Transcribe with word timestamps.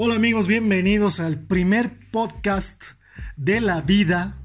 Hola 0.00 0.14
amigos, 0.14 0.46
bienvenidos 0.46 1.18
al 1.18 1.40
primer 1.40 1.98
podcast 2.12 2.84
de 3.36 3.60
la 3.60 3.80
vida, 3.80 4.36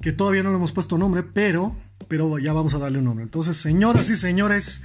que 0.00 0.10
todavía 0.10 0.42
no 0.42 0.48
le 0.48 0.56
hemos 0.56 0.72
puesto 0.72 0.96
nombre, 0.96 1.22
pero, 1.22 1.76
pero 2.08 2.38
ya 2.38 2.54
vamos 2.54 2.72
a 2.72 2.78
darle 2.78 2.96
un 2.96 3.04
nombre. 3.04 3.24
Entonces, 3.24 3.58
señoras 3.58 4.08
y 4.08 4.16
señores, 4.16 4.82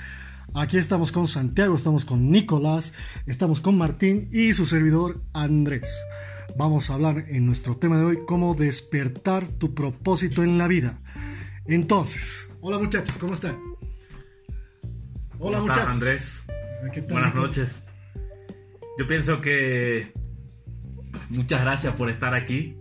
aquí 0.54 0.77
estamos 0.77 1.13
con 1.13 1.27
Santiago, 1.27 1.77
estamos 1.77 2.04
con 2.04 2.30
Nicolás, 2.30 2.91
estamos 3.26 3.62
con 3.62 3.77
Martín 3.77 4.27
y 4.34 4.54
su 4.54 4.66
servidor 4.66 5.21
Andrés. 5.31 6.04
Vamos 6.57 6.89
a 6.89 6.96
hablar 6.96 7.23
en 7.30 7.46
nuestro 7.46 7.77
tema 7.77 7.96
de 7.98 8.04
hoy 8.04 8.18
cómo 8.27 8.54
despertar 8.54 9.48
tu 9.48 9.73
propósito 9.73 10.43
en 10.43 10.57
la 10.57 10.68
vida. 10.68 11.00
Entonces, 11.68 12.50
hola 12.59 12.80
muchachos, 12.80 13.16
¿cómo 13.16 13.32
están? 13.32 13.57
Hola 15.39 15.62
muchachos. 15.62 15.88
Andrés? 15.88 16.46
Buenas 17.07 17.34
noches. 17.34 17.85
Yo 18.98 19.08
pienso 19.08 19.41
que 19.41 20.13
muchas 21.30 21.62
gracias 21.62 21.95
por 21.95 22.09
estar 22.09 22.34
aquí, 22.34 22.77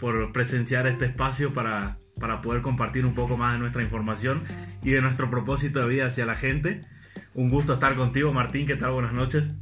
por 0.00 0.32
presenciar 0.32 0.88
este 0.88 1.04
espacio 1.04 1.52
para, 1.52 1.98
para 2.18 2.40
poder 2.40 2.62
compartir 2.62 3.06
un 3.06 3.14
poco 3.14 3.36
más 3.36 3.52
de 3.52 3.60
nuestra 3.60 3.82
información 3.82 4.42
y 4.82 4.90
de 4.90 5.00
nuestro 5.00 5.30
propósito 5.30 5.80
de 5.80 5.88
vida 5.88 6.06
hacia 6.06 6.26
la 6.26 6.34
gente. 6.34 6.80
Un 7.34 7.48
gusto 7.48 7.74
estar 7.74 7.94
contigo, 7.94 8.32
Martín. 8.32 8.66
¿Qué 8.66 8.74
tal? 8.74 8.90
Buenas 8.90 9.12
noches. 9.12 9.52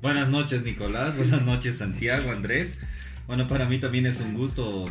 Buenas 0.00 0.28
noches, 0.28 0.62
Nicolás. 0.62 1.16
Buenas 1.16 1.42
noches, 1.42 1.78
Santiago, 1.78 2.30
Andrés. 2.30 2.78
Bueno, 3.26 3.48
para 3.48 3.66
mí 3.66 3.80
también 3.80 4.06
es 4.06 4.20
un 4.20 4.34
gusto 4.34 4.88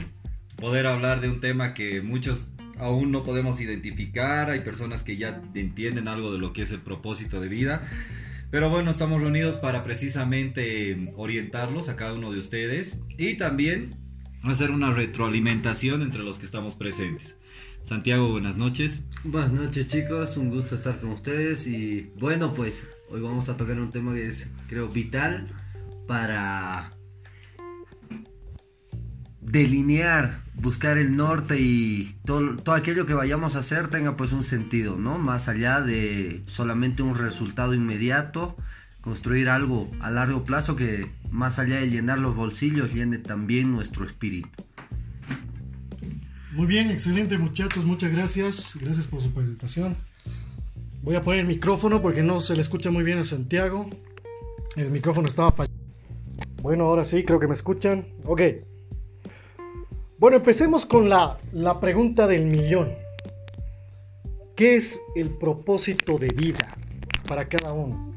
poder 0.58 0.86
hablar 0.86 1.22
de 1.22 1.30
un 1.30 1.40
tema 1.40 1.74
que 1.74 2.02
muchos 2.02 2.50
aún 2.78 3.12
no 3.12 3.24
podemos 3.24 3.62
identificar. 3.62 4.50
Hay 4.50 4.60
personas 4.60 5.04
que 5.04 5.16
ya 5.16 5.42
entienden 5.54 6.10
algo 6.10 6.34
de 6.34 6.40
lo 6.40 6.52
que 6.52 6.64
es 6.64 6.72
el 6.72 6.80
propósito 6.82 7.40
de 7.40 7.48
vida. 7.48 7.84
Pero 8.52 8.70
bueno, 8.70 8.92
estamos 8.92 9.22
reunidos 9.22 9.56
para 9.56 9.82
precisamente 9.86 11.14
orientarlos 11.16 11.88
a 11.88 11.96
cada 11.96 12.14
uno 12.14 12.34
de 12.34 12.38
ustedes 12.38 13.00
y 13.18 13.38
también 13.38 13.96
hacer 14.44 14.72
una 14.72 14.92
retroalimentación 14.92 16.02
entre 16.02 16.22
los 16.24 16.38
que 16.38 16.46
estamos 16.48 16.76
presentes. 16.76 17.38
Santiago, 17.84 18.30
buenas 18.30 18.58
noches. 18.58 19.06
Buenas 19.24 19.54
noches 19.54 19.88
chicos, 19.88 20.36
un 20.36 20.50
gusto 20.50 20.76
estar 20.76 21.00
con 21.00 21.12
ustedes 21.12 21.66
y 21.66 22.12
bueno 22.20 22.54
pues 22.54 22.86
hoy 23.10 23.22
vamos 23.22 23.48
a 23.48 23.56
tocar 23.56 23.80
un 23.80 23.90
tema 23.90 24.14
que 24.14 24.28
es 24.28 24.52
creo 24.68 24.90
vital 24.90 25.48
para 26.06 26.92
delinear, 29.40 30.41
buscar 30.56 30.98
el 30.98 31.16
norte 31.16 31.60
y 31.60 32.16
todo, 32.26 32.56
todo, 32.58 32.76
aquello 32.76 33.06
que 33.06 33.14
vayamos 33.14 33.56
a 33.56 33.60
hacer 33.60 33.88
tenga 33.88 34.18
pues 34.18 34.32
un 34.32 34.44
sentido, 34.44 34.98
¿no? 34.98 35.18
Más 35.18 35.48
allá 35.48 35.82
de 35.82 36.44
solamente 36.48 37.04
un 37.04 37.16
resultado 37.16 37.74
inmediato, 37.74 38.56
construir 39.02 39.50
algo 39.50 39.90
a 40.00 40.12
largo 40.12 40.44
plazo 40.44 40.76
que 40.76 41.10
más 41.32 41.60
allá 41.60 41.78
de 41.78 41.90
llenar 41.90 42.20
los 42.20 42.36
bolsillos, 42.36 42.94
llene 42.94 43.18
también 43.18 43.72
nuestro 43.72 44.06
espíritu. 44.06 44.50
Muy 46.54 46.68
bien, 46.68 46.92
excelente 46.92 47.38
muchachos, 47.38 47.86
muchas 47.86 48.12
gracias, 48.12 48.78
gracias 48.80 49.08
por 49.08 49.22
su 49.22 49.34
presentación. 49.34 49.96
Voy 51.02 51.16
a 51.16 51.22
poner 51.22 51.40
el 51.42 51.48
micrófono 51.48 52.02
porque 52.02 52.22
no 52.22 52.40
se 52.40 52.56
le 52.56 52.62
escucha 52.62 52.92
muy 52.92 53.04
bien 53.04 53.18
a 53.18 53.24
Santiago. 53.24 53.90
El 54.76 54.92
micrófono 54.92 55.28
estaba 55.28 55.52
fallando. 55.52 55.82
Bueno, 56.62 56.86
ahora 56.86 57.06
sí, 57.06 57.24
creo 57.24 57.40
que 57.40 57.48
me 57.48 57.54
escuchan. 57.54 58.06
Ok. 58.26 58.42
Bueno, 60.22 60.38
empecemos 60.38 60.86
con 60.86 61.10
la, 61.10 61.40
la 61.52 61.80
pregunta 61.80 62.28
del 62.28 62.46
millón. 62.46 62.94
¿Qué 64.56 64.76
es 64.76 65.02
el 65.16 65.32
propósito 65.32 66.20
de 66.20 66.28
vida 66.28 66.78
para 67.28 67.50
cada 67.50 67.74
uno? 67.74 68.14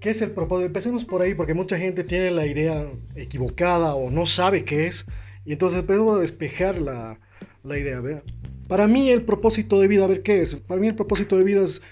¿Qué 0.00 0.08
es 0.08 0.22
el 0.22 0.30
propósito? 0.30 0.64
Empecemos 0.64 1.04
por 1.04 1.20
ahí 1.20 1.34
porque 1.34 1.52
mucha 1.52 1.76
gente 1.76 2.04
tiene 2.04 2.30
la 2.30 2.46
idea 2.46 2.90
equivocada 3.16 3.96
o 3.96 4.10
no 4.10 4.24
sabe 4.24 4.64
qué 4.64 4.86
es. 4.86 5.04
Y 5.44 5.52
entonces 5.52 5.80
empezamos 5.80 6.16
a 6.16 6.22
despejar 6.22 6.80
la, 6.80 7.20
la 7.62 7.78
idea. 7.78 8.00
¿vea? 8.00 8.22
Para 8.66 8.88
mí 8.88 9.10
el 9.10 9.26
propósito 9.26 9.78
de 9.82 9.88
vida, 9.88 10.04
a 10.04 10.08
ver 10.08 10.22
qué 10.22 10.40
es. 10.40 10.56
Para 10.56 10.80
mí 10.80 10.86
el 10.86 10.94
propósito 10.94 11.36
de 11.36 11.44
vida 11.44 11.64
es 11.64 11.82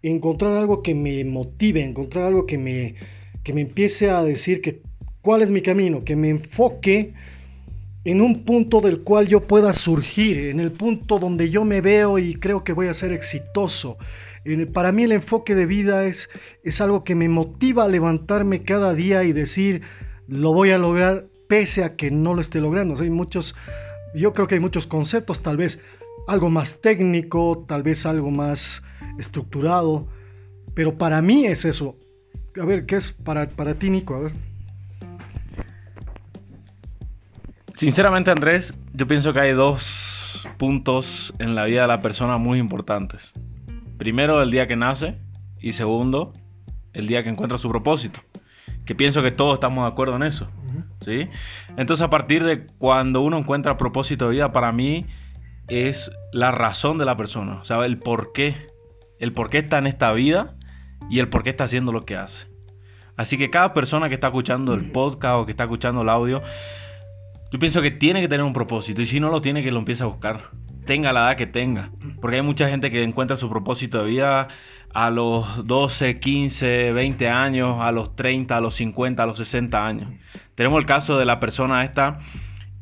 encontrar 0.00 0.56
algo 0.56 0.82
que 0.82 0.94
me 0.94 1.22
motive, 1.26 1.82
encontrar 1.82 2.28
algo 2.28 2.46
que 2.46 2.56
me, 2.56 2.94
que 3.42 3.52
me 3.52 3.60
empiece 3.60 4.08
a 4.08 4.22
decir 4.22 4.62
que 4.62 4.80
cuál 5.20 5.42
es 5.42 5.50
mi 5.50 5.60
camino, 5.60 6.02
que 6.02 6.16
me 6.16 6.30
enfoque 6.30 7.12
en 8.04 8.20
un 8.20 8.44
punto 8.44 8.80
del 8.80 9.00
cual 9.00 9.26
yo 9.26 9.46
pueda 9.46 9.72
surgir, 9.72 10.38
en 10.46 10.60
el 10.60 10.72
punto 10.72 11.18
donde 11.18 11.50
yo 11.50 11.64
me 11.64 11.80
veo 11.80 12.18
y 12.18 12.34
creo 12.34 12.62
que 12.62 12.74
voy 12.74 12.88
a 12.88 12.94
ser 12.94 13.12
exitoso. 13.12 13.96
Para 14.74 14.92
mí 14.92 15.04
el 15.04 15.12
enfoque 15.12 15.54
de 15.54 15.64
vida 15.64 16.04
es, 16.04 16.28
es 16.62 16.82
algo 16.82 17.02
que 17.02 17.14
me 17.14 17.30
motiva 17.30 17.84
a 17.84 17.88
levantarme 17.88 18.62
cada 18.62 18.92
día 18.92 19.24
y 19.24 19.32
decir, 19.32 19.80
lo 20.28 20.52
voy 20.52 20.70
a 20.70 20.78
lograr 20.78 21.26
pese 21.48 21.82
a 21.82 21.96
que 21.96 22.10
no 22.10 22.34
lo 22.34 22.42
esté 22.42 22.60
logrando. 22.60 23.00
hay 23.00 23.10
muchos, 23.10 23.54
yo 24.14 24.34
creo 24.34 24.46
que 24.46 24.56
hay 24.56 24.60
muchos 24.60 24.86
conceptos, 24.86 25.42
tal 25.42 25.56
vez 25.56 25.80
algo 26.26 26.50
más 26.50 26.82
técnico, 26.82 27.64
tal 27.66 27.82
vez 27.82 28.04
algo 28.04 28.30
más 28.30 28.82
estructurado, 29.18 30.08
pero 30.74 30.98
para 30.98 31.22
mí 31.22 31.46
es 31.46 31.64
eso. 31.64 31.96
A 32.60 32.66
ver, 32.66 32.84
¿qué 32.84 32.96
es 32.96 33.12
para, 33.12 33.48
para 33.48 33.78
ti, 33.78 33.88
Nico? 33.88 34.14
A 34.14 34.20
ver. 34.20 34.53
Sinceramente, 37.74 38.30
Andrés, 38.30 38.72
yo 38.92 39.08
pienso 39.08 39.32
que 39.32 39.40
hay 39.40 39.52
dos 39.52 40.46
puntos 40.58 41.34
en 41.40 41.56
la 41.56 41.64
vida 41.64 41.82
de 41.82 41.88
la 41.88 42.00
persona 42.00 42.38
muy 42.38 42.60
importantes. 42.60 43.32
Primero, 43.98 44.40
el 44.42 44.52
día 44.52 44.68
que 44.68 44.76
nace 44.76 45.18
y 45.58 45.72
segundo, 45.72 46.32
el 46.92 47.08
día 47.08 47.24
que 47.24 47.30
encuentra 47.30 47.58
su 47.58 47.68
propósito. 47.68 48.20
Que 48.84 48.94
pienso 48.94 49.22
que 49.22 49.32
todos 49.32 49.54
estamos 49.54 49.84
de 49.84 49.90
acuerdo 49.90 50.14
en 50.14 50.22
eso. 50.22 50.48
¿sí? 51.04 51.28
Entonces, 51.76 52.04
a 52.04 52.10
partir 52.10 52.44
de 52.44 52.64
cuando 52.78 53.22
uno 53.22 53.38
encuentra 53.38 53.76
propósito 53.76 54.26
de 54.26 54.32
vida, 54.32 54.52
para 54.52 54.70
mí 54.70 55.06
es 55.66 56.12
la 56.32 56.52
razón 56.52 56.96
de 56.96 57.04
la 57.04 57.16
persona. 57.16 57.54
O 57.54 57.64
sea, 57.64 57.84
el 57.84 57.98
por 57.98 58.32
qué. 58.32 58.54
El 59.18 59.32
por 59.32 59.50
qué 59.50 59.58
está 59.58 59.78
en 59.78 59.88
esta 59.88 60.12
vida 60.12 60.54
y 61.10 61.18
el 61.18 61.28
por 61.28 61.42
qué 61.42 61.50
está 61.50 61.64
haciendo 61.64 61.90
lo 61.90 62.04
que 62.04 62.16
hace. 62.16 62.46
Así 63.16 63.36
que 63.36 63.50
cada 63.50 63.74
persona 63.74 64.08
que 64.08 64.14
está 64.14 64.28
escuchando 64.28 64.74
el 64.74 64.92
podcast 64.92 65.36
o 65.36 65.44
que 65.44 65.52
está 65.52 65.64
escuchando 65.64 66.02
el 66.02 66.08
audio, 66.08 66.42
yo 67.54 67.60
pienso 67.60 67.80
que 67.82 67.92
tiene 67.92 68.20
que 68.20 68.26
tener 68.26 68.44
un 68.44 68.52
propósito 68.52 69.00
y 69.00 69.06
si 69.06 69.20
no 69.20 69.30
lo 69.30 69.40
tiene, 69.40 69.62
que 69.62 69.70
lo 69.70 69.78
empiece 69.78 70.02
a 70.02 70.06
buscar. 70.06 70.50
Tenga 70.86 71.12
la 71.12 71.28
edad 71.28 71.36
que 71.36 71.46
tenga. 71.46 71.92
Porque 72.20 72.38
hay 72.38 72.42
mucha 72.42 72.68
gente 72.68 72.90
que 72.90 73.00
encuentra 73.04 73.36
su 73.36 73.48
propósito 73.48 74.02
de 74.02 74.10
vida 74.10 74.48
a 74.92 75.10
los 75.10 75.64
12, 75.64 76.18
15, 76.18 76.92
20 76.92 77.28
años, 77.28 77.76
a 77.80 77.92
los 77.92 78.16
30, 78.16 78.56
a 78.56 78.60
los 78.60 78.74
50, 78.74 79.22
a 79.22 79.26
los 79.26 79.38
60 79.38 79.86
años. 79.86 80.08
Tenemos 80.56 80.80
el 80.80 80.84
caso 80.84 81.16
de 81.16 81.26
la 81.26 81.38
persona 81.38 81.84
esta 81.84 82.18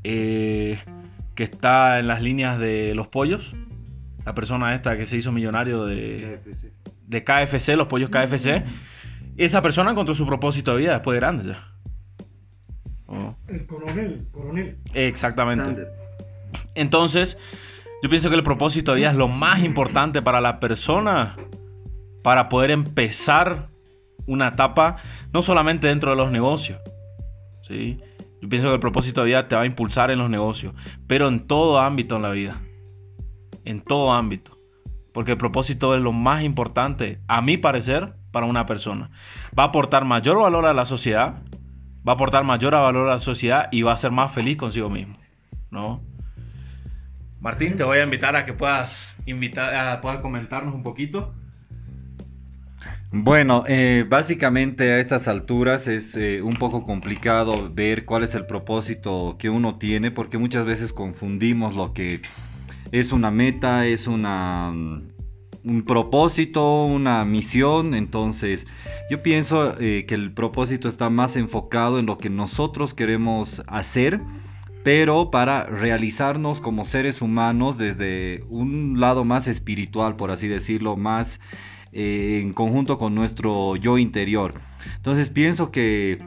eh, 0.04 0.78
que 1.34 1.42
está 1.42 1.98
en 1.98 2.06
las 2.06 2.22
líneas 2.22 2.58
de 2.58 2.94
los 2.94 3.08
pollos. 3.08 3.52
La 4.24 4.34
persona 4.34 4.74
esta 4.74 4.96
que 4.96 5.06
se 5.06 5.18
hizo 5.18 5.32
millonario 5.32 5.84
de 5.84 6.40
KFC, 6.46 6.72
de 7.08 7.24
KFC 7.24 7.76
los 7.76 7.88
pollos 7.88 8.08
KFC. 8.08 8.64
Esa 9.36 9.60
persona 9.60 9.90
encontró 9.90 10.14
su 10.14 10.24
propósito 10.24 10.72
de 10.72 10.78
vida 10.78 10.92
después 10.94 11.14
de 11.14 11.20
grande 11.20 11.48
ya. 11.48 11.71
El 13.48 13.66
coronel, 13.66 14.26
coronel. 14.32 14.78
Exactamente. 14.94 15.86
Entonces, 16.74 17.38
yo 18.02 18.08
pienso 18.08 18.30
que 18.30 18.36
el 18.36 18.42
propósito 18.42 18.92
de 18.92 19.00
vida 19.00 19.10
es 19.10 19.16
lo 19.16 19.28
más 19.28 19.62
importante 19.62 20.22
para 20.22 20.40
la 20.40 20.60
persona 20.60 21.36
para 22.22 22.48
poder 22.48 22.70
empezar 22.70 23.68
una 24.26 24.48
etapa, 24.48 24.96
no 25.32 25.42
solamente 25.42 25.88
dentro 25.88 26.10
de 26.10 26.16
los 26.16 26.30
negocios. 26.30 26.80
¿sí? 27.62 28.00
Yo 28.40 28.48
pienso 28.48 28.68
que 28.68 28.74
el 28.74 28.80
propósito 28.80 29.20
de 29.20 29.28
vida 29.28 29.48
te 29.48 29.56
va 29.56 29.62
a 29.62 29.66
impulsar 29.66 30.10
en 30.10 30.18
los 30.18 30.30
negocios, 30.30 30.74
pero 31.06 31.28
en 31.28 31.46
todo 31.46 31.80
ámbito 31.80 32.16
en 32.16 32.22
la 32.22 32.30
vida. 32.30 32.60
En 33.64 33.80
todo 33.80 34.12
ámbito. 34.12 34.56
Porque 35.12 35.32
el 35.32 35.38
propósito 35.38 35.94
es 35.94 36.02
lo 36.02 36.12
más 36.12 36.42
importante, 36.42 37.20
a 37.28 37.42
mi 37.42 37.56
parecer, 37.56 38.14
para 38.30 38.46
una 38.46 38.66
persona. 38.66 39.10
Va 39.56 39.64
a 39.64 39.66
aportar 39.66 40.04
mayor 40.04 40.38
valor 40.38 40.64
a 40.64 40.72
la 40.72 40.86
sociedad, 40.86 41.42
va 42.06 42.12
a 42.12 42.14
aportar 42.14 42.44
mayor 42.44 42.72
valor 42.72 43.08
a 43.08 43.14
la 43.14 43.18
sociedad 43.18 43.68
y 43.70 43.82
va 43.82 43.92
a 43.92 43.96
ser 43.96 44.10
más 44.10 44.32
feliz 44.32 44.56
consigo 44.56 44.90
mismo, 44.90 45.16
¿no? 45.70 46.02
Martín, 47.40 47.76
te 47.76 47.84
voy 47.84 47.98
a 47.98 48.04
invitar 48.04 48.36
a 48.36 48.44
que 48.44 48.52
puedas, 48.52 49.16
invitar, 49.26 49.74
a, 49.74 50.00
puedas 50.00 50.20
comentarnos 50.20 50.74
un 50.74 50.82
poquito. 50.82 51.34
Bueno, 53.10 53.64
eh, 53.66 54.06
básicamente 54.08 54.92
a 54.92 54.98
estas 54.98 55.28
alturas 55.28 55.86
es 55.86 56.16
eh, 56.16 56.40
un 56.40 56.54
poco 56.54 56.84
complicado 56.84 57.70
ver 57.72 58.04
cuál 58.04 58.22
es 58.22 58.34
el 58.34 58.46
propósito 58.46 59.36
que 59.38 59.50
uno 59.50 59.76
tiene 59.76 60.10
porque 60.10 60.38
muchas 60.38 60.64
veces 60.64 60.92
confundimos 60.92 61.76
lo 61.76 61.92
que 61.92 62.22
es 62.90 63.12
una 63.12 63.30
meta, 63.30 63.86
es 63.86 64.06
una 64.06 64.72
un 65.64 65.82
propósito, 65.82 66.84
una 66.84 67.24
misión. 67.24 67.94
Entonces, 67.94 68.66
yo 69.10 69.22
pienso 69.22 69.78
eh, 69.80 70.04
que 70.06 70.14
el 70.14 70.32
propósito 70.32 70.88
está 70.88 71.10
más 71.10 71.36
enfocado 71.36 71.98
en 71.98 72.06
lo 72.06 72.18
que 72.18 72.30
nosotros 72.30 72.94
queremos 72.94 73.62
hacer, 73.66 74.20
pero 74.82 75.30
para 75.30 75.64
realizarnos 75.64 76.60
como 76.60 76.84
seres 76.84 77.22
humanos 77.22 77.78
desde 77.78 78.44
un 78.48 78.98
lado 78.98 79.24
más 79.24 79.46
espiritual, 79.46 80.16
por 80.16 80.30
así 80.30 80.48
decirlo, 80.48 80.96
más 80.96 81.40
eh, 81.92 82.40
en 82.42 82.52
conjunto 82.52 82.98
con 82.98 83.14
nuestro 83.14 83.76
yo 83.76 83.98
interior. 83.98 84.54
Entonces 84.96 85.30
pienso 85.30 85.70
que 85.70 86.18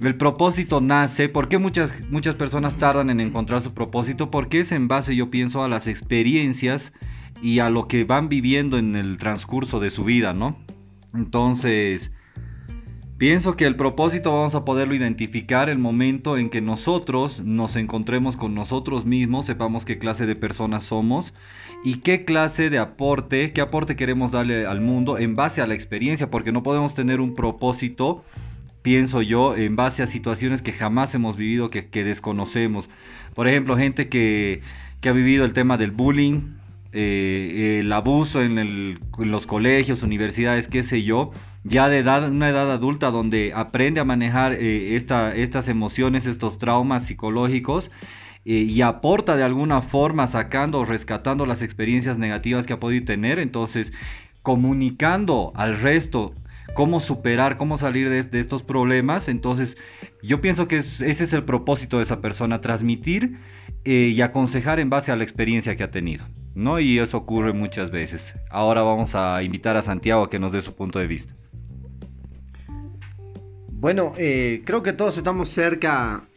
el 0.00 0.14
propósito 0.14 0.80
nace, 0.80 1.28
¿por 1.28 1.48
qué 1.48 1.58
muchas, 1.58 2.04
muchas 2.08 2.36
personas 2.36 2.76
tardan 2.76 3.10
en 3.10 3.18
encontrar 3.18 3.60
su 3.60 3.74
propósito? 3.74 4.30
Porque 4.30 4.60
es 4.60 4.70
en 4.70 4.86
base, 4.86 5.16
yo 5.16 5.28
pienso, 5.28 5.64
a 5.64 5.68
las 5.68 5.88
experiencias 5.88 6.92
y 7.42 7.60
a 7.60 7.70
lo 7.70 7.88
que 7.88 8.04
van 8.04 8.28
viviendo 8.28 8.78
en 8.78 8.96
el 8.96 9.18
transcurso 9.18 9.80
de 9.80 9.90
su 9.90 10.04
vida, 10.04 10.32
¿no? 10.32 10.56
Entonces, 11.14 12.12
pienso 13.16 13.56
que 13.56 13.66
el 13.66 13.76
propósito 13.76 14.32
vamos 14.32 14.54
a 14.54 14.64
poderlo 14.64 14.94
identificar 14.94 15.68
el 15.68 15.78
momento 15.78 16.36
en 16.36 16.50
que 16.50 16.60
nosotros 16.60 17.40
nos 17.44 17.76
encontremos 17.76 18.36
con 18.36 18.54
nosotros 18.54 19.04
mismos, 19.04 19.46
sepamos 19.46 19.84
qué 19.84 19.98
clase 19.98 20.26
de 20.26 20.36
personas 20.36 20.84
somos 20.84 21.34
y 21.84 21.98
qué 21.98 22.24
clase 22.24 22.70
de 22.70 22.78
aporte, 22.78 23.52
qué 23.52 23.60
aporte 23.60 23.96
queremos 23.96 24.32
darle 24.32 24.66
al 24.66 24.80
mundo 24.80 25.18
en 25.18 25.36
base 25.36 25.62
a 25.62 25.66
la 25.66 25.74
experiencia, 25.74 26.30
porque 26.30 26.52
no 26.52 26.62
podemos 26.62 26.94
tener 26.94 27.20
un 27.20 27.34
propósito 27.34 28.24
pienso 28.82 29.20
yo, 29.20 29.54
en 29.54 29.76
base 29.76 30.02
a 30.02 30.06
situaciones 30.06 30.62
que 30.62 30.72
jamás 30.72 31.14
hemos 31.14 31.36
vivido, 31.36 31.70
que, 31.70 32.04
desconocemos. 32.04 32.88
Por 33.34 33.46
ejemplo, 33.48 33.76
gente 33.76 34.08
que, 34.08 34.62
ha 35.04 35.12
vivido 35.12 35.44
el 35.44 35.52
tema 35.52 35.76
del 35.76 35.90
bullying, 35.90 36.54
eh, 36.92 37.80
el 37.80 37.92
abuso 37.92 38.42
en, 38.42 38.98
los 39.18 39.46
colegios, 39.46 40.02
universidades, 40.02 40.68
qué 40.68 40.82
sé 40.82 41.02
yo, 41.02 41.32
ya 41.64 41.88
de 41.88 41.98
edad, 41.98 42.30
una 42.30 42.48
edad 42.48 42.70
adulta 42.70 43.10
donde 43.10 43.52
aprende 43.54 44.00
a 44.00 44.04
manejar 44.04 44.54
eh, 44.54 44.96
estas 44.96 45.68
emociones, 45.68 46.26
estos 46.26 46.58
traumas 46.58 47.04
psicológicos 47.04 47.90
eh, 48.46 48.52
y 48.54 48.80
aporta 48.80 49.36
de 49.36 49.42
alguna 49.42 49.82
forma 49.82 50.26
sacando 50.26 50.78
o 50.78 50.84
rescatando 50.84 51.44
las 51.44 51.60
experiencias 51.60 52.16
negativas 52.18 52.66
que 52.66 52.72
ha 52.72 52.80
podido 52.80 53.04
tener, 53.04 53.38
entonces 53.38 53.92
comunicando 54.42 55.52
al 55.56 55.78
resto 55.78 56.34
cómo 56.74 57.00
superar, 57.00 57.56
cómo 57.56 57.76
salir 57.76 58.08
de, 58.08 58.38
estos 58.38 58.62
problemas. 58.62 59.28
Entonces, 59.28 59.76
yo 60.22 60.40
pienso 60.40 60.68
que 60.68 60.76
ese 60.76 61.08
es 61.08 61.32
el 61.32 61.44
propósito 61.44 61.96
de 61.96 62.04
esa 62.04 62.20
persona, 62.20 62.60
transmitir 62.60 63.36
eh, 63.90 64.12
y 64.14 64.20
aconsejar 64.20 64.80
en 64.80 64.90
base 64.90 65.12
a 65.12 65.16
la 65.16 65.22
experiencia 65.22 65.74
que 65.74 65.82
ha 65.82 65.90
tenido. 65.90 66.26
¿no? 66.54 66.78
Y 66.78 66.98
eso 66.98 67.16
ocurre 67.16 67.54
muchas 67.54 67.90
veces. 67.90 68.34
Ahora 68.50 68.82
vamos 68.82 69.14
a 69.14 69.42
invitar 69.42 69.78
a 69.78 69.82
Santiago 69.82 70.24
a 70.24 70.28
que 70.28 70.38
nos 70.38 70.52
dé 70.52 70.60
su 70.60 70.74
punto 70.74 70.98
de 70.98 71.06
vista. 71.06 71.34
Bueno, 73.70 74.12
eh, 74.18 74.60
creo 74.66 74.82
que 74.82 74.92
todos 74.92 75.16
estamos 75.16 75.48
cerca 75.48 76.28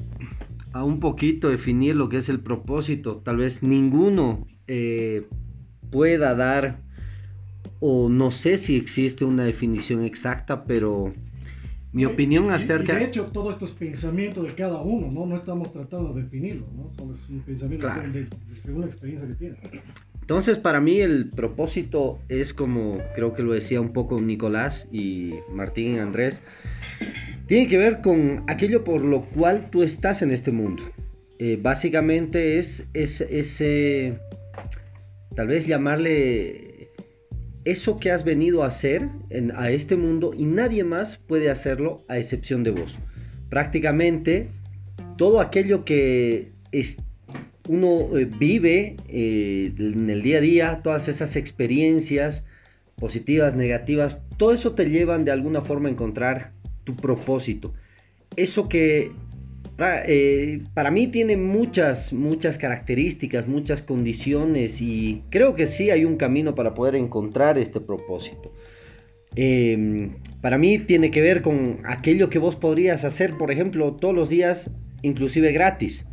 a 0.71 0.83
un 0.85 1.01
poquito 1.01 1.49
definir 1.49 1.97
lo 1.97 2.07
que 2.07 2.17
es 2.17 2.29
el 2.29 2.39
propósito. 2.39 3.17
Tal 3.17 3.35
vez 3.35 3.63
ninguno 3.63 4.47
eh, 4.67 5.27
pueda 5.89 6.35
dar 6.35 6.79
o 7.81 8.07
no 8.07 8.31
sé 8.31 8.59
si 8.59 8.77
existe 8.77 9.25
una 9.25 9.43
definición 9.43 10.05
exacta, 10.05 10.63
pero 10.63 11.13
mi 11.93 12.05
opinión 12.05 12.51
acerca... 12.51 12.95
de 12.95 13.05
hecho, 13.05 13.25
todo 13.27 13.51
esto 13.51 13.65
es 13.65 13.71
pensamiento 13.71 14.43
de 14.43 14.53
cada 14.55 14.81
uno, 14.81 15.11
¿no? 15.11 15.25
No 15.25 15.35
estamos 15.35 15.73
tratando 15.73 16.13
de 16.13 16.23
definirlo, 16.23 16.67
¿no? 16.73 16.91
Solo 16.93 17.13
es 17.13 17.27
un 17.29 17.41
pensamiento 17.41 17.89
según 18.61 18.81
la 18.81 18.87
experiencia 18.87 19.27
que 19.27 19.33
tiene. 19.33 19.57
Entonces, 20.21 20.57
para 20.57 20.79
mí 20.79 21.01
el 21.01 21.29
propósito 21.29 22.19
es 22.29 22.53
como, 22.53 22.99
creo 23.15 23.33
que 23.33 23.43
lo 23.43 23.51
decía 23.51 23.81
un 23.81 23.91
poco 23.91 24.21
Nicolás 24.21 24.87
y 24.91 25.33
Martín 25.51 25.95
y 25.95 25.99
Andrés, 25.99 26.43
tiene 27.47 27.67
que 27.67 27.77
ver 27.77 28.01
con 28.01 28.45
aquello 28.47 28.85
por 28.85 29.03
lo 29.03 29.23
cual 29.23 29.69
tú 29.69 29.83
estás 29.83 30.21
en 30.21 30.31
este 30.31 30.53
mundo. 30.53 30.83
Eh, 31.39 31.59
básicamente 31.61 32.59
es, 32.59 32.85
es 32.93 33.19
ese, 33.19 34.19
tal 35.35 35.47
vez 35.47 35.67
llamarle 35.67 36.70
eso 37.65 37.97
que 37.97 38.11
has 38.11 38.23
venido 38.23 38.63
a 38.63 38.67
hacer 38.67 39.09
a 39.55 39.71
este 39.71 39.95
mundo 39.95 40.31
y 40.35 40.45
nadie 40.45 40.83
más 40.83 41.17
puede 41.17 41.49
hacerlo 41.49 42.03
a 42.07 42.17
excepción 42.17 42.63
de 42.63 42.71
vos. 42.71 42.97
Prácticamente 43.49 44.49
todo 45.17 45.39
aquello 45.39 45.85
que 45.85 46.51
uno 47.67 48.17
eh, 48.17 48.25
vive 48.25 48.95
eh, 49.07 49.73
en 49.77 50.09
el 50.09 50.21
día 50.21 50.37
a 50.37 50.41
día, 50.41 50.79
todas 50.83 51.07
esas 51.07 51.35
experiencias 51.35 52.43
positivas, 52.95 53.55
negativas, 53.55 54.21
todo 54.37 54.53
eso 54.53 54.73
te 54.73 54.89
llevan 54.89 55.25
de 55.25 55.31
alguna 55.31 55.61
forma 55.61 55.89
a 55.89 55.91
encontrar 55.91 56.53
tu 56.83 56.95
propósito. 56.95 57.73
Eso 58.35 58.67
que 58.69 59.11
eh, 59.79 60.61
para 60.73 60.91
mí 60.91 61.07
tiene 61.07 61.37
muchas, 61.37 62.13
muchas 62.13 62.57
características, 62.57 63.47
muchas 63.47 63.81
condiciones 63.81 64.81
y 64.81 65.23
creo 65.29 65.55
que 65.55 65.67
sí 65.67 65.89
hay 65.89 66.05
un 66.05 66.17
camino 66.17 66.55
para 66.55 66.73
poder 66.73 66.95
encontrar 66.95 67.57
este 67.57 67.79
propósito. 67.79 68.53
Em, 69.35 70.15
para 70.41 70.57
mí 70.57 70.77
tiene 70.77 71.09
que 71.09 71.21
ver 71.21 71.41
con 71.41 71.79
aquello 71.85 72.29
que 72.29 72.37
vos 72.37 72.55
podrías 72.55 73.05
hacer, 73.05 73.37
por 73.37 73.49
ejemplo, 73.49 73.93
todos 73.93 74.13
los 74.13 74.29
días, 74.29 74.69
inclusive 75.01 75.51
gratis, 75.51 76.05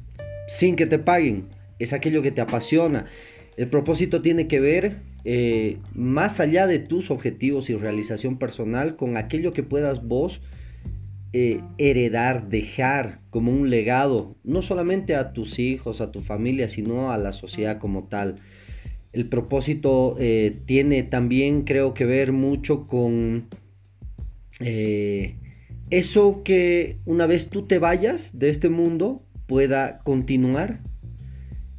sin 0.47 0.77
que 0.77 0.87
te 0.87 0.99
paguen. 0.99 1.49
Es 1.79 1.93
aquello 1.93 2.23
que 2.23 2.31
te 2.31 2.41
apasiona. 2.41 3.07
El 3.57 3.69
propósito 3.69 4.23
tiene 4.23 4.47
que 4.47 4.61
ver 4.61 4.99
eh, 5.25 5.79
más 5.95 6.39
allá 6.41 6.67
de 6.67 6.79
tus 6.79 7.11
objetivos 7.11 7.71
y 7.71 7.75
realización 7.75 8.39
personal 8.39 8.97
con 8.97 9.17
aquello 9.17 9.53
que 9.53 9.65
puedas 9.65 10.07
vos 10.07 10.41
eh, 11.35 11.61
heredar, 11.77 12.49
dejar 12.49 13.21
como 13.29 13.53
un 13.53 13.69
legado, 13.69 14.37
no 14.45 14.63
solamente 14.63 15.15
a 15.15 15.35
tus 15.35 15.59
hijos, 15.59 16.01
a 16.01 16.11
tu 16.11 16.23
familia, 16.23 16.71
sino 16.71 17.13
a 17.13 17.19
la 17.19 17.33
sociedad 17.33 17.79
como 17.79 18.05
tal. 18.05 18.37
El 19.13 19.29
propósito 19.29 20.17
eh, 20.19 20.59
tiene 20.65 21.03
también, 21.03 21.63
creo 21.65 21.93
que 21.93 22.07
ver 22.07 22.33
mucho 22.33 22.87
con 22.87 23.49
eh, 24.61 25.37
eso 25.91 26.43
que 26.45 26.97
una 27.05 27.27
vez 27.27 27.51
tú 27.51 27.67
te 27.67 27.79
vayas 27.79 28.39
de 28.39 28.49
este 28.49 28.71
mundo 28.71 29.23
pueda 29.47 29.99
continuar. 29.99 30.81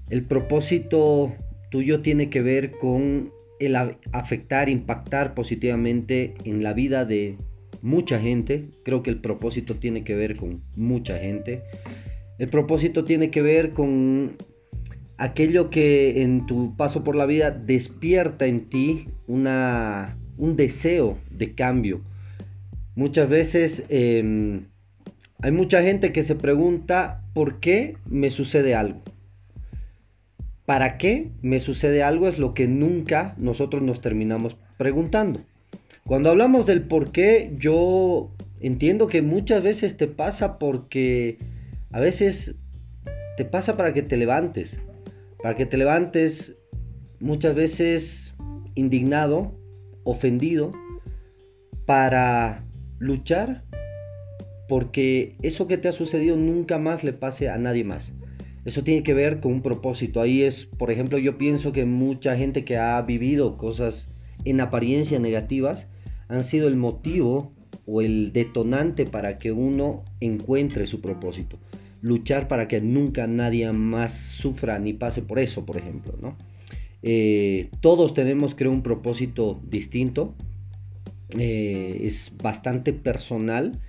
El 0.09 0.25
propósito 0.25 1.33
tuyo 1.71 2.01
tiene 2.01 2.29
que 2.29 2.41
ver 2.41 2.71
con 2.71 3.31
el 3.59 3.75
afectar, 4.11 4.69
impactar 4.69 5.33
positivamente 5.33 6.35
en 6.43 6.63
la 6.63 6.73
vida 6.73 7.05
de 7.05 7.37
mucha 7.81 8.19
gente. 8.19 8.69
Creo 8.83 9.03
que 9.03 9.09
el 9.09 9.19
propósito 9.19 9.75
tiene 9.75 10.03
que 10.03 10.15
ver 10.15 10.35
con 10.35 10.61
mucha 10.75 11.17
gente. 11.17 11.63
El 12.37 12.49
propósito 12.49 13.03
tiene 13.03 13.29
que 13.29 13.41
ver 13.41 13.71
con 13.71 14.37
aquello 15.17 15.69
que 15.69 16.21
en 16.21 16.45
tu 16.45 16.75
paso 16.77 17.03
por 17.03 17.15
la 17.15 17.25
vida 17.25 17.51
despierta 17.51 18.45
en 18.45 18.69
ti 18.69 19.09
una, 19.27 20.17
un 20.37 20.55
deseo 20.55 21.17
de 21.29 21.53
cambio. 21.53 22.01
Muchas 22.95 23.29
veces 23.29 23.83
em, 23.89 24.65
hay 25.41 25.51
mucha 25.51 25.83
gente 25.83 26.11
que 26.11 26.23
se 26.23 26.35
pregunta 26.35 27.23
por 27.33 27.59
qué 27.59 27.97
me 28.05 28.29
sucede 28.29 28.75
algo. 28.75 29.01
¿Para 30.65 30.97
qué 30.97 31.31
me 31.41 31.59
sucede 31.59 32.03
algo? 32.03 32.27
Es 32.27 32.39
lo 32.39 32.53
que 32.53 32.67
nunca 32.67 33.35
nosotros 33.37 33.81
nos 33.81 34.01
terminamos 34.01 34.57
preguntando. 34.77 35.41
Cuando 36.09 36.31
hablamos 36.31 36.65
del 36.65 36.81
por 36.81 37.11
qué, 37.11 37.53
yo 37.59 38.31
entiendo 38.59 39.05
que 39.05 39.21
muchas 39.21 39.61
veces 39.61 39.95
te 39.95 40.07
pasa 40.07 40.57
porque 40.57 41.37
a 41.91 41.99
veces 41.99 42.55
te 43.37 43.45
pasa 43.45 43.77
para 43.77 43.93
que 43.93 44.01
te 44.01 44.17
levantes. 44.17 44.79
Para 45.43 45.55
que 45.55 45.67
te 45.67 45.77
levantes 45.77 46.57
muchas 47.19 47.53
veces 47.53 48.33
indignado, 48.73 49.53
ofendido, 50.03 50.71
para 51.85 52.65
luchar 52.97 53.63
porque 54.67 55.35
eso 55.43 55.67
que 55.67 55.77
te 55.77 55.89
ha 55.89 55.91
sucedido 55.91 56.37
nunca 56.37 56.79
más 56.79 57.03
le 57.03 57.13
pase 57.13 57.49
a 57.49 57.59
nadie 57.59 57.83
más. 57.83 58.13
Eso 58.65 58.83
tiene 58.83 59.03
que 59.03 59.13
ver 59.13 59.41
con 59.41 59.53
un 59.53 59.61
propósito. 59.61 60.21
Ahí 60.21 60.41
es, 60.41 60.65
por 60.65 60.89
ejemplo, 60.89 61.19
yo 61.19 61.37
pienso 61.37 61.71
que 61.71 61.85
mucha 61.85 62.35
gente 62.35 62.65
que 62.65 62.77
ha 62.77 62.99
vivido 63.03 63.57
cosas 63.57 64.09
en 64.45 64.59
apariencia 64.59 65.19
negativas, 65.19 65.87
han 66.29 66.43
sido 66.43 66.67
el 66.67 66.77
motivo 66.77 67.51
o 67.85 68.01
el 68.01 68.31
detonante 68.31 69.05
para 69.05 69.37
que 69.37 69.51
uno 69.51 70.03
encuentre 70.21 70.85
su 70.85 71.01
propósito. 71.01 71.57
Luchar 72.01 72.47
para 72.47 72.67
que 72.67 72.79
nunca 72.79 73.27
nadie 73.27 73.69
más 73.73 74.13
sufra 74.13 74.79
ni 74.79 74.93
pase 74.93 75.21
por 75.21 75.39
eso, 75.39 75.65
por 75.65 75.75
ejemplo. 75.75 76.13
¿no? 76.21 76.37
Eh, 77.01 77.69
todos 77.81 78.13
tenemos, 78.13 78.55
creo, 78.55 78.71
un 78.71 78.83
propósito 78.83 79.59
distinto. 79.69 80.35
Eh, 81.37 82.01
es 82.03 82.31
bastante 82.41 82.93
personal, 82.93 83.81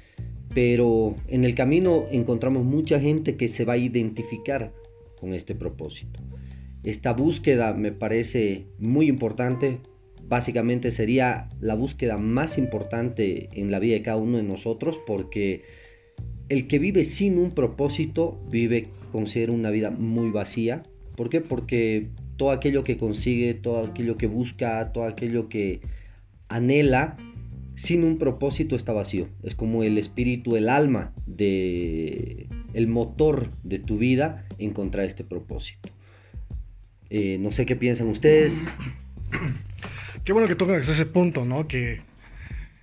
pero 0.54 1.14
en 1.28 1.44
el 1.44 1.54
camino 1.54 2.06
encontramos 2.10 2.64
mucha 2.64 2.98
gente 3.00 3.36
que 3.36 3.48
se 3.48 3.64
va 3.64 3.74
a 3.74 3.78
identificar 3.78 4.72
con 5.20 5.34
este 5.34 5.54
propósito. 5.54 6.20
Esta 6.84 7.12
búsqueda 7.12 7.74
me 7.74 7.92
parece 7.92 8.64
muy 8.78 9.08
importante 9.08 9.78
básicamente 10.30 10.92
sería 10.92 11.48
la 11.60 11.74
búsqueda 11.74 12.16
más 12.16 12.56
importante 12.56 13.48
en 13.52 13.72
la 13.72 13.80
vida 13.80 13.94
de 13.94 14.02
cada 14.02 14.16
uno 14.16 14.36
de 14.36 14.44
nosotros 14.44 14.98
porque 15.04 15.64
el 16.48 16.68
que 16.68 16.78
vive 16.78 17.04
sin 17.04 17.36
un 17.36 17.50
propósito 17.50 18.40
vive, 18.48 18.86
considera 19.10 19.52
una 19.52 19.70
vida 19.70 19.90
muy 19.90 20.30
vacía. 20.30 20.82
¿Por 21.16 21.30
qué? 21.30 21.40
Porque 21.40 22.10
todo 22.36 22.52
aquello 22.52 22.84
que 22.84 22.96
consigue, 22.96 23.54
todo 23.54 23.84
aquello 23.84 24.16
que 24.16 24.28
busca, 24.28 24.92
todo 24.92 25.04
aquello 25.04 25.48
que 25.48 25.80
anhela 26.48 27.16
sin 27.74 28.04
un 28.04 28.16
propósito 28.16 28.76
está 28.76 28.92
vacío. 28.92 29.28
Es 29.42 29.56
como 29.56 29.82
el 29.82 29.98
espíritu, 29.98 30.54
el 30.54 30.68
alma 30.68 31.12
de 31.26 32.46
el 32.72 32.86
motor 32.86 33.50
de 33.64 33.80
tu 33.80 33.98
vida 33.98 34.46
encontrar 34.58 35.06
este 35.06 35.24
propósito. 35.24 35.90
Eh, 37.10 37.38
no 37.40 37.50
sé 37.50 37.66
qué 37.66 37.74
piensan 37.74 38.06
ustedes. 38.06 38.54
Qué 40.24 40.32
bueno 40.32 40.48
que 40.48 40.54
tocas 40.54 40.88
ese 40.88 41.06
punto, 41.06 41.44
¿no? 41.44 41.66
Que 41.66 42.02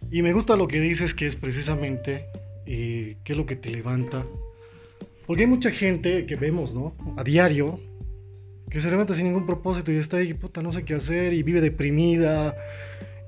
y 0.09 0.21
me 0.21 0.31
gusta 0.31 0.55
lo 0.55 0.67
que 0.67 0.79
dices 0.79 1.13
que 1.13 1.27
es 1.27 1.35
precisamente 1.35 2.27
eh, 2.65 3.17
qué 3.23 3.33
es 3.33 3.37
lo 3.37 3.45
que 3.45 3.55
te 3.55 3.69
levanta. 3.69 4.25
Porque 5.25 5.43
hay 5.43 5.47
mucha 5.47 5.71
gente 5.71 6.25
que 6.25 6.35
vemos, 6.35 6.73
¿no? 6.73 6.95
A 7.17 7.23
diario 7.23 7.79
que 8.69 8.79
se 8.79 8.89
levanta 8.89 9.13
sin 9.13 9.25
ningún 9.25 9.45
propósito 9.45 9.91
y 9.91 9.95
está 9.95 10.17
ahí, 10.17 10.33
puta, 10.33 10.61
no 10.61 10.71
sé 10.71 10.83
qué 10.83 10.93
hacer 10.93 11.33
y 11.33 11.43
vive 11.43 11.61
deprimida 11.61 12.55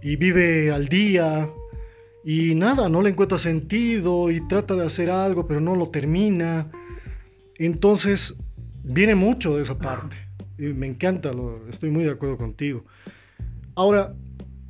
y 0.02 0.16
vive 0.16 0.72
al 0.72 0.88
día 0.88 1.50
y 2.26 2.56
nada, 2.56 2.90
no 2.90 3.02
le 3.02 3.10
encuentra 3.10 3.38
sentido 3.38 4.30
y 4.32 4.46
trata 4.48 4.76
de 4.76 4.86
hacer 4.86 5.10
algo 5.10 5.48
pero 5.48 5.60
no 5.60 5.76
lo 5.76 5.90
termina. 5.90 6.70
Entonces, 7.58 8.38
viene 8.84 9.16
mucho 9.16 9.56
de 9.56 9.64
esa 9.64 9.78
parte. 9.78 10.16
Y 10.58 10.68
me 10.68 10.88
encanta, 10.88 11.34
lo, 11.34 11.68
estoy 11.68 11.90
muy 11.90 12.06
de 12.06 12.12
acuerdo 12.12 12.38
contigo. 12.38 12.86
Ahora, 13.80 14.14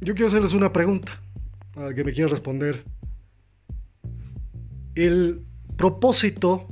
yo 0.01 0.13
quiero 0.13 0.28
hacerles 0.28 0.54
una 0.54 0.72
pregunta 0.72 1.20
a 1.75 1.96
que 1.96 2.04
me 2.04 2.13
quiera 2.13 2.30
responder. 2.30 2.84
¿El 4.94 5.42
propósito 5.78 6.68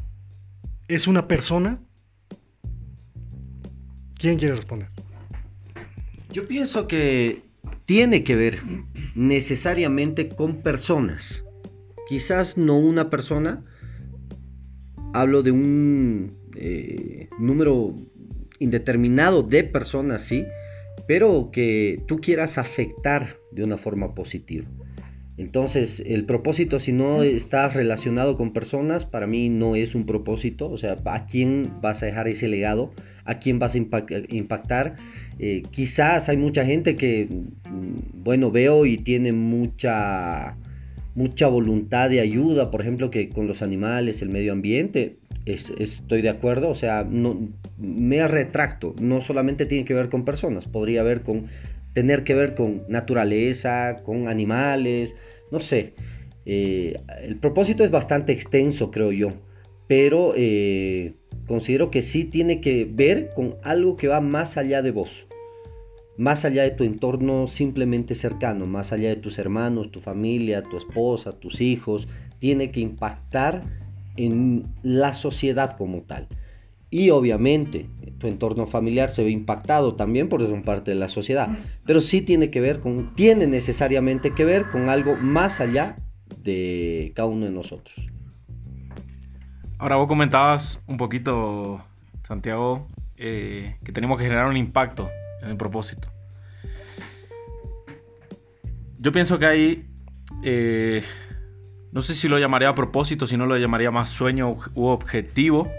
es 0.88 1.08
una 1.08 1.27
persona? 1.27 1.82
¿Quién 4.20 4.38
quiere 4.38 4.53
responder? 4.53 4.88
Yo 6.32 6.48
pienso 6.48 6.88
que 6.88 7.41
tiene 7.86 8.24
que 8.24 8.36
ver 8.36 8.62
necesariamente 9.15 10.29
con 10.29 10.58
personas. 10.58 11.44
Quizás 12.08 12.56
no 12.56 12.77
una 12.77 13.10
persona, 13.10 13.65
hablo 15.12 15.41
de 15.41 15.50
un 15.50 16.38
eh, 16.56 17.29
número 17.39 17.96
indeterminado 18.60 19.41
de 19.41 19.63
personas, 19.63 20.22
sí, 20.22 20.46
pero 21.07 21.49
que 21.51 22.03
tú 22.07 22.19
quieras 22.19 22.57
afectar 22.57 23.37
de 23.51 23.63
una 23.63 23.77
forma 23.77 24.13
positiva. 24.13 24.67
Entonces, 25.37 26.01
el 26.03 26.25
propósito, 26.25 26.79
si 26.79 26.93
no 26.93 27.21
está 27.21 27.69
relacionado 27.69 28.37
con 28.37 28.53
personas, 28.53 29.05
para 29.05 29.27
mí 29.27 29.49
no 29.49 29.75
es 29.75 29.93
un 29.93 30.07
propósito. 30.07 30.67
O 30.67 30.77
sea, 30.79 30.97
¿a 31.05 31.27
quién 31.27 31.73
vas 31.79 32.01
a 32.01 32.07
dejar 32.07 32.27
ese 32.27 32.47
legado? 32.47 32.91
¿A 33.23 33.37
quién 33.37 33.59
vas 33.59 33.75
a 33.75 33.77
impactar? 33.77 34.95
Eh, 35.37 35.61
quizás 35.69 36.27
hay 36.27 36.37
mucha 36.37 36.65
gente 36.65 36.95
que, 36.95 37.27
mm, 37.29 38.23
bueno, 38.23 38.49
veo 38.49 38.87
y 38.87 38.97
tiene 38.97 39.31
mucha, 39.31 40.57
mucha 41.13 41.47
voluntad 41.47 42.09
de 42.09 42.19
ayuda, 42.19 42.71
por 42.71 42.81
ejemplo, 42.81 43.11
que 43.11 43.29
con 43.29 43.45
los 43.45 43.61
animales, 43.61 44.23
el 44.23 44.29
medio 44.29 44.53
ambiente. 44.53 45.17
Estoy 45.54 46.22
de 46.22 46.30
acuerdo, 46.30 46.70
o 46.70 46.75
sea, 46.75 47.06
no, 47.10 47.39
me 47.77 48.27
retracto. 48.27 48.96
No 49.01 49.22
solamente 49.22 49.66
tiene 49.66 49.86
que 49.86 49.94
ver 49.94 50.10
con 50.10 50.25
personas, 50.25 50.66
podría 50.66 51.01
haber 51.01 51.22
con 51.22 51.48
tener 51.94 52.24
que 52.24 52.36
ver 52.36 52.54
con 52.54 52.84
naturaleza, 52.88 54.04
con 54.04 54.27
animales, 54.27 55.16
no 55.51 55.60
sé. 55.60 55.94
Eh, 56.46 57.00
el 57.24 57.38
propósito 57.38 57.84
es 57.84 57.92
bastante 57.92 58.32
extenso, 58.32 58.92
creo 58.92 59.12
yo, 59.12 59.30
pero 59.88 60.34
eh, 60.36 61.16
considero 61.48 61.92
que 61.92 62.01
sí 62.01 62.24
tiene 62.24 62.62
que 62.62 62.88
ver 62.89 63.32
con 63.36 63.56
algo 63.63 63.98
que 63.98 64.08
va 64.08 64.22
más 64.22 64.58
allá 64.58 64.82
de 64.82 64.92
vos, 64.92 65.25
más 66.18 66.46
allá 66.46 66.63
de 66.63 66.72
tu 66.72 66.84
entorno 66.84 67.48
simplemente 67.48 68.16
cercano, 68.16 68.66
más 68.66 68.92
allá 68.94 69.10
de 69.10 69.18
tus 69.18 69.39
hermanos, 69.39 69.92
tu 69.92 70.00
familia, 70.00 70.62
tu 70.62 70.77
esposa, 70.77 71.32
tus 71.34 71.62
hijos, 71.62 72.08
tiene 72.39 72.72
que 72.72 72.80
impactar 72.80 73.63
en 74.17 74.65
la 74.83 75.13
sociedad 75.13 75.77
como 75.77 76.01
tal. 76.01 76.27
Y 76.89 77.09
obviamente 77.09 77.89
tu 78.17 78.27
entorno 78.27 78.65
familiar 78.65 79.09
se 79.09 79.24
ve 79.24 79.29
impactado 79.29 79.95
también 79.95 80.29
porque 80.29 80.47
son 80.47 80.63
parte 80.63 80.91
de 80.91 80.97
la 80.97 81.09
sociedad. 81.09 81.57
Pero 81.86 82.01
sí 82.01 82.21
tiene 82.21 82.50
que 82.50 82.62
ver 82.62 82.79
con, 82.79 83.13
tiene 83.15 83.47
necesariamente 83.47 84.33
que 84.33 84.45
ver 84.45 84.69
con 84.71 84.89
algo 84.89 85.15
más 85.15 85.59
allá 85.59 85.97
de 86.43 87.12
cada 87.15 87.27
uno 87.27 87.45
de 87.45 87.51
nosotros. 87.51 87.95
Ahora 89.79 89.97
vos 89.97 90.07
comentabas 90.07 90.81
un 90.88 90.97
poquito, 90.97 91.83
Santiago, 92.24 92.88
eh, 93.17 93.75
que 93.83 93.91
tenemos 93.91 94.17
que 94.17 94.24
generar 94.24 94.47
un 94.47 94.57
impacto 94.57 95.09
en 95.41 95.50
el 95.50 95.57
propósito. 95.57 96.07
Yo 99.00 99.12
pienso 99.12 99.38
que 99.38 99.45
hay, 99.45 99.86
eh, 100.41 101.03
no 101.91 102.01
sé 102.01 102.13
si 102.13 102.27
lo 102.27 102.38
llamaría 102.38 102.74
propósito, 102.75 103.27
si 103.27 103.38
no 103.38 103.46
lo 103.46 103.58
llamaría 103.58 103.91
más 103.91 104.10
sueño 104.10 104.56
u 104.75 104.88
objetivo 104.88 105.72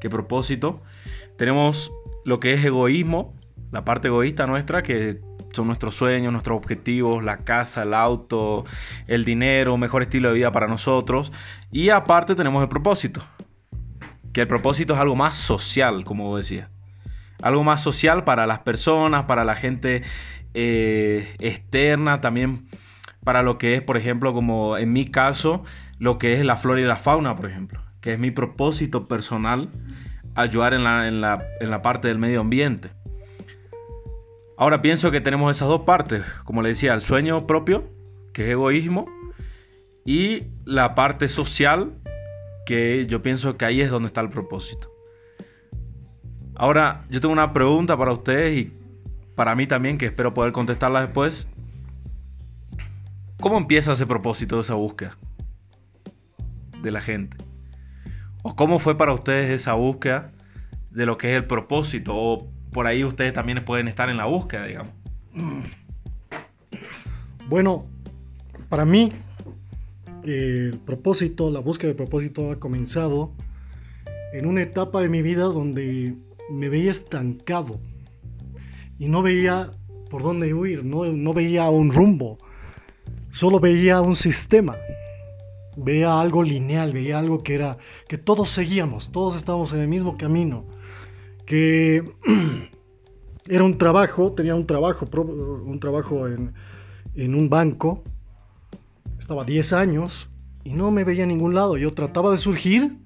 que 0.00 0.10
propósito. 0.10 0.82
Tenemos 1.36 1.92
lo 2.24 2.40
que 2.40 2.52
es 2.52 2.64
egoísmo, 2.64 3.34
la 3.70 3.84
parte 3.84 4.08
egoísta 4.08 4.46
nuestra, 4.46 4.82
que 4.82 5.20
son 5.52 5.66
nuestros 5.66 5.94
sueños, 5.94 6.32
nuestros 6.32 6.56
objetivos, 6.56 7.22
la 7.22 7.38
casa, 7.38 7.82
el 7.82 7.94
auto, 7.94 8.64
el 9.06 9.24
dinero, 9.24 9.76
mejor 9.76 10.02
estilo 10.02 10.28
de 10.28 10.34
vida 10.34 10.52
para 10.52 10.66
nosotros. 10.66 11.32
Y 11.70 11.90
aparte 11.90 12.34
tenemos 12.34 12.62
el 12.62 12.68
propósito, 12.68 13.22
que 14.32 14.42
el 14.42 14.46
propósito 14.46 14.94
es 14.94 15.00
algo 15.00 15.14
más 15.14 15.36
social, 15.36 16.04
como 16.04 16.36
decía. 16.36 16.70
Algo 17.40 17.64
más 17.64 17.82
social 17.82 18.24
para 18.24 18.46
las 18.46 18.60
personas, 18.60 19.24
para 19.24 19.44
la 19.44 19.54
gente 19.54 20.02
eh, 20.54 21.34
externa, 21.38 22.20
también 22.20 22.66
para 23.24 23.42
lo 23.42 23.58
que 23.58 23.74
es, 23.74 23.82
por 23.82 23.96
ejemplo, 23.96 24.32
como 24.34 24.76
en 24.76 24.92
mi 24.92 25.06
caso, 25.06 25.64
lo 25.98 26.18
que 26.18 26.34
es 26.34 26.44
la 26.44 26.56
flora 26.56 26.80
y 26.80 26.84
la 26.84 26.96
fauna, 26.96 27.36
por 27.36 27.46
ejemplo 27.46 27.80
que 28.02 28.12
es 28.12 28.18
mi 28.18 28.30
propósito 28.30 29.08
personal, 29.08 29.70
ayudar 30.34 30.74
en 30.74 30.84
la, 30.84 31.08
en 31.08 31.20
la, 31.70 31.82
parte 31.82 32.08
del 32.08 32.18
medio 32.18 32.40
ambiente. 32.40 32.90
Ahora 34.58 34.82
pienso 34.82 35.10
que 35.10 35.20
tenemos 35.20 35.56
esas 35.56 35.68
dos 35.68 35.82
partes, 35.82 36.24
como 36.44 36.62
le 36.62 36.70
decía, 36.70 36.94
el 36.94 37.00
sueño 37.00 37.46
propio, 37.46 37.88
que 38.34 38.42
es 38.42 38.50
egoísmo, 38.50 39.06
y 40.04 40.48
la 40.64 40.94
parte 40.96 41.28
social, 41.28 41.92
que 42.66 43.06
yo 43.06 43.22
pienso 43.22 43.56
que 43.56 43.64
ahí 43.64 43.80
es 43.80 43.90
donde 43.90 44.08
está 44.08 44.20
el 44.20 44.30
propósito. 44.30 44.90
Ahora, 46.56 47.06
yo 47.08 47.20
tengo 47.20 47.32
una 47.32 47.52
pregunta 47.52 47.96
para 47.96 48.12
ustedes 48.12 48.58
y 48.58 48.72
para 49.36 49.54
mí 49.54 49.66
también, 49.68 49.96
que 49.96 50.06
espero 50.06 50.34
poder 50.34 50.52
contestarla 50.52 51.02
después. 51.02 51.46
¿Cómo 53.42 53.58
empieza 53.58 53.94
ese 53.94 54.06
propósito, 54.06 54.60
esa 54.60 54.74
búsqueda 54.74 55.18
de 56.80 56.92
la 56.92 57.00
gente? 57.00 57.36
¿O 58.44 58.54
cómo 58.54 58.78
fue 58.78 58.96
para 58.96 59.12
ustedes 59.12 59.50
esa 59.50 59.72
búsqueda 59.72 60.30
de 60.92 61.06
lo 61.06 61.18
que 61.18 61.32
es 61.32 61.38
el 61.38 61.48
propósito? 61.48 62.14
¿O 62.14 62.48
por 62.70 62.86
ahí 62.86 63.02
ustedes 63.02 63.32
también 63.32 63.64
pueden 63.64 63.88
estar 63.88 64.08
en 64.10 64.16
la 64.16 64.26
búsqueda, 64.26 64.66
digamos? 64.66 64.92
Bueno, 67.48 67.86
para 68.68 68.84
mí 68.84 69.12
el 70.22 70.78
propósito, 70.86 71.50
la 71.50 71.58
búsqueda 71.58 71.88
del 71.88 71.96
propósito 71.96 72.52
ha 72.52 72.60
comenzado 72.60 73.32
en 74.32 74.46
una 74.46 74.62
etapa 74.62 75.00
de 75.00 75.08
mi 75.08 75.20
vida 75.20 75.42
donde 75.46 76.14
me 76.48 76.68
veía 76.68 76.92
estancado 76.92 77.80
y 79.00 79.08
no 79.08 79.20
veía 79.20 79.72
por 80.10 80.22
dónde 80.22 80.54
huir, 80.54 80.84
no, 80.84 81.06
no 81.06 81.34
veía 81.34 81.68
un 81.70 81.90
rumbo, 81.90 82.38
solo 83.32 83.58
veía 83.58 84.00
un 84.00 84.14
sistema 84.14 84.76
veía 85.76 86.20
algo 86.20 86.42
lineal, 86.42 86.92
veía 86.92 87.18
algo 87.18 87.42
que 87.42 87.54
era 87.54 87.78
que 88.08 88.18
todos 88.18 88.50
seguíamos, 88.50 89.10
todos 89.10 89.36
estábamos 89.36 89.72
en 89.72 89.80
el 89.80 89.88
mismo 89.88 90.16
camino, 90.16 90.64
que 91.46 92.04
era 93.48 93.64
un 93.64 93.78
trabajo, 93.78 94.32
tenía 94.32 94.54
un 94.54 94.66
trabajo, 94.66 95.06
un 95.16 95.80
trabajo 95.80 96.26
en, 96.28 96.52
en 97.14 97.34
un 97.34 97.48
banco, 97.48 98.02
estaba 99.18 99.44
10 99.44 99.72
años 99.72 100.30
y 100.64 100.72
no 100.72 100.90
me 100.90 101.04
veía 101.04 101.22
en 101.22 101.30
ningún 101.30 101.54
lado, 101.54 101.76
yo 101.76 101.92
trataba 101.92 102.30
de 102.30 102.36
surgir 102.36 102.98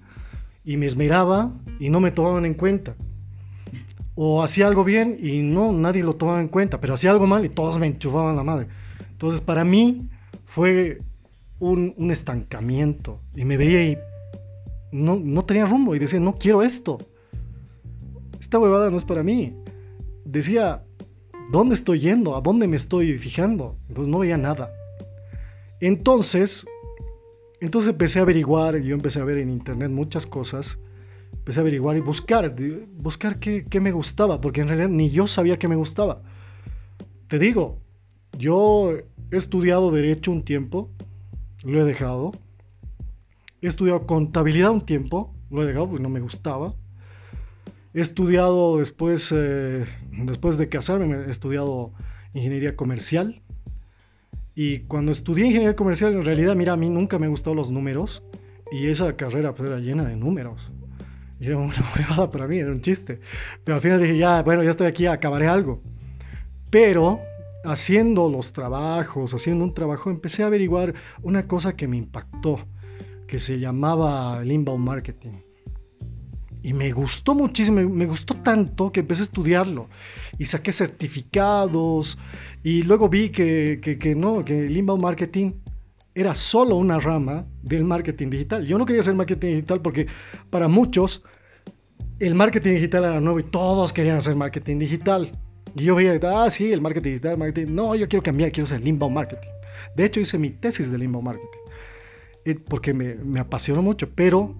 y 0.64 0.76
me 0.76 0.86
esmeraba 0.86 1.52
y 1.78 1.90
no 1.90 2.00
me 2.00 2.10
tomaban 2.10 2.44
en 2.44 2.54
cuenta. 2.54 2.96
O 4.18 4.42
hacía 4.42 4.66
algo 4.66 4.82
bien 4.82 5.18
y 5.20 5.42
no, 5.42 5.72
nadie 5.72 6.02
lo 6.02 6.16
tomaba 6.16 6.40
en 6.40 6.48
cuenta, 6.48 6.80
pero 6.80 6.94
hacía 6.94 7.10
algo 7.10 7.26
mal 7.26 7.44
y 7.44 7.50
todos 7.50 7.78
me 7.78 7.86
enchufaban 7.86 8.34
la 8.34 8.42
madre. 8.42 8.66
Entonces 9.10 9.42
para 9.42 9.62
mí 9.62 10.08
fue 10.56 11.02
un, 11.58 12.10
estancamiento 12.10 13.20
y 13.34 13.44
me 13.44 13.58
veía 13.58 13.90
y 13.90 13.98
no, 14.90 15.20
no 15.22 15.44
tenía 15.44 15.66
rumbo 15.66 15.94
y 15.94 15.98
decía, 15.98 16.18
no 16.18 16.38
quiero 16.38 16.62
esto. 16.62 16.96
Esta 18.40 18.58
huevada 18.58 18.90
no 18.90 18.96
es 18.96 19.04
para 19.04 19.22
mí. 19.22 19.54
Decía, 20.24 20.82
¿dónde 21.52 21.74
estoy 21.74 22.00
yendo? 22.00 22.36
¿A 22.36 22.40
dónde 22.40 22.68
me 22.68 22.78
estoy 22.78 23.18
fijando? 23.18 23.76
Entonces 23.90 24.10
no 24.10 24.20
veía 24.20 24.38
nada. 24.38 24.72
Entonces, 25.78 26.64
entonces 27.60 27.90
empecé 27.90 28.20
a 28.20 28.22
averiguar, 28.22 28.78
yo 28.78 28.94
empecé 28.94 29.20
a 29.20 29.24
ver 29.24 29.36
en 29.36 29.50
internet 29.50 29.90
muchas 29.90 30.26
cosas, 30.26 30.78
empecé 31.34 31.60
a 31.60 31.64
averiguar 31.64 31.98
y 31.98 32.00
buscar, 32.00 32.56
buscar 32.94 33.40
qué, 33.40 33.66
qué 33.68 33.78
me 33.78 33.92
gustaba, 33.92 34.40
porque 34.40 34.62
en 34.62 34.68
realidad 34.68 34.88
ni 34.88 35.10
yo 35.10 35.26
sabía 35.26 35.58
qué 35.58 35.68
me 35.68 35.76
gustaba. 35.76 36.22
Te 37.28 37.38
digo, 37.38 37.78
yo 38.38 38.96
he 39.30 39.36
estudiado 39.36 39.90
derecho 39.90 40.30
un 40.30 40.42
tiempo, 40.42 40.90
lo 41.64 41.80
he 41.80 41.84
dejado. 41.84 42.32
He 43.60 43.68
estudiado 43.68 44.06
contabilidad 44.06 44.70
un 44.70 44.84
tiempo, 44.84 45.34
lo 45.50 45.62
he 45.62 45.66
dejado 45.66 45.88
porque 45.88 46.02
no 46.02 46.08
me 46.08 46.20
gustaba. 46.20 46.74
He 47.94 48.00
estudiado 48.00 48.78
después, 48.78 49.32
eh, 49.34 49.86
después 50.24 50.58
de 50.58 50.68
casarme, 50.68 51.26
he 51.26 51.30
estudiado 51.30 51.92
ingeniería 52.34 52.76
comercial. 52.76 53.42
Y 54.54 54.80
cuando 54.80 55.12
estudié 55.12 55.46
ingeniería 55.46 55.76
comercial, 55.76 56.14
en 56.14 56.24
realidad, 56.24 56.54
mira, 56.54 56.74
a 56.74 56.76
mí 56.76 56.88
nunca 56.88 57.18
me 57.18 57.26
han 57.26 57.32
gustado 57.32 57.54
los 57.54 57.70
números. 57.70 58.22
Y 58.70 58.88
esa 58.88 59.16
carrera 59.16 59.54
pues, 59.54 59.68
era 59.68 59.78
llena 59.78 60.04
de 60.04 60.16
números. 60.16 60.70
Y 61.40 61.46
era 61.46 61.58
una 61.58 61.74
huevada 61.96 62.30
para 62.30 62.46
mí, 62.46 62.58
era 62.58 62.70
un 62.70 62.80
chiste. 62.80 63.20
Pero 63.64 63.76
al 63.76 63.82
final 63.82 64.00
dije, 64.00 64.16
ya, 64.16 64.42
bueno, 64.42 64.62
ya 64.62 64.70
estoy 64.70 64.86
aquí, 64.86 65.06
acabaré 65.06 65.46
algo. 65.46 65.82
Pero 66.70 67.20
haciendo 67.66 68.28
los 68.28 68.52
trabajos, 68.52 69.34
haciendo 69.34 69.64
un 69.64 69.74
trabajo, 69.74 70.10
empecé 70.10 70.42
a 70.42 70.46
averiguar 70.46 70.94
una 71.22 71.46
cosa 71.46 71.76
que 71.76 71.88
me 71.88 71.96
impactó, 71.96 72.60
que 73.26 73.40
se 73.40 73.58
llamaba 73.58 74.40
el 74.42 74.52
inbound 74.52 74.84
marketing. 74.84 75.46
Y 76.62 76.72
me 76.72 76.90
gustó 76.90 77.34
muchísimo, 77.34 77.80
me 77.88 78.06
gustó 78.06 78.34
tanto 78.34 78.90
que 78.90 79.00
empecé 79.00 79.22
a 79.22 79.24
estudiarlo. 79.26 79.88
Y 80.36 80.46
saqué 80.46 80.72
certificados. 80.72 82.18
Y 82.64 82.82
luego 82.82 83.08
vi 83.08 83.28
que, 83.30 83.78
que, 83.80 84.14
no, 84.16 84.44
que 84.44 84.66
el 84.66 84.76
inbound 84.76 85.02
marketing 85.02 85.52
era 86.12 86.34
solo 86.34 86.76
una 86.76 86.98
rama 86.98 87.46
del 87.62 87.84
marketing 87.84 88.30
digital. 88.30 88.66
Yo 88.66 88.78
no 88.78 88.86
quería 88.86 89.02
hacer 89.02 89.14
marketing 89.14 89.48
digital 89.48 89.80
porque 89.80 90.08
para 90.50 90.66
muchos 90.66 91.22
el 92.18 92.34
marketing 92.34 92.74
digital 92.74 93.04
era 93.04 93.20
nuevo 93.20 93.38
y 93.38 93.44
todos 93.44 93.92
querían 93.92 94.16
hacer 94.16 94.34
marketing 94.34 94.78
digital. 94.78 95.30
Y 95.76 95.84
yo 95.84 95.94
veía, 95.94 96.18
ah, 96.22 96.50
sí, 96.50 96.72
el 96.72 96.80
marketing 96.80 97.10
digital, 97.10 97.36
marketing. 97.36 97.74
No, 97.74 97.94
yo 97.94 98.08
quiero 98.08 98.22
cambiar, 98.22 98.50
quiero 98.50 98.64
hacer 98.64 98.86
inbound 98.86 99.14
marketing. 99.14 99.50
De 99.94 100.06
hecho, 100.06 100.20
hice 100.20 100.38
mi 100.38 100.50
tesis 100.50 100.90
de 100.90 101.04
inbound 101.04 101.26
marketing 101.26 101.58
eh, 102.46 102.58
porque 102.66 102.94
me, 102.94 103.38
apasionó 103.38 103.82
mucho. 103.82 104.08
Pero 104.14 104.54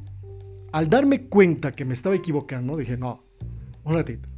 al 0.72 0.90
darme 0.90 1.22
cuenta 1.22 1.72
que 1.72 1.86
me 1.86 1.94
estaba 1.94 2.14
equivocando, 2.14 2.76
dije, 2.76 2.98
no, 2.98 3.24
un 3.84 3.94
ratito. 3.94 4.28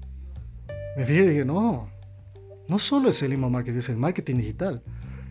Me 0.96 1.04
fijé 1.04 1.24
y 1.24 1.28
dije, 1.28 1.44
no, 1.44 1.90
no 2.68 2.78
solo 2.78 3.08
es 3.08 3.20
el 3.24 3.32
inbound 3.32 3.54
marketing, 3.54 3.78
es 3.78 3.88
el 3.88 3.96
marketing 3.96 4.36
digital. 4.36 4.82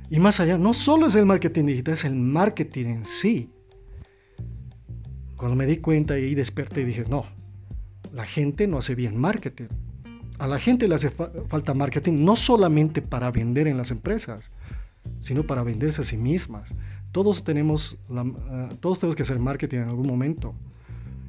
Y 0.09 0.19
más 0.19 0.41
allá, 0.41 0.57
no 0.57 0.73
solo 0.73 1.07
es 1.07 1.15
el 1.15 1.25
marketing 1.25 1.65
digital, 1.65 1.93
es 1.93 2.03
el 2.03 2.15
marketing 2.15 2.85
en 2.87 3.05
sí. 3.05 3.51
Cuando 5.37 5.55
me 5.55 5.65
di 5.65 5.77
cuenta 5.77 6.19
y 6.19 6.35
desperté 6.35 6.83
dije, 6.83 7.05
no, 7.09 7.25
la 8.11 8.25
gente 8.25 8.67
no 8.67 8.79
hace 8.79 8.95
bien 8.95 9.17
marketing. 9.17 9.67
A 10.39 10.48
la 10.48 10.60
gente 10.60 10.88
le 10.88 10.96
hace 10.96 11.10
falta 11.10 11.74
marketing 11.74 12.24
no 12.24 12.36
solamente 12.36 13.01
para 13.01 13.32
vender 13.32 13.67
en 13.67 13.77
las 13.77 13.91
empresas, 13.91 14.51
sino 15.20 15.44
para 15.44 15.63
venderse 15.63 16.01
a 16.01 16.03
sí 16.03 16.17
mismas. 16.17 16.74
Todos 17.12 17.44
tenemos, 17.44 17.98
eh, 18.10 18.70
todos 18.79 19.00
tenemos 19.00 19.15
que 19.15 19.24
hacer 19.24 19.39
marketing 19.39 19.77
en 19.77 19.89
algún 19.89 20.08
momento. 20.08 20.53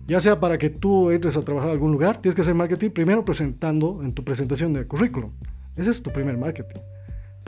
Ya 0.07 0.21
sea 0.21 0.41
para 0.41 0.59
que 0.59 0.71
tú 0.71 1.11
entres 1.11 1.37
a 1.37 1.43
trabajar 1.43 1.71
en 1.71 1.75
algún 1.75 1.93
lugar, 1.93 2.21
tienes 2.21 2.35
que 2.35 2.43
hacer 2.43 2.55
marketing 2.55 2.91
primero 2.91 3.25
presentando 3.25 4.03
en 4.03 4.13
tu 4.13 4.25
presentación 4.25 4.73
de 4.73 4.87
currículum. 4.87 5.31
Ese 5.77 5.91
es 5.91 6.03
tu 6.03 6.11
primer 6.13 6.37
marketing 6.37 6.81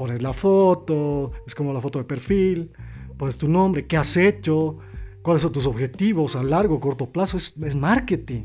pones 0.00 0.23
la 0.23 0.33
foto, 0.33 1.33
es 1.47 1.55
como 1.55 1.75
la 1.75 1.81
foto 1.83 1.99
de 1.99 2.07
perfil, 2.07 2.73
pones 3.19 3.37
tu 3.37 3.47
nombre, 3.47 3.87
qué 3.87 3.99
has 3.99 4.17
hecho, 4.17 4.79
cuáles 5.21 5.43
son 5.43 5.52
tus 5.52 5.67
objetivos 5.67 6.37
a 6.37 6.43
largo 6.43 6.81
corto 6.81 7.11
plazo, 7.11 7.37
es, 7.37 7.55
es 7.62 7.75
marketing. 7.75 8.45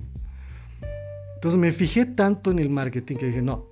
Entonces 1.46 1.62
me 1.62 1.72
fijé 1.74 2.08
tanto 2.08 2.50
en 2.50 2.58
el 2.58 2.72
marketing 2.72 3.18
que 3.18 3.28
dije, 3.28 3.44
no, 3.44 3.68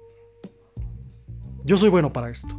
yo 1.65 1.75
soy 1.75 1.89
bueno 1.89 2.13
para 2.13 2.30
esto. 2.30 2.56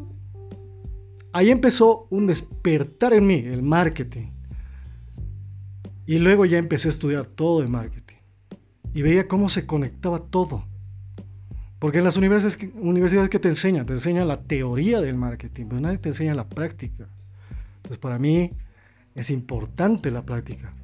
Ahí 1.32 1.50
empezó 1.50 2.08
un 2.10 2.26
despertar 2.26 3.12
en 3.12 3.24
mí, 3.24 3.34
el 3.46 3.62
marketing. 3.62 4.32
Y 6.04 6.18
luego 6.18 6.46
ya 6.46 6.58
empecé 6.58 6.88
a 6.88 6.90
estudiar 6.90 7.26
todo 7.26 7.60
de 7.60 7.68
marketing. 7.68 8.16
Y 8.92 9.02
veía 9.02 9.28
cómo 9.28 9.48
se 9.48 9.66
conectaba 9.66 10.18
todo. 10.18 10.64
Porque 11.78 11.98
en 11.98 12.04
las 12.04 12.16
universidades, 12.16 12.58
universidades 12.74 13.30
que 13.30 13.38
te 13.38 13.50
enseñan, 13.50 13.86
te 13.86 13.92
enseñan 13.92 14.26
la 14.26 14.42
teoría 14.42 15.00
del 15.00 15.14
marketing, 15.14 15.66
pero 15.68 15.80
nadie 15.80 15.98
te 15.98 16.08
enseña 16.08 16.34
la 16.34 16.48
práctica. 16.48 17.08
Entonces 17.76 17.98
para 17.98 18.18
mí 18.18 18.50
es 19.14 19.30
importante 19.30 20.10
la 20.10 20.26
práctica. 20.26 20.74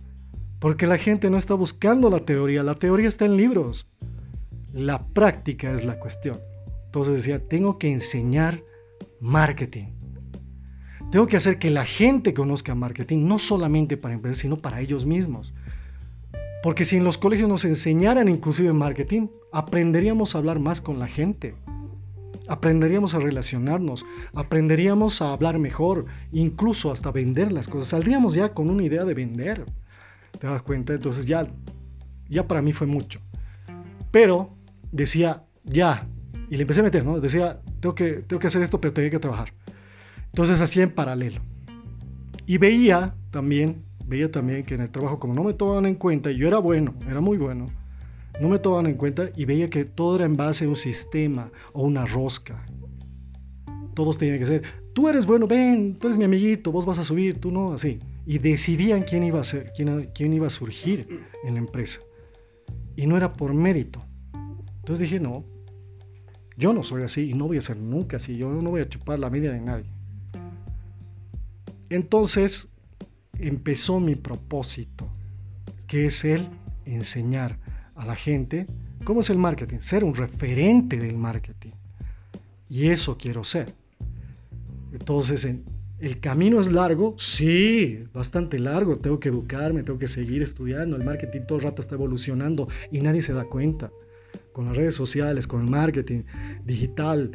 Porque 0.61 0.87
la 0.87 0.99
gente 0.99 1.31
no 1.31 1.37
está 1.37 1.55
buscando 1.55 2.11
la 2.11 2.21
teoría, 2.21 2.63
la 2.63 2.77
teoría 2.77 3.09
está 3.09 3.25
en 3.25 3.37
libros. 3.37 3.89
La 4.73 5.07
práctica 5.07 5.73
es 5.73 5.85
la 5.85 5.99
cuestión. 5.99 6.41
Entonces 6.87 7.15
decía, 7.15 7.47
tengo 7.47 7.79
que 7.79 7.91
enseñar 7.91 8.63
marketing. 9.21 9.87
Tengo 11.11 11.27
que 11.27 11.37
hacer 11.37 11.59
que 11.59 11.71
la 11.71 11.85
gente 11.85 12.35
conozca 12.35 12.75
marketing, 12.75 13.27
no 13.27 13.39
solamente 13.39 13.97
para 13.97 14.15
empresas, 14.15 14.39
sino 14.39 14.59
para 14.59 14.81
ellos 14.81 15.07
mismos. 15.07 15.53
Porque 16.63 16.85
si 16.85 16.97
en 16.97 17.05
los 17.05 17.19
colegios 17.19 17.49
nos 17.49 17.65
enseñaran 17.65 18.29
inclusive 18.29 18.73
marketing, 18.73 19.29
aprenderíamos 19.53 20.35
a 20.35 20.39
hablar 20.39 20.61
más 20.61 20.81
con 20.81 20.99
la 20.99 21.09
gente. 21.09 21.55
Aprenderíamos 22.47 23.15
a 23.15 23.21
relacionarnos, 23.21 24.05
aprenderíamos 24.35 25.23
a 25.23 25.33
hablar 25.33 25.59
mejor, 25.59 26.07
incluso 26.33 26.93
hasta 26.93 27.13
vender 27.13 27.51
las 27.51 27.69
cosas. 27.69 27.89
Saldríamos 27.89 28.35
ya 28.35 28.53
con 28.53 28.69
una 28.71 28.85
idea 28.85 29.05
de 29.05 29.15
vender. 29.15 29.65
¿Te 30.39 30.47
das 30.47 30.63
cuenta? 30.63 30.93
Entonces 30.93 31.25
ya, 31.25 31.49
ya 32.29 32.47
para 32.47 32.63
mí 32.63 32.73
fue 32.73 32.87
mucho. 32.87 33.21
Pero 34.11 34.51
decía, 34.93 35.45
ya, 35.65 36.09
y 36.49 36.57
le 36.57 36.63
empecé 36.63 36.81
a 36.81 36.85
meter, 36.85 37.05
¿no? 37.05 37.21
Decía, 37.21 37.61
tengo 37.81 37.95
que, 37.95 38.13
tengo 38.27 38.41
que 38.41 38.47
hacer 38.47 38.63
esto, 38.63 38.81
pero 38.81 38.93
tengo 38.93 39.11
que 39.11 39.19
trabajar. 39.19 39.53
Entonces 40.27 40.61
hacía 40.61 40.83
en 40.83 40.91
paralelo. 40.91 41.41
Y 42.47 42.59
veía 42.59 43.15
también 43.31 43.85
veía 44.11 44.31
también 44.31 44.65
que 44.65 44.75
en 44.75 44.81
el 44.83 44.91
trabajo, 44.91 45.21
como 45.21 45.35
no 45.35 45.45
me 45.45 45.55
tomaban 45.55 45.87
en 45.87 45.95
cuenta, 45.95 46.33
y 46.33 46.37
yo 46.37 46.49
era 46.49 46.59
bueno, 46.59 46.95
era 47.09 47.21
muy 47.21 47.39
bueno, 47.39 47.69
no 48.41 48.49
me 48.49 48.59
tomaban 48.59 48.87
en 48.87 48.95
cuenta 48.95 49.31
y 49.37 49.45
veía 49.45 49.71
que 49.71 49.85
todo 49.85 50.17
era 50.17 50.25
en 50.25 50.37
base 50.37 50.65
a 50.65 50.69
un 50.69 50.77
sistema 50.77 51.51
o 51.73 51.83
una 51.83 52.05
rosca. 52.05 52.61
Todos 53.95 54.19
tenían 54.19 54.41
que 54.41 54.47
ser, 54.47 54.63
tú 54.95 55.09
eres 55.09 55.27
bueno, 55.27 55.47
ven, 55.47 55.97
tú 55.97 56.09
eres 56.09 56.19
mi 56.19 56.25
amiguito, 56.25 56.73
vos 56.73 56.85
vas 56.85 56.99
a 56.99 57.05
subir, 57.05 57.39
tú 57.39 57.53
no, 57.53 57.73
así. 57.73 58.01
Y 58.27 58.39
decidían 58.39 59.03
quién 59.03 59.23
iba 59.23 59.41
a 59.41 59.45
ser, 59.45 59.73
quién, 59.77 60.11
quién 60.13 60.33
iba 60.33 60.49
a 60.49 60.51
surgir 60.51 61.07
en 61.45 61.55
la 61.55 61.61
empresa. 61.61 62.01
Y 62.97 63.07
no 63.07 63.17
era 63.17 63.33
por 63.33 63.55
mérito. 63.55 64.05
Entonces 64.81 65.11
dije, 65.11 65.21
no, 65.21 65.45
yo 66.57 66.73
no 66.73 66.83
soy 66.83 67.03
así 67.03 67.31
y 67.31 67.35
no 67.35 67.47
voy 67.47 67.59
a 67.59 67.63
ser 67.63 67.79
nunca 67.79 68.19
así, 68.19 68.37
yo 68.37 68.51
no 68.51 68.71
voy 68.71 68.83
a 68.83 68.89
chupar 68.89 69.19
la 69.19 69.31
media 69.31 69.53
de 69.53 69.61
nadie. 69.61 69.91
Entonces 71.89 72.69
empezó 73.39 74.01
mi 74.01 74.15
propósito, 74.15 75.09
que 75.87 76.07
es 76.07 76.25
el 76.25 76.49
enseñar 76.85 77.59
a 77.95 78.05
la 78.05 78.15
gente 78.15 78.67
cómo 79.05 79.21
es 79.21 79.31
el 79.31 79.39
marketing, 79.39 79.79
ser 79.81 80.05
un 80.05 80.15
referente 80.15 80.99
del 80.99 81.17
marketing. 81.17 81.73
Y 82.69 82.89
eso 82.89 83.17
quiero 83.19 83.43
ser. 83.43 83.75
Entonces, 84.93 85.47
¿el 85.99 86.21
camino 86.21 86.61
es 86.61 86.71
largo? 86.71 87.17
Sí, 87.19 88.05
bastante 88.13 88.59
largo. 88.59 88.99
Tengo 88.99 89.19
que 89.19 89.29
educarme, 89.29 89.83
tengo 89.83 89.99
que 89.99 90.09
seguir 90.09 90.43
estudiando. 90.43 90.97
El 90.97 91.05
marketing 91.05 91.41
todo 91.49 91.59
el 91.59 91.65
rato 91.65 91.83
está 91.83 91.97
evolucionando 91.97 92.69
y 92.93 93.01
nadie 93.01 93.23
se 93.23 93.33
da 93.33 93.45
cuenta. 93.45 93.91
Con 94.53 94.67
las 94.67 94.77
redes 94.77 94.95
sociales, 94.95 95.47
con 95.47 95.65
el 95.65 95.71
marketing 95.71 96.23
digital, 96.65 97.33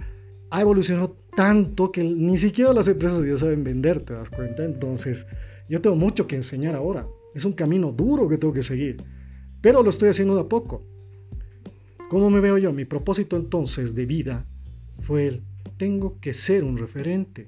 ha 0.50 0.62
evolucionado 0.62 1.18
tanto 1.36 1.92
que 1.92 2.04
ni 2.04 2.38
siquiera 2.38 2.74
las 2.74 2.88
empresas 2.88 3.26
ya 3.26 3.38
saben 3.38 3.64
vender, 3.64 4.02
¿te 4.02 4.14
das 4.14 4.30
cuenta? 4.30 4.64
Entonces, 4.64 5.28
yo 5.70 5.82
tengo 5.82 5.96
mucho 5.96 6.28
que 6.28 6.36
enseñar 6.36 6.76
ahora. 6.76 7.08
Es 7.34 7.46
un 7.46 7.54
camino 7.54 7.92
duro 7.92 8.30
que 8.30 8.38
tengo 8.38 8.54
que 8.54 8.64
seguir. 8.64 8.98
Pero 9.62 9.84
lo 9.84 9.90
estoy 9.90 10.10
haciendo 10.10 10.36
de 10.36 10.42
a 10.42 10.48
poco. 10.48 10.84
¿Cómo 12.10 12.30
me 12.30 12.40
veo 12.40 12.58
yo? 12.58 12.72
Mi 12.72 12.86
propósito 12.86 13.36
entonces 13.36 13.96
de 13.96 14.06
vida 14.06 14.46
fue 15.02 15.28
el, 15.28 15.44
tengo 15.78 16.20
que 16.20 16.34
ser 16.34 16.64
un 16.64 16.78
referente 16.78 17.48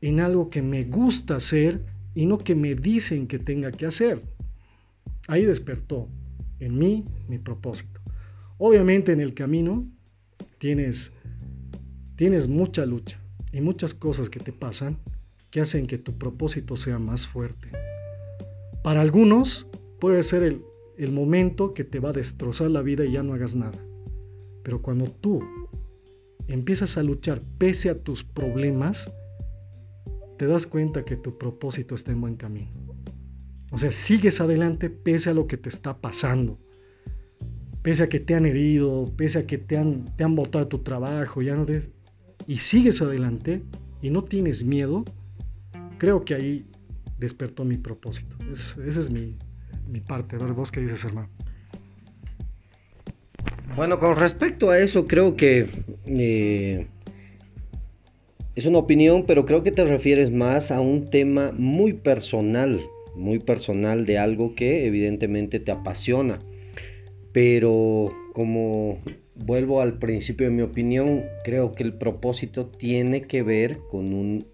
en 0.00 0.20
algo 0.20 0.50
que 0.50 0.62
me 0.62 0.84
gusta 0.84 1.36
hacer 1.36 1.84
y 2.14 2.26
no 2.26 2.38
que 2.38 2.54
me 2.54 2.74
dicen 2.74 3.26
que 3.26 3.38
tenga 3.38 3.70
que 3.70 3.86
hacer. 3.86 4.22
Ahí 5.28 5.44
despertó 5.44 6.08
en 6.60 6.78
mí 6.78 7.04
mi 7.28 7.38
propósito. 7.38 7.95
Obviamente 8.58 9.12
en 9.12 9.20
el 9.20 9.34
camino 9.34 9.86
tienes, 10.58 11.12
tienes 12.16 12.48
mucha 12.48 12.86
lucha 12.86 13.20
y 13.52 13.60
muchas 13.60 13.94
cosas 13.94 14.30
que 14.30 14.40
te 14.40 14.52
pasan 14.52 14.98
que 15.50 15.60
hacen 15.60 15.86
que 15.86 15.98
tu 15.98 16.18
propósito 16.18 16.76
sea 16.76 16.98
más 16.98 17.26
fuerte. 17.26 17.70
Para 18.82 19.00
algunos 19.00 19.66
puede 20.00 20.22
ser 20.22 20.42
el, 20.42 20.62
el 20.96 21.12
momento 21.12 21.74
que 21.74 21.84
te 21.84 22.00
va 22.00 22.10
a 22.10 22.12
destrozar 22.12 22.70
la 22.70 22.82
vida 22.82 23.04
y 23.04 23.12
ya 23.12 23.22
no 23.22 23.34
hagas 23.34 23.54
nada. 23.54 23.78
Pero 24.62 24.82
cuando 24.82 25.06
tú 25.06 25.42
empiezas 26.48 26.96
a 26.96 27.02
luchar 27.02 27.42
pese 27.58 27.90
a 27.90 28.02
tus 28.02 28.24
problemas, 28.24 29.10
te 30.38 30.46
das 30.46 30.66
cuenta 30.66 31.04
que 31.04 31.16
tu 31.16 31.38
propósito 31.38 31.94
está 31.94 32.12
en 32.12 32.20
buen 32.20 32.36
camino. 32.36 32.70
O 33.70 33.78
sea, 33.78 33.92
sigues 33.92 34.40
adelante 34.40 34.90
pese 34.90 35.30
a 35.30 35.34
lo 35.34 35.46
que 35.46 35.56
te 35.56 35.68
está 35.68 36.00
pasando. 36.00 36.58
Pese 37.86 38.02
a 38.02 38.08
que 38.08 38.18
te 38.18 38.34
han 38.34 38.46
herido, 38.46 39.12
pese 39.16 39.38
a 39.38 39.46
que 39.46 39.58
te 39.58 39.76
han, 39.76 40.02
te 40.16 40.24
han 40.24 40.34
botado 40.34 40.66
tu 40.66 40.80
trabajo, 40.80 41.40
ya 41.40 41.54
no 41.54 41.64
y 42.48 42.58
sigues 42.58 43.00
adelante 43.00 43.62
y 44.02 44.10
no 44.10 44.24
tienes 44.24 44.64
miedo, 44.64 45.04
creo 45.96 46.24
que 46.24 46.34
ahí 46.34 46.66
despertó 47.20 47.64
mi 47.64 47.76
propósito. 47.76 48.34
Es, 48.52 48.76
esa 48.84 48.98
es 48.98 49.08
mi, 49.08 49.36
mi 49.88 50.00
parte. 50.00 50.34
A 50.34 50.40
ver, 50.40 50.52
vos 50.52 50.72
qué 50.72 50.80
dices, 50.80 51.04
hermano. 51.04 51.28
Bueno, 53.76 54.00
con 54.00 54.16
respecto 54.16 54.70
a 54.70 54.80
eso, 54.80 55.06
creo 55.06 55.36
que 55.36 55.68
eh, 56.06 56.88
es 58.56 58.66
una 58.66 58.78
opinión, 58.78 59.26
pero 59.28 59.46
creo 59.46 59.62
que 59.62 59.70
te 59.70 59.84
refieres 59.84 60.32
más 60.32 60.72
a 60.72 60.80
un 60.80 61.08
tema 61.08 61.52
muy 61.56 61.92
personal, 61.92 62.80
muy 63.14 63.38
personal 63.38 64.06
de 64.06 64.18
algo 64.18 64.56
que 64.56 64.88
evidentemente 64.88 65.60
te 65.60 65.70
apasiona. 65.70 66.40
Pero 67.36 68.16
como 68.32 68.98
vuelvo 69.34 69.82
al 69.82 69.98
principio 69.98 70.46
de 70.46 70.54
mi 70.54 70.62
opinión, 70.62 71.24
creo 71.44 71.74
que 71.74 71.82
el 71.82 71.92
propósito 71.92 72.66
tiene 72.66 73.26
que 73.26 73.42
ver 73.42 73.76
con 73.90 74.14
un 74.14 74.46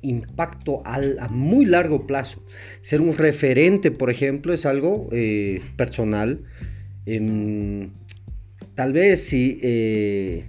impacto 0.00 0.80
a 0.86 1.28
muy 1.28 1.66
largo 1.66 2.06
plazo. 2.06 2.42
Ser 2.80 3.02
un 3.02 3.14
referente, 3.14 3.90
por 3.90 4.08
ejemplo, 4.08 4.54
es 4.54 4.64
algo 4.64 5.10
eh, 5.12 5.60
personal. 5.76 6.40
Tal 8.74 8.94
vez 8.94 9.22
si, 9.24 9.58
eh, 9.62 10.46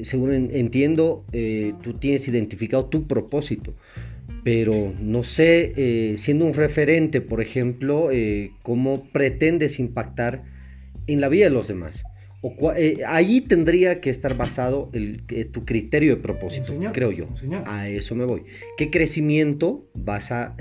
según 0.00 0.32
entiendo, 0.32 1.24
eh, 1.30 1.72
tú 1.84 1.94
tienes 1.94 2.26
identificado 2.26 2.86
tu 2.86 3.06
propósito, 3.06 3.76
pero 4.44 4.94
no 5.00 5.24
sé, 5.24 5.72
eh, 5.76 6.16
siendo 6.18 6.44
un 6.44 6.54
referente, 6.54 7.20
por 7.20 7.40
ejemplo, 7.40 8.08
cómo 8.62 9.04
pretendes 9.10 9.78
impactar 9.78 10.44
en 11.06 11.20
la 11.20 11.28
vida 11.28 11.44
de 11.44 11.50
los 11.50 11.68
demás. 11.68 12.02
O 12.40 12.72
ahí 13.06 13.40
tendría 13.40 14.00
que 14.00 14.10
estar 14.10 14.36
basado 14.36 14.90
el, 14.92 15.24
tu 15.50 15.64
criterio 15.64 16.14
de 16.14 16.22
propósito, 16.22 16.72
creo 16.92 17.10
yo. 17.10 17.28
A 17.66 17.88
eso 17.88 18.14
me 18.14 18.24
voy. 18.24 18.44
¿Qué 18.76 18.90
crecimiento 18.90 19.88
vas 19.94 20.30
a 20.30 20.54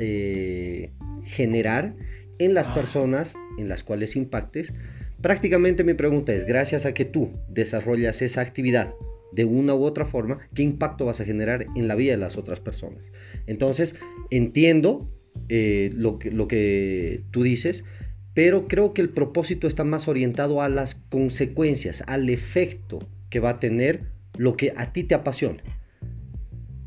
generar 1.26 1.96
en 2.40 2.54
las 2.54 2.68
ah. 2.70 2.74
personas 2.74 3.36
en 3.60 3.70
las 3.70 3.84
cuales 3.84 4.16
impactes? 4.16 4.74
Prácticamente 5.22 5.84
mi 5.84 5.94
pregunta 5.96 6.34
es, 6.34 6.46
gracias 6.46 6.86
a 6.86 6.94
que 6.94 7.04
tú 7.06 7.32
desarrollas 7.50 8.22
esa 8.22 8.42
actividad 8.42 8.94
de 9.32 9.46
una 9.46 9.74
u 9.74 9.84
otra 9.84 10.06
forma, 10.06 10.40
¿qué 10.54 10.62
impacto 10.62 11.06
vas 11.06 11.20
a 11.20 11.26
generar 11.26 11.66
en 11.76 11.88
la 11.88 11.96
vida 11.96 12.12
de 12.12 12.18
las 12.18 12.38
otras 12.38 12.60
personas? 12.60 13.12
Entonces, 13.48 13.96
entiendo 14.30 15.10
eh, 15.50 15.90
lo, 15.94 16.20
que, 16.20 17.24
tú 17.32 17.44
dices, 17.44 17.86
pero 18.34 18.68
creo 18.68 18.94
que 18.94 19.02
el 19.02 19.10
propósito 19.10 19.68
está 19.68 19.84
más 19.84 20.08
orientado 20.08 20.62
a 20.62 20.70
las 20.70 20.96
consecuencias, 20.96 22.04
al 22.06 22.30
efecto 22.30 23.00
que 23.30 23.40
va 23.40 23.52
a 23.52 23.60
tener 23.60 24.04
lo 24.38 24.56
que 24.58 24.74
a 24.76 24.92
ti 24.92 25.04
te 25.04 25.16
apasiona. 25.16 25.64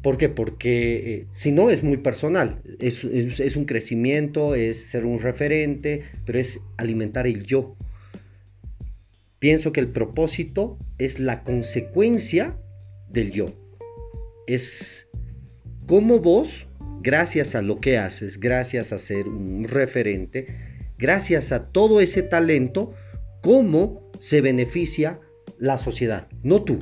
¿Por 0.02 0.16
qué? 0.16 0.28
Porque 0.28 1.14
eh, 1.14 1.26
si 1.28 1.52
no 1.52 1.68
es 1.68 1.82
muy 1.82 1.98
personal, 1.98 2.62
es, 2.78 3.04
es, 3.04 3.56
un 3.56 3.64
crecimiento, 3.66 4.54
es 4.54 4.82
ser 4.84 5.04
un 5.04 5.18
referente, 5.18 6.02
pero 6.24 6.38
es 6.38 6.60
alimentar 6.78 7.26
el 7.26 7.44
yo. 7.44 7.76
Pienso 9.38 9.72
que 9.72 9.80
el 9.80 9.88
propósito 9.88 10.78
es 10.98 11.18
la 11.18 11.42
consecuencia 11.44 12.58
del 13.10 13.32
yo. 13.32 13.46
Es 14.46 15.09
como 15.90 16.20
vos, 16.20 16.68
gracias 17.02 17.56
a 17.56 17.62
lo 17.62 17.80
que 17.80 17.98
haces, 17.98 18.38
gracias 18.38 18.92
a 18.92 18.98
ser 18.98 19.26
un 19.26 19.64
referente, 19.64 20.46
gracias 20.96 21.50
a 21.50 21.66
todo 21.72 22.00
ese 22.00 22.22
talento, 22.22 22.92
cómo 23.42 24.08
se 24.20 24.40
beneficia 24.40 25.18
la 25.58 25.78
sociedad, 25.78 26.28
no 26.44 26.62
tú. 26.62 26.78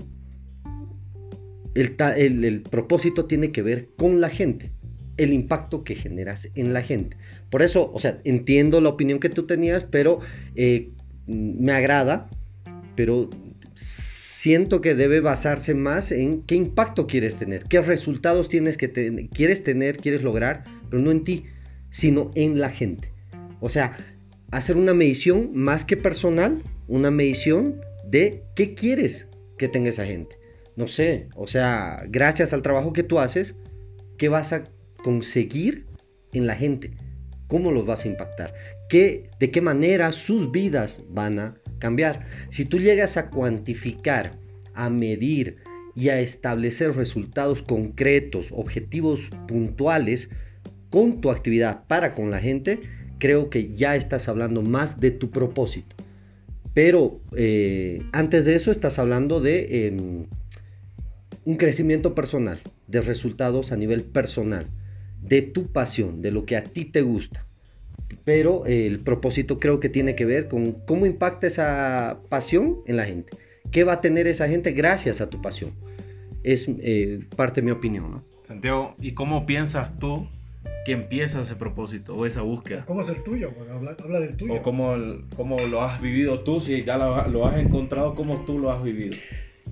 El, 1.74 2.60
propósito 2.70 3.24
tiene 3.24 3.50
que 3.50 3.62
ver 3.62 3.88
con 3.96 4.20
la 4.20 4.28
gente, 4.28 4.72
el 5.16 5.32
impacto 5.32 5.84
que 5.84 5.94
generas 5.94 6.50
en 6.54 6.74
la 6.74 6.82
gente. 6.82 7.16
Por 7.48 7.62
eso, 7.62 7.90
o 7.90 7.98
sea, 7.98 8.20
entiendo 8.24 8.78
la 8.82 8.90
opinión 8.90 9.20
que 9.20 9.30
tú 9.30 9.46
tenías, 9.46 9.84
pero 9.84 10.20
eh, 10.54 10.90
me 11.26 11.72
agrada 11.72 12.28
pero 12.94 13.30
siento 14.38 14.80
que 14.80 14.94
debe 14.94 15.18
basarse 15.18 15.74
más 15.74 16.12
en 16.12 16.42
qué 16.42 16.54
impacto 16.54 17.08
quieres 17.08 17.34
tener, 17.34 17.64
qué 17.64 17.80
resultados 17.80 18.48
tienes 18.48 18.76
que 18.76 19.28
quieres 19.34 19.64
tener, 19.64 19.96
quieres 19.96 20.22
lograr, 20.22 20.62
pero 20.88 21.02
no 21.02 21.10
en 21.10 21.24
ti, 21.24 21.46
sino 21.90 22.30
en 22.36 22.60
la 22.60 22.70
gente. 22.70 23.12
O 23.58 23.68
sea, 23.68 23.96
hacer 24.52 24.76
una 24.76 24.94
medición 24.94 25.50
más 25.54 25.84
que 25.84 25.96
personal, 25.96 26.62
una 26.86 27.10
medición 27.10 27.80
de 28.04 28.44
qué 28.54 28.74
quieres 28.74 29.26
que 29.58 29.66
tenga 29.66 29.90
esa 29.90 30.06
gente. 30.06 30.38
No 30.76 30.86
sé, 30.86 31.26
o 31.34 31.48
sea, 31.48 32.04
gracias 32.08 32.52
al 32.52 32.62
trabajo 32.62 32.92
que 32.92 33.02
tú 33.02 33.18
haces, 33.18 33.56
¿qué 34.18 34.28
vas 34.28 34.52
a 34.52 34.62
conseguir 35.02 35.86
en 36.32 36.46
la 36.46 36.54
gente? 36.54 36.92
¿Cómo 37.48 37.72
los 37.72 37.86
vas 37.86 38.04
a 38.04 38.08
impactar? 38.08 38.54
¿Qué, 38.88 39.30
¿De 39.40 39.50
qué 39.50 39.60
manera 39.60 40.12
sus 40.12 40.52
vidas 40.52 41.00
van 41.08 41.40
a 41.40 41.54
cambiar. 41.78 42.26
Si 42.50 42.64
tú 42.64 42.78
llegas 42.78 43.16
a 43.16 43.30
cuantificar, 43.30 44.32
a 44.74 44.90
medir 44.90 45.56
y 45.94 46.10
a 46.10 46.20
establecer 46.20 46.94
resultados 46.94 47.62
concretos, 47.62 48.52
objetivos 48.52 49.30
puntuales 49.48 50.30
con 50.90 51.20
tu 51.20 51.30
actividad 51.30 51.84
para 51.86 52.14
con 52.14 52.30
la 52.30 52.38
gente, 52.38 52.80
creo 53.18 53.50
que 53.50 53.74
ya 53.74 53.96
estás 53.96 54.28
hablando 54.28 54.62
más 54.62 55.00
de 55.00 55.10
tu 55.10 55.30
propósito. 55.30 55.96
Pero 56.72 57.20
eh, 57.36 58.02
antes 58.12 58.44
de 58.44 58.54
eso 58.54 58.70
estás 58.70 59.00
hablando 59.00 59.40
de 59.40 59.86
em, 59.86 60.26
un 61.44 61.56
crecimiento 61.56 62.14
personal, 62.14 62.60
de 62.86 63.00
resultados 63.00 63.72
a 63.72 63.76
nivel 63.76 64.04
personal, 64.04 64.68
de 65.20 65.42
tu 65.42 65.72
pasión, 65.72 66.22
de 66.22 66.30
lo 66.30 66.46
que 66.46 66.56
a 66.56 66.62
ti 66.62 66.84
te 66.84 67.02
gusta 67.02 67.47
pero 68.24 68.66
el 68.66 69.00
propósito 69.00 69.58
creo 69.58 69.80
que 69.80 69.88
tiene 69.88 70.14
que 70.14 70.24
ver 70.24 70.48
con 70.48 70.72
cómo 70.72 71.06
impacta 71.06 71.46
esa 71.46 72.20
pasión 72.28 72.78
en 72.86 72.96
la 72.96 73.04
gente. 73.04 73.36
¿Qué 73.70 73.84
va 73.84 73.94
a 73.94 74.00
tener 74.00 74.26
esa 74.26 74.48
gente 74.48 74.72
gracias 74.72 75.20
a 75.20 75.28
tu 75.28 75.42
pasión? 75.42 75.72
Es 76.42 76.68
eh, 76.68 77.20
parte 77.36 77.60
de 77.60 77.66
mi 77.66 77.70
opinión. 77.70 78.10
¿no? 78.10 78.24
Santiago, 78.44 78.94
¿y 79.00 79.12
cómo 79.12 79.44
piensas 79.44 79.98
tú 79.98 80.26
que 80.86 80.92
empieza 80.92 81.40
ese 81.40 81.54
propósito 81.54 82.16
o 82.16 82.24
esa 82.24 82.42
búsqueda? 82.42 82.84
¿Cómo 82.86 83.02
es 83.02 83.08
el 83.10 83.22
tuyo? 83.22 83.50
Habla, 83.70 83.96
habla, 84.02 84.20
del 84.20 84.36
tuyo. 84.36 84.54
O 84.54 84.62
cómo, 84.62 84.94
cómo, 85.36 85.60
lo 85.60 85.82
has 85.82 86.00
vivido 86.00 86.40
tú, 86.40 86.60
si 86.60 86.82
ya 86.82 86.96
lo, 86.96 87.28
lo 87.28 87.46
has 87.46 87.58
encontrado, 87.58 88.14
cómo 88.14 88.44
tú 88.46 88.58
lo 88.58 88.72
has 88.72 88.82
vivido. 88.82 89.16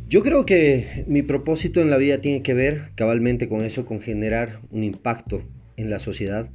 Yo 0.08 0.22
creo 0.22 0.44
que 0.44 1.04
mi 1.08 1.22
propósito 1.22 1.80
en 1.80 1.90
la 1.90 1.96
vida 1.96 2.20
tiene 2.20 2.42
que 2.42 2.54
ver 2.54 2.90
cabalmente 2.94 3.48
con 3.48 3.62
eso, 3.62 3.86
con 3.86 4.00
generar 4.00 4.60
un 4.70 4.84
impacto 4.84 5.42
en 5.76 5.90
la 5.90 5.98
sociedad 5.98 6.50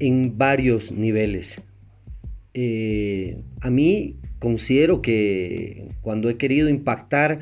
en 0.00 0.36
varios 0.36 0.90
niveles. 0.90 1.62
Eh, 2.54 3.36
a 3.60 3.70
mí 3.70 4.16
considero 4.40 5.02
que 5.02 5.90
cuando 6.02 6.28
he 6.28 6.36
querido 6.36 6.68
impactar 6.68 7.40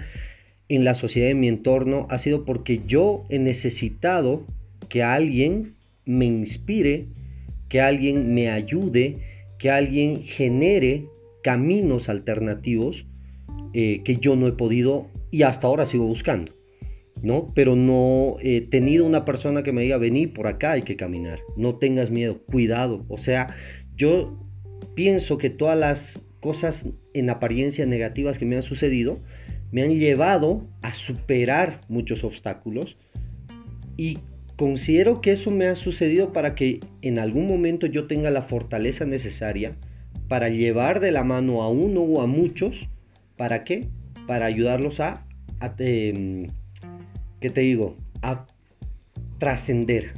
en 0.68 0.84
la 0.84 0.94
sociedad 0.94 1.28
de 1.28 1.34
mi 1.34 1.48
entorno 1.48 2.06
ha 2.10 2.18
sido 2.18 2.44
porque 2.44 2.82
yo 2.86 3.24
he 3.30 3.38
necesitado 3.38 4.46
que 4.90 5.02
alguien 5.02 5.76
me 6.04 6.26
inspire, 6.26 7.06
que 7.68 7.80
alguien 7.80 8.34
me 8.34 8.50
ayude, 8.50 9.18
que 9.58 9.70
alguien 9.70 10.22
genere 10.22 11.06
caminos 11.42 12.08
alternativos 12.08 13.06
eh, 13.72 14.02
que 14.04 14.16
yo 14.16 14.36
no 14.36 14.46
he 14.46 14.52
podido 14.52 15.06
y 15.30 15.42
hasta 15.42 15.66
ahora 15.66 15.86
sigo 15.86 16.04
buscando. 16.06 16.57
¿No? 17.22 17.52
Pero 17.54 17.76
no 17.76 18.36
he 18.40 18.60
tenido 18.60 19.04
una 19.04 19.24
persona 19.24 19.62
que 19.62 19.72
me 19.72 19.82
diga, 19.82 19.98
vení 19.98 20.26
por 20.26 20.46
acá, 20.46 20.72
hay 20.72 20.82
que 20.82 20.96
caminar, 20.96 21.40
no 21.56 21.76
tengas 21.76 22.10
miedo, 22.10 22.42
cuidado. 22.46 23.04
O 23.08 23.18
sea, 23.18 23.54
yo 23.96 24.46
pienso 24.94 25.38
que 25.38 25.50
todas 25.50 25.78
las 25.78 26.22
cosas 26.40 26.86
en 27.14 27.30
apariencia 27.30 27.86
negativas 27.86 28.38
que 28.38 28.46
me 28.46 28.56
han 28.56 28.62
sucedido 28.62 29.20
me 29.70 29.82
han 29.82 29.98
llevado 29.98 30.66
a 30.82 30.94
superar 30.94 31.80
muchos 31.88 32.24
obstáculos 32.24 32.96
y 33.96 34.18
considero 34.56 35.20
que 35.20 35.32
eso 35.32 35.50
me 35.50 35.66
ha 35.66 35.74
sucedido 35.74 36.32
para 36.32 36.54
que 36.54 36.80
en 37.02 37.18
algún 37.18 37.46
momento 37.46 37.86
yo 37.86 38.06
tenga 38.06 38.30
la 38.30 38.42
fortaleza 38.42 39.04
necesaria 39.04 39.76
para 40.28 40.48
llevar 40.48 41.00
de 41.00 41.12
la 41.12 41.24
mano 41.24 41.62
a 41.62 41.70
uno 41.70 42.02
o 42.02 42.20
a 42.20 42.26
muchos, 42.26 42.88
¿para 43.36 43.64
qué? 43.64 43.88
Para 44.26 44.46
ayudarlos 44.46 45.00
a, 45.00 45.26
em, 45.78 46.46
¿qué 47.40 47.50
te 47.50 47.60
digo? 47.62 47.96
A 48.22 48.44
trascender, 49.38 50.12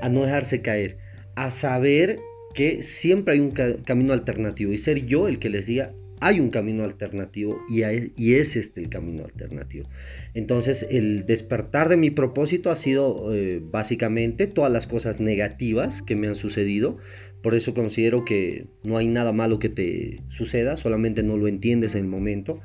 a 0.00 0.08
no 0.08 0.22
dejarse 0.22 0.62
caer, 0.62 0.98
a 1.34 1.50
saber 1.50 2.18
que 2.54 2.82
siempre 2.82 3.34
hay 3.34 3.40
un 3.40 3.50
camino 3.50 4.12
alternativo 4.12 4.72
y 4.72 4.78
ser 4.78 5.06
yo 5.06 5.28
el 5.28 5.38
que 5.38 5.50
les 5.50 5.66
diga, 5.66 5.92
hay 6.20 6.38
un 6.38 6.50
camino 6.50 6.84
alternativo 6.84 7.58
y, 7.68 7.82
y, 8.16 8.34
es 8.34 8.56
este 8.56 8.80
el 8.80 8.90
camino 8.90 9.24
alternativo. 9.24 9.88
Entonces 10.34 10.86
el 10.90 11.24
despertar 11.24 11.88
de 11.88 11.96
mi 11.96 12.10
propósito 12.10 12.70
ha 12.70 12.76
sido 12.76 13.34
eh, 13.34 13.62
básicamente 13.62 14.46
todas 14.46 14.70
las 14.70 14.86
cosas 14.86 15.18
negativas 15.18 16.02
que 16.02 16.16
me 16.16 16.28
han 16.28 16.34
sucedido. 16.34 16.98
Por 17.42 17.54
eso 17.54 17.72
considero 17.72 18.26
que 18.26 18.66
no 18.84 18.98
hay 18.98 19.08
nada 19.08 19.32
malo 19.32 19.58
que 19.58 19.70
te 19.70 20.18
suceda, 20.28 20.76
solamente 20.76 21.22
no 21.22 21.38
lo 21.38 21.48
entiendes 21.48 21.94
en 21.94 22.02
el 22.02 22.08
momento 22.08 22.60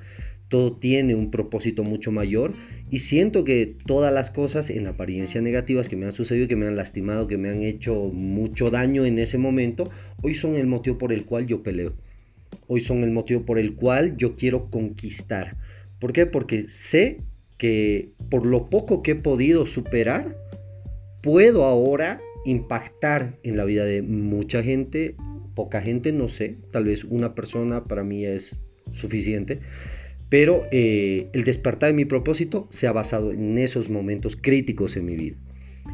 todo 0.48 0.74
tiene 0.74 1.16
un 1.16 1.32
propósito 1.32 1.84
mucho 1.84 2.12
mayor 2.12 2.54
Y 2.90 3.00
siento 3.00 3.44
que 3.44 3.76
todas 3.86 4.14
las 4.14 4.30
cosas 4.30 4.70
en 4.70 4.88
apariencia 4.88 5.42
negativas 5.42 5.90
que 5.90 5.96
me 5.96 6.06
han 6.06 6.14
sucedido, 6.14 6.48
que 6.48 6.56
me 6.56 6.68
han 6.68 6.76
lastimado, 6.76 7.28
que 7.28 7.38
me 7.38 7.50
han 7.50 7.64
hecho 7.64 7.96
mucho 8.14 8.70
daño 8.70 9.06
en 9.06 9.18
ese 9.18 9.38
momento, 9.38 9.90
hoy 10.22 10.36
son 10.36 10.56
el 10.56 10.68
motivo 10.68 10.98
por 10.98 11.12
el 11.12 11.26
cual 11.26 11.48
yo 11.48 11.64
peleo. 11.64 11.94
Hoy 12.68 12.82
son 12.82 13.04
el 13.04 13.12
motivo 13.12 13.44
por 13.44 13.60
el 13.60 13.76
cual 13.76 14.18
yo 14.18 14.36
quiero 14.36 14.70
conquistar. 14.70 15.58
¿Por 16.00 16.14
qué? 16.14 16.26
Porque 16.26 16.68
sé 16.68 17.22
que 17.58 18.10
por 18.30 18.46
lo 18.46 18.70
poco 18.70 19.02
que 19.02 19.12
he 19.12 19.16
podido 19.16 19.66
superar, 19.66 20.38
puedo 21.22 21.64
ahora 21.64 22.22
impactar 22.46 23.40
en 23.44 23.58
la 23.58 23.66
vida 23.66 23.86
de 23.86 24.02
mucha 24.04 24.62
gente, 24.62 25.16
poca 25.56 25.82
gente, 25.82 26.12
no 26.12 26.28
sé, 26.28 26.58
tal 26.72 26.84
vez 26.84 27.04
una 27.04 27.34
persona 27.34 27.86
para 27.86 28.04
mí 28.04 28.26
es 28.26 28.56
suficiente, 28.92 29.62
pero 30.36 30.68
eh, 30.70 31.30
el 31.32 31.46
despertar 31.46 31.88
de 31.88 31.94
mi 31.94 32.04
propósito 32.04 32.68
se 32.70 32.88
ha 32.88 32.92
basado 32.92 33.32
en 33.32 33.58
esos 33.58 33.90
momentos 33.90 34.36
críticos 34.36 34.98
en 34.98 35.06
mi 35.06 35.16
vida. 35.16 35.38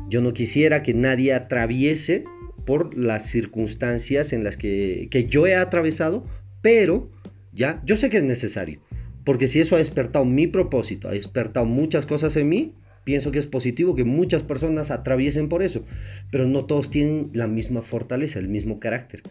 Yo 0.10 0.20
no 0.24 0.34
quisiera 0.34 0.82
que 0.82 0.96
nadie 0.96 1.36
atraviese 1.36 2.24
por 2.66 2.98
las 2.98 3.30
circunstancias 3.30 4.34
en 4.34 4.44
las 4.44 4.58
que, 4.58 5.10
que 5.12 5.26
yo 5.26 5.46
he 5.46 5.54
atravesado, 5.54 6.26
pero 6.64 7.12
ya, 7.54 7.84
yo 7.86 7.98
sé 7.98 8.10
que 8.10 8.18
es 8.18 8.24
necesario, 8.24 8.82
porque 9.26 9.48
si 9.48 9.60
eso 9.60 9.76
ha 9.76 9.78
despertado 9.78 10.26
mi 10.26 10.48
propósito, 10.48 11.08
ha 11.08 11.12
despertado 11.12 11.68
muchas 11.68 12.08
cosas 12.08 12.36
en 12.36 12.50
mí, 12.50 12.74
pienso 13.04 13.32
que 13.32 13.38
es 13.38 13.46
positivo 13.46 13.96
que 13.96 14.06
muchas 14.06 14.42
personas 14.42 14.90
atraviesen 14.90 15.50
por 15.50 15.62
eso, 15.62 15.86
pero 16.32 16.48
no 16.48 16.66
todos 16.66 16.90
tienen 16.90 17.30
la 17.34 17.46
misma 17.46 17.84
fortaleza, 17.84 18.40
el 18.40 18.50
mismo 18.50 18.80
carácter. 18.80 19.22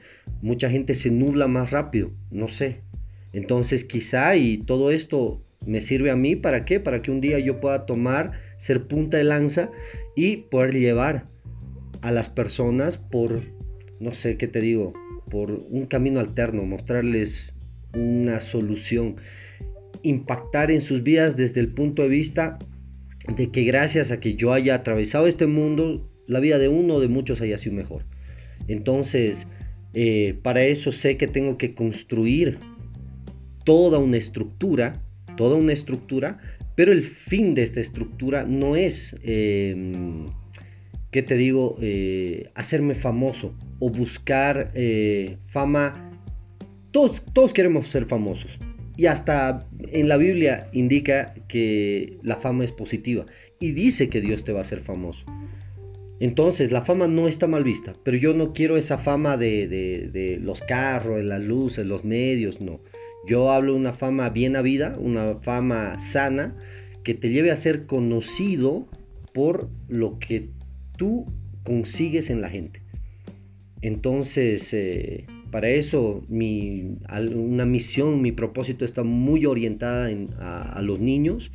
Mucha 0.40 0.70
gente 0.70 0.94
se 0.94 1.10
nubla 1.10 1.48
más 1.48 1.72
rápido, 1.72 2.12
no 2.30 2.46
sé. 2.46 2.82
Entonces 3.32 3.84
quizá 3.84 4.36
y 4.36 4.58
todo 4.58 4.90
esto 4.90 5.42
me 5.66 5.80
sirve 5.80 6.10
a 6.10 6.16
mí 6.16 6.36
para 6.36 6.64
qué? 6.64 6.80
Para 6.80 7.02
que 7.02 7.10
un 7.10 7.20
día 7.20 7.38
yo 7.38 7.60
pueda 7.60 7.86
tomar, 7.86 8.32
ser 8.56 8.86
punta 8.86 9.18
de 9.18 9.24
lanza 9.24 9.70
y 10.16 10.38
poder 10.38 10.74
llevar 10.74 11.28
a 12.00 12.12
las 12.12 12.28
personas 12.28 12.98
por, 12.98 13.42
no 14.00 14.14
sé 14.14 14.36
qué 14.36 14.48
te 14.48 14.60
digo, 14.60 14.94
por 15.30 15.52
un 15.52 15.86
camino 15.86 16.18
alterno, 16.20 16.64
mostrarles 16.64 17.54
una 17.94 18.40
solución, 18.40 19.16
impactar 20.02 20.70
en 20.70 20.80
sus 20.80 21.02
vidas 21.02 21.36
desde 21.36 21.60
el 21.60 21.68
punto 21.68 22.02
de 22.02 22.08
vista 22.08 22.58
de 23.36 23.50
que 23.50 23.64
gracias 23.64 24.10
a 24.10 24.18
que 24.18 24.34
yo 24.34 24.52
haya 24.52 24.74
atravesado 24.74 25.26
este 25.26 25.46
mundo, 25.46 26.10
la 26.26 26.40
vida 26.40 26.58
de 26.58 26.68
uno 26.68 27.00
de 27.00 27.08
muchos 27.08 27.40
haya 27.40 27.58
sido 27.58 27.76
mejor. 27.76 28.04
Entonces, 28.66 29.46
eh, 29.92 30.38
para 30.42 30.62
eso 30.62 30.92
sé 30.92 31.16
que 31.16 31.26
tengo 31.26 31.58
que 31.58 31.74
construir 31.74 32.58
toda 33.64 33.98
una 33.98 34.16
estructura, 34.16 35.02
toda 35.36 35.56
una 35.56 35.72
estructura, 35.72 36.38
pero 36.74 36.92
el 36.92 37.02
fin 37.02 37.54
de 37.54 37.62
esta 37.62 37.80
estructura 37.80 38.44
no 38.44 38.76
es, 38.76 39.16
eh, 39.22 39.76
¿qué 41.10 41.22
te 41.22 41.36
digo?, 41.36 41.76
eh, 41.80 42.50
hacerme 42.54 42.94
famoso 42.94 43.54
o 43.78 43.90
buscar 43.90 44.70
eh, 44.74 45.36
fama. 45.46 46.10
Todos, 46.92 47.22
todos 47.32 47.52
queremos 47.52 47.86
ser 47.86 48.06
famosos, 48.06 48.58
y 48.96 49.06
hasta 49.06 49.66
en 49.92 50.08
la 50.08 50.16
Biblia 50.16 50.68
indica 50.72 51.34
que 51.48 52.18
la 52.22 52.36
fama 52.36 52.64
es 52.64 52.72
positiva 52.72 53.24
y 53.58 53.72
dice 53.72 54.08
que 54.08 54.20
Dios 54.20 54.44
te 54.44 54.52
va 54.52 54.58
a 54.58 54.62
hacer 54.62 54.80
famoso. 54.80 55.24
Entonces, 56.20 56.70
la 56.70 56.82
fama 56.82 57.06
no 57.06 57.26
está 57.26 57.46
mal 57.46 57.64
vista, 57.64 57.94
pero 58.04 58.18
yo 58.18 58.34
no 58.34 58.52
quiero 58.52 58.76
esa 58.76 58.98
fama 58.98 59.38
de, 59.38 60.38
los 60.42 60.60
carros, 60.60 61.16
de 61.16 61.22
las 61.22 61.42
luces, 61.42 61.86
los 61.86 62.04
medios, 62.04 62.60
no. 62.60 62.80
Yo 63.26 63.50
hablo 63.50 63.72
de 63.72 63.78
una 63.78 63.92
fama 63.92 64.30
bien 64.30 64.56
habida, 64.56 64.96
una 64.98 65.36
fama 65.36 65.98
sana, 66.00 66.56
que 67.04 67.14
te 67.14 67.30
lleve 67.30 67.50
a 67.50 67.56
ser 67.56 67.86
conocido 67.86 68.86
por 69.32 69.68
lo 69.88 70.18
que 70.18 70.48
tú 70.96 71.26
consigues 71.62 72.30
en 72.30 72.40
la 72.40 72.48
gente. 72.48 72.82
Entonces, 73.82 74.72
eh, 74.74 75.26
para 75.50 75.68
eso 75.68 76.24
mi, 76.28 76.98
una 77.34 77.64
misión, 77.64 78.22
mi 78.22 78.32
propósito 78.32 78.84
está 78.84 79.02
muy 79.02 79.46
orientada 79.46 80.08
a, 80.38 80.82
los 80.82 81.00
niños, 81.00 81.50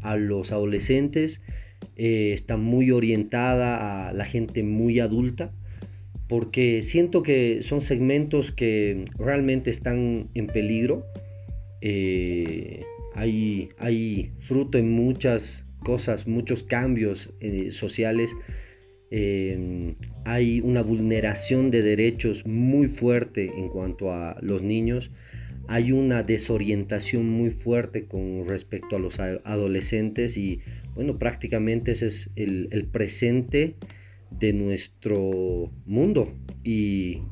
a 0.00 0.16
los 0.16 0.52
adolescentes, 0.52 1.40
eh, 1.96 2.32
está 2.32 2.56
muy 2.56 2.90
orientada 2.90 4.08
a 4.08 4.12
la 4.12 4.24
gente 4.24 4.62
muy 4.62 5.00
adulta, 5.00 5.52
porque 6.28 6.82
siento 6.82 7.22
que 7.22 7.62
son 7.62 7.80
segmentos 7.80 8.52
que 8.52 9.04
realmente 9.18 9.70
están 9.70 10.28
en 10.34 10.46
peligro. 10.46 11.06
Eh, 11.80 12.84
hay, 13.14 14.32
fruto 14.38 14.78
en 14.78 14.90
muchas 14.92 15.64
cosas, 15.84 16.26
muchos 16.26 16.62
cambios 16.62 17.30
eh, 17.40 17.70
sociales 17.72 18.34
Em, 19.10 19.94
hay 20.24 20.60
una 20.60 20.82
vulneración 20.82 21.70
de 21.70 21.82
derechos 21.82 22.44
muy 22.46 22.88
fuerte 22.88 23.50
en 23.56 23.68
cuanto 23.68 24.12
a 24.12 24.36
los 24.42 24.62
niños. 24.62 25.10
Hay 25.66 25.92
una 25.92 26.22
desorientación 26.22 27.28
muy 27.28 27.50
fuerte 27.50 28.06
con 28.06 28.46
respecto 28.48 28.96
a 28.96 28.98
los 28.98 29.18
adolescentes 29.20 30.36
y 30.36 30.60
bueno, 30.94 31.18
prácticamente 31.18 31.92
ese 31.92 32.06
es 32.06 32.30
el, 32.36 32.88
presente 32.90 33.76
de 34.30 34.52
nuestro 34.52 35.70
mundo. 35.86 36.32
Y 36.64 37.22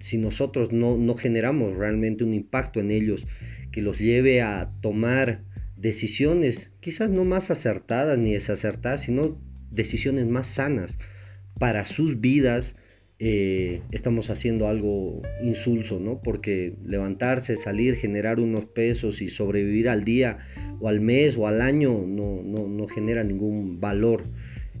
si 0.00 0.18
nosotros 0.18 0.72
no, 0.72 0.96
no 0.96 1.14
generamos 1.14 1.76
realmente 1.76 2.24
un 2.24 2.34
impacto 2.34 2.80
en 2.80 2.90
ellos 2.90 3.26
que 3.72 3.82
los 3.82 3.98
lleve 3.98 4.42
a 4.42 4.70
tomar 4.80 5.42
decisiones, 5.76 6.72
quizás 6.80 7.10
no 7.10 7.24
más 7.24 7.50
acertadas 7.50 8.18
ni 8.18 8.32
desacertadas, 8.32 9.02
sino 9.02 9.40
decisiones 9.70 10.26
más 10.26 10.46
sanas 10.46 10.98
para 11.58 11.84
sus 11.84 12.20
vidas, 12.20 12.76
eh, 13.18 13.80
estamos 13.92 14.28
haciendo 14.28 14.68
algo 14.68 15.22
insulso, 15.42 15.98
¿no? 15.98 16.20
Porque 16.22 16.74
levantarse, 16.84 17.56
salir, 17.56 17.96
generar 17.96 18.40
unos 18.40 18.66
pesos 18.66 19.22
y 19.22 19.30
sobrevivir 19.30 19.88
al 19.88 20.04
día 20.04 20.38
o 20.80 20.88
al 20.88 21.00
mes 21.00 21.36
o 21.38 21.46
al 21.46 21.62
año 21.62 22.04
no, 22.06 22.42
no, 22.42 22.88
genera 22.88 23.24
ningún 23.24 23.80
valor. 23.80 24.24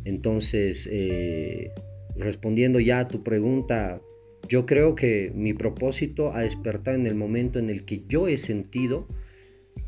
Entonces, 0.06 0.88
eh, 0.92 1.72
respondiendo 2.14 2.78
ya 2.78 3.00
a 3.00 3.08
tu 3.08 3.24
pregunta, 3.24 4.00
yo 4.48 4.64
creo 4.64 4.94
que 4.94 5.32
mi 5.34 5.52
propósito 5.52 6.32
ha 6.32 6.42
despertado 6.42 6.96
en 6.96 7.08
el 7.08 7.16
momento 7.16 7.58
en 7.58 7.70
el 7.70 7.84
que 7.84 8.04
yo 8.08 8.28
he 8.28 8.36
sentido 8.36 9.08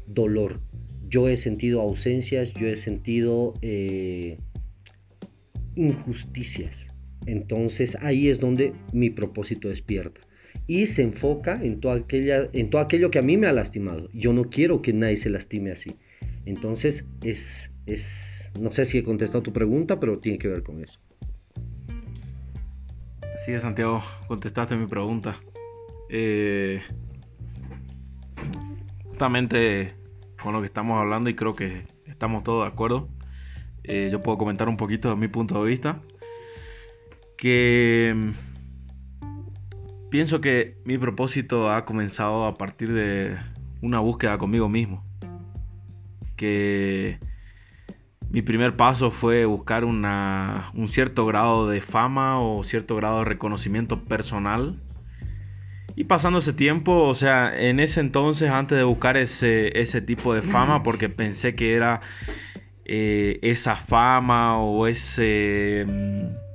dolor, 0.08 0.60
yo 1.08 1.28
he 1.28 1.36
sentido 1.36 1.80
ausencias, 1.80 2.52
yo 2.52 2.66
he 2.66 2.74
sentido 2.74 3.54
eh, 3.62 4.38
injusticias. 5.76 6.88
Entonces 7.26 7.96
ahí 8.00 8.28
es 8.28 8.40
donde 8.40 8.72
mi 8.92 9.10
propósito 9.10 9.68
despierta. 9.68 10.20
Y 10.66 10.88
se 10.88 11.02
enfoca 11.02 11.60
en 11.62 11.78
todo, 11.78 12.04
en 12.10 12.70
todo 12.70 12.82
aquello 12.82 13.12
que 13.12 13.20
a 13.20 13.22
mí 13.22 13.36
me 13.36 13.46
ha 13.46 13.52
lastimado. 13.52 14.08
Yo 14.12 14.32
no 14.32 14.50
quiero 14.50 14.82
que 14.82 14.92
nadie 14.92 15.16
se 15.16 15.30
lastime 15.30 15.70
así. 15.70 15.94
Entonces 16.44 17.04
es, 17.22 17.70
es, 17.86 18.37
no 18.58 18.70
sé 18.70 18.84
si 18.84 18.98
he 18.98 19.02
contestado 19.02 19.42
tu 19.42 19.52
pregunta, 19.52 19.98
pero 20.00 20.16
tiene 20.16 20.38
que 20.38 20.48
ver 20.48 20.62
con 20.62 20.82
eso. 20.82 20.98
Sí, 23.44 23.58
Santiago, 23.58 24.02
contestaste 24.26 24.76
mi 24.76 24.86
pregunta. 24.86 25.36
Eh, 26.10 26.82
justamente 29.04 29.94
con 30.42 30.52
lo 30.52 30.60
que 30.60 30.66
estamos 30.66 31.00
hablando 31.00 31.30
y 31.30 31.34
creo 31.34 31.54
que 31.54 31.82
estamos 32.06 32.42
todos 32.42 32.64
de 32.64 32.72
acuerdo. 32.72 33.08
Eh, 33.84 34.08
yo 34.12 34.22
puedo 34.22 34.38
comentar 34.38 34.68
un 34.68 34.76
poquito 34.76 35.08
de 35.08 35.16
mi 35.16 35.28
punto 35.28 35.62
de 35.62 35.70
vista. 35.70 36.00
Que 37.36 38.12
mm, 38.14 38.30
pienso 40.10 40.40
que 40.40 40.76
mi 40.84 40.98
propósito 40.98 41.70
ha 41.70 41.84
comenzado 41.84 42.46
a 42.46 42.54
partir 42.54 42.92
de 42.92 43.36
una 43.82 44.00
búsqueda 44.00 44.36
conmigo 44.38 44.68
mismo. 44.68 45.04
Que 46.36 47.18
mi 48.30 48.42
primer 48.42 48.76
paso 48.76 49.10
fue 49.10 49.44
buscar 49.46 49.84
un 49.84 50.88
cierto 50.88 51.24
grado 51.26 51.68
de 51.68 51.80
fama 51.80 52.40
o 52.40 52.62
cierto 52.62 52.96
grado 52.96 53.20
de 53.20 53.24
reconocimiento 53.24 54.04
personal. 54.04 54.76
Y 55.96 56.04
pasando 56.04 56.38
ese 56.38 56.52
tiempo, 56.52 57.04
o 57.04 57.14
sea, 57.14 57.58
en 57.58 57.80
ese 57.80 58.00
entonces, 58.00 58.50
antes 58.50 58.78
de 58.78 58.84
buscar 58.84 59.16
ese, 59.16 59.80
ese 59.80 60.00
tipo 60.00 60.34
de 60.34 60.42
fama, 60.42 60.82
porque 60.82 61.08
pensé 61.08 61.56
que 61.56 61.74
era 61.74 62.02
eh, 62.84 63.40
esa 63.42 63.76
fama 63.76 64.60
o 64.60 64.86
ese 64.86 65.84
mm, 65.88 66.48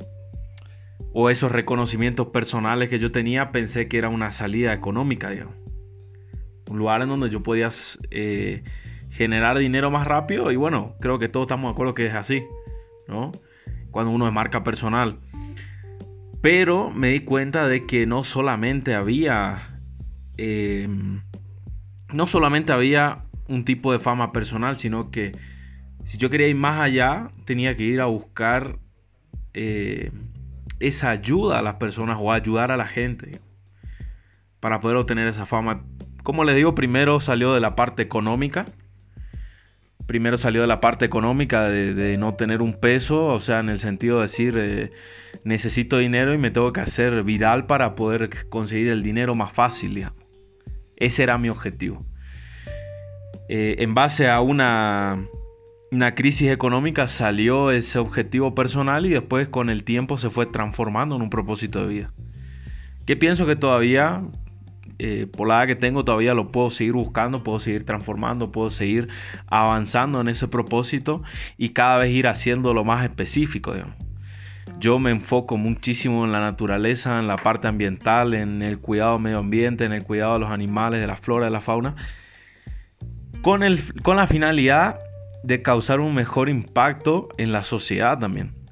o 1.13 1.29
esos 1.29 1.51
reconocimientos 1.51 2.27
personales 2.27 2.89
que 2.89 2.99
yo 2.99 3.12
tenía, 3.12 3.51
pensé 3.51 3.88
que 3.88 3.97
era 3.97 4.09
una 4.09 4.31
salida 4.31 4.73
económica, 4.73 5.31
Un 6.69 6.77
lugar 6.77 7.01
en 7.01 7.09
donde 7.09 7.29
yo 7.29 7.43
podía 7.43 7.69
eh, 8.09 8.63
generar 9.13 9.58
dinero 9.58 9.91
más 9.91 10.08
rápido 10.08 10.52
y 10.52 10.56
bueno, 10.56 10.95
creo 10.99 11.19
que 11.19 11.30
todos 11.30 11.45
estamos 11.45 11.69
de 11.69 11.73
acuerdo 11.73 11.93
que 11.93 12.08
es 12.08 12.15
así, 12.15 12.43
¿no? 13.08 13.32
Cuando 13.91 14.12
uno 14.12 14.28
es 14.28 14.34
marca 14.34 14.63
personal. 14.63 15.19
Pero 16.41 16.89
me 16.89 17.10
di 17.10 17.21
cuenta 17.21 17.67
de 17.67 17.86
que 17.86 18.06
no 18.06 18.23
solamente 18.23 18.95
había... 18.95 19.80
Em, 20.38 21.21
no 22.12 22.28
solamente 22.28 22.73
había 22.73 23.23
un 23.47 23.65
tipo 23.65 23.91
de 23.91 23.99
fama 23.99 24.34
personal, 24.34 24.78
sino 24.78 25.12
que 25.12 25.32
si 26.04 26.17
yo 26.17 26.30
quería 26.30 26.47
ir 26.47 26.56
más 26.56 26.80
allá, 26.80 27.30
tenía 27.45 27.76
que 27.76 27.84
ir 27.84 28.02
a 28.02 28.06
buscar 28.06 28.78
eh, 29.54 30.12
esa 30.80 31.12
ayuda 31.12 31.60
a 31.60 31.62
las 31.62 31.76
personas 31.76 32.17
o 32.19 32.32
ayudar 32.32 32.71
a 32.71 32.78
la 32.78 32.88
gente 32.88 33.39
para 34.60 34.80
poder 34.80 34.97
obtener 34.97 35.28
esa 35.28 35.45
fama. 35.45 35.84
Como 36.23 36.43
les 36.43 36.56
digo, 36.56 36.73
primero 36.73 37.19
salió 37.19 37.54
de 37.54 37.60
la 37.60 37.76
parte 37.76 38.02
económica. 38.02 38.65
Primero 40.06 40.38
salió 40.38 40.62
de 40.62 40.68
la 40.68 40.82
parte 40.82 41.06
económica 41.06 41.70
de, 41.70 42.18
no 42.18 42.36
tener 42.36 42.62
un 42.62 42.74
peso, 42.74 43.26
o 43.26 43.39
sea, 43.39 43.60
en 43.60 43.70
el 43.70 43.80
sentido 43.80 44.18
de 44.18 44.24
decir, 44.24 44.56
eh, 44.58 44.92
necesito 45.44 45.98
dinero 45.98 46.34
y 46.34 46.38
me 46.38 46.52
tengo 46.52 46.74
que 46.74 46.82
hacer 46.82 47.24
viral 47.24 47.66
para 47.66 47.96
poder 47.96 48.48
conseguir 48.50 48.89
el 48.89 49.02
dinero 49.02 49.34
más 49.36 49.52
fácil. 49.54 50.08
Ese 50.98 51.24
era 51.24 51.38
mi 51.38 51.50
objetivo. 51.50 52.06
Eh, 53.50 53.76
en 53.80 53.94
base 53.94 54.30
a 54.30 54.42
una 54.42 55.26
una 55.94 56.16
crisis 56.16 56.50
económica 56.50 57.08
salió 57.08 57.70
ese 57.70 58.00
objetivo 58.00 58.56
personal 58.56 59.06
y 59.06 59.10
después 59.10 59.48
con 59.48 59.70
el 59.70 59.84
tiempo 59.84 60.18
se 60.18 60.32
fue 60.32 60.48
transformando 60.48 61.16
en 61.16 61.22
un 61.22 61.30
propósito 61.30 61.82
de 61.82 61.88
vida. 61.88 62.13
Que 63.06 63.16
pienso 63.16 63.46
que 63.46 63.56
todavía, 63.56 64.24
eh, 65.00 65.28
por 65.32 65.48
la 65.48 65.60
edad 65.60 65.67
que 65.67 65.76
tengo, 65.76 66.06
todavía 66.06 66.34
lo 66.34 66.52
puedo 66.52 66.72
seguir 66.72 66.93
buscando, 66.93 67.43
puedo 67.43 67.60
seguir 67.60 67.86
transformando, 67.86 68.52
puedo 68.52 68.69
seguir 68.69 69.10
avanzando 69.48 70.22
en 70.22 70.28
ese 70.28 70.48
propósito 70.48 71.24
y 71.58 71.69
cada 71.69 71.98
vez 71.98 72.12
ir 72.12 72.28
haciendo 72.28 72.74
más 72.84 73.04
específico. 73.04 73.74
Yo 74.80 75.00
me 75.00 75.12
enfoco 75.12 75.58
muchísimo 75.58 76.26
en 76.26 76.32
la 76.32 76.39
naturaleza, 76.39 77.19
en 77.19 77.28
la 77.28 77.38
parte 77.38 77.67
ambiental, 77.67 78.34
en 78.34 78.62
el 78.62 78.80
cuidado 78.80 79.13
del 79.13 79.22
medio 79.22 79.39
ambiente, 79.39 79.86
en 79.86 79.93
el 79.93 80.04
cuidado 80.04 80.34
de 80.34 80.39
los 80.39 80.50
animales, 80.50 81.00
de 81.02 81.08
la 81.08 81.15
flora, 81.15 81.46
de 81.46 81.52
la 81.52 81.62
fauna, 81.62 81.96
con, 83.41 83.63
el, 83.63 83.80
con 84.02 84.17
la 84.17 84.28
finalidad 84.28 85.00
de 85.43 85.62
causar 85.62 86.00
un 86.00 86.15
mejor 86.15 86.50
impacto 86.50 87.30
en 87.38 87.52
la 87.52 87.63
sociedad 87.63 88.19
también. 88.19 88.62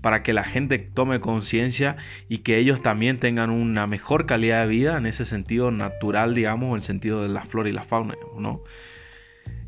Para 0.00 0.22
que 0.22 0.32
la 0.32 0.44
gente 0.44 0.78
tome 0.78 1.20
conciencia 1.20 1.96
y 2.28 2.38
que 2.38 2.58
ellos 2.58 2.80
también 2.80 3.18
tengan 3.18 3.50
una 3.50 3.86
mejor 3.86 4.26
calidad 4.26 4.62
de 4.62 4.68
vida 4.68 4.96
en 4.96 5.06
ese 5.06 5.24
sentido 5.24 5.70
natural, 5.70 6.34
digamos, 6.34 6.70
en 6.70 6.76
el 6.76 6.82
sentido 6.82 7.22
de 7.22 7.28
la 7.28 7.44
flora 7.44 7.68
y 7.68 7.72
la 7.72 7.84
fauna, 7.84 8.14
¿no? 8.38 8.62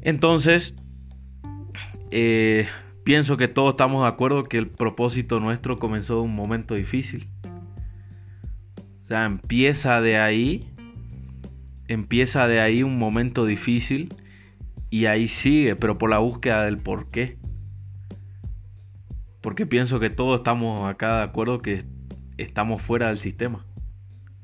Entonces, 0.03 0.75
eh, 2.11 2.69
pienso 3.05 3.37
que 3.37 3.49
todos 3.49 3.73
estamos 3.73 4.03
de 4.03 4.09
acuerdo 4.09 4.45
que 4.45 4.59
el 4.59 4.69
propósito 4.69 5.41
nuestro 5.41 5.79
comenzó 5.79 6.17
de 6.17 6.23
un 6.23 6.35
momento 6.35 6.75
difícil. 6.75 7.29
O 9.01 9.03
sea, 9.03 9.25
empieza 9.25 10.01
de 10.01 10.19
ahí, 10.19 10.69
empieza 11.89 12.47
de 12.47 12.61
ahí 12.61 12.83
un 12.83 12.99
momento 12.99 13.47
difícil 13.47 14.15
y 14.91 15.07
ahí 15.07 15.29
sigue, 15.29 15.77
pero 15.77 15.99
por 15.99 16.11
la 16.11 16.19
búsqueda 16.19 16.65
del 16.65 16.79
por 16.79 17.11
qué. 17.11 17.40
Porque 19.41 19.67
pienso 19.67 20.01
que 20.01 20.11
todos 20.11 20.41
estamos 20.41 20.89
acá 20.89 21.19
de 21.19 21.23
acuerdo 21.25 21.63
que 21.63 21.85
estamos 22.37 22.83
fuera 22.83 23.09
del 23.09 23.19
sistema. 23.19 23.67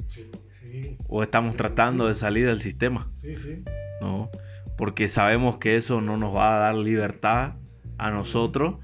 Sí, 0.09 0.31
sí. 0.49 0.97
O 1.09 1.23
estamos 1.23 1.55
tratando 1.55 2.07
de 2.09 2.15
salir 2.15 2.47
del 2.47 2.61
sistema. 2.61 3.11
Sí, 3.17 3.37
sí. 3.37 3.63
¿no? 4.01 4.31
Porque 4.77 5.09
sabemos 5.09 5.57
que 5.57 5.77
eso 5.77 6.01
no 6.01 6.17
nos 6.17 6.35
va 6.35 6.57
a 6.57 6.59
dar 6.59 6.75
libertad 6.75 7.55
a 7.99 8.11
nosotros 8.11 8.77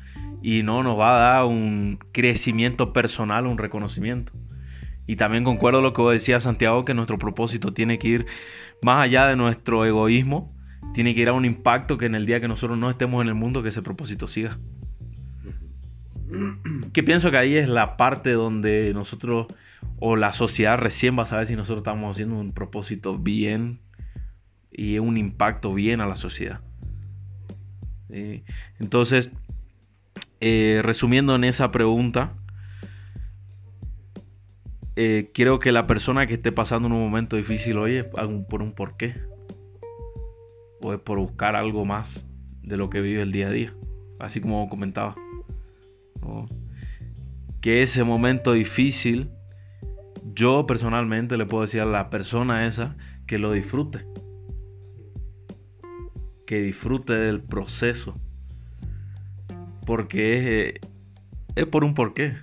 y 0.42 0.62
no 0.62 0.82
nos 0.82 0.98
va 0.98 1.16
a 1.16 1.34
dar 1.34 1.44
un 1.44 1.98
crecimiento 2.12 2.92
personal, 2.92 3.46
un 3.46 3.58
reconocimiento. 3.58 4.32
Y 5.06 5.16
también 5.16 5.44
concuerdo 5.44 5.80
lo 5.80 5.92
que 5.92 6.02
decía 6.02 6.40
Santiago, 6.40 6.84
que 6.84 6.94
nuestro 6.94 7.18
propósito 7.18 7.74
tiene 7.74 7.98
que 7.98 8.08
ir 8.08 8.26
más 8.82 9.02
allá 9.02 9.26
de 9.26 9.36
nuestro 9.36 9.84
egoísmo 9.84 10.54
tiene 10.92 11.14
que 11.14 11.22
ir 11.22 11.28
a 11.28 11.32
un 11.32 11.44
impacto 11.44 11.96
que 11.96 12.06
en 12.06 12.14
el 12.14 12.26
día 12.26 12.40
que 12.40 12.48
nosotros 12.48 12.78
no 12.78 12.90
estemos 12.90 13.22
en 13.22 13.28
el 13.28 13.34
mundo, 13.34 13.62
que 13.62 13.70
ese 13.70 13.82
propósito 13.82 14.26
siga. 14.26 14.58
Que 16.92 17.02
pienso 17.02 17.30
que 17.30 17.36
ahí 17.36 17.56
es 17.56 17.68
la 17.68 17.96
parte 17.96 18.32
donde 18.32 18.92
nosotros 18.94 19.46
o 19.98 20.16
la 20.16 20.32
sociedad 20.32 20.78
recién 20.78 21.18
va 21.18 21.22
a 21.22 21.26
saber 21.26 21.46
si 21.46 21.56
nosotros 21.56 21.78
estamos 21.78 22.10
haciendo 22.10 22.36
un 22.36 22.52
propósito 22.52 23.18
bien 23.18 23.80
y 24.70 24.98
un 24.98 25.16
impacto 25.16 25.74
bien 25.74 26.00
a 26.00 26.06
la 26.06 26.16
sociedad. 26.16 26.60
entonces, 28.78 29.30
eh, 30.40 30.80
resumiendo 30.82 31.34
en 31.34 31.44
esa 31.44 31.70
pregunta, 31.70 32.34
eh, 34.96 35.30
creo 35.32 35.58
que 35.58 35.72
la 35.72 35.86
persona 35.86 36.26
que 36.26 36.34
esté 36.34 36.52
pasando 36.52 36.88
un 36.88 37.00
momento 37.00 37.36
difícil 37.36 37.78
hoy 37.78 37.96
es 37.96 38.04
por 38.48 38.60
un 38.60 38.74
porqué 38.74 39.14
o 40.82 40.92
es 40.92 41.00
por 41.00 41.18
buscar 41.18 41.56
algo 41.56 41.84
más 41.84 42.26
de 42.62 42.76
lo 42.76 42.90
que 42.90 43.00
vive 43.00 43.22
el 43.22 43.32
día 43.32 43.48
a 43.48 43.52
día, 43.52 43.72
así 44.18 44.40
como 44.40 44.68
comentaba. 44.68 45.14
Que 47.60 47.82
ese 47.82 48.04
momento 48.04 48.52
difícil, 48.52 49.30
yo 50.34 50.66
personalmente 50.66 51.36
le 51.36 51.46
puedo 51.46 51.62
decir 51.62 51.80
a 51.80 51.86
la 51.86 52.10
persona 52.10 52.66
esa 52.66 52.96
que 53.26 53.38
lo 53.38 53.52
disfrute, 53.52 54.04
que 56.46 56.60
disfrute 56.60 57.12
del 57.12 57.42
proceso, 57.42 58.18
porque 59.86 60.68
es, 60.68 60.80
es 61.54 61.66
por 61.66 61.84
un 61.84 61.94
porqué, 61.94 62.36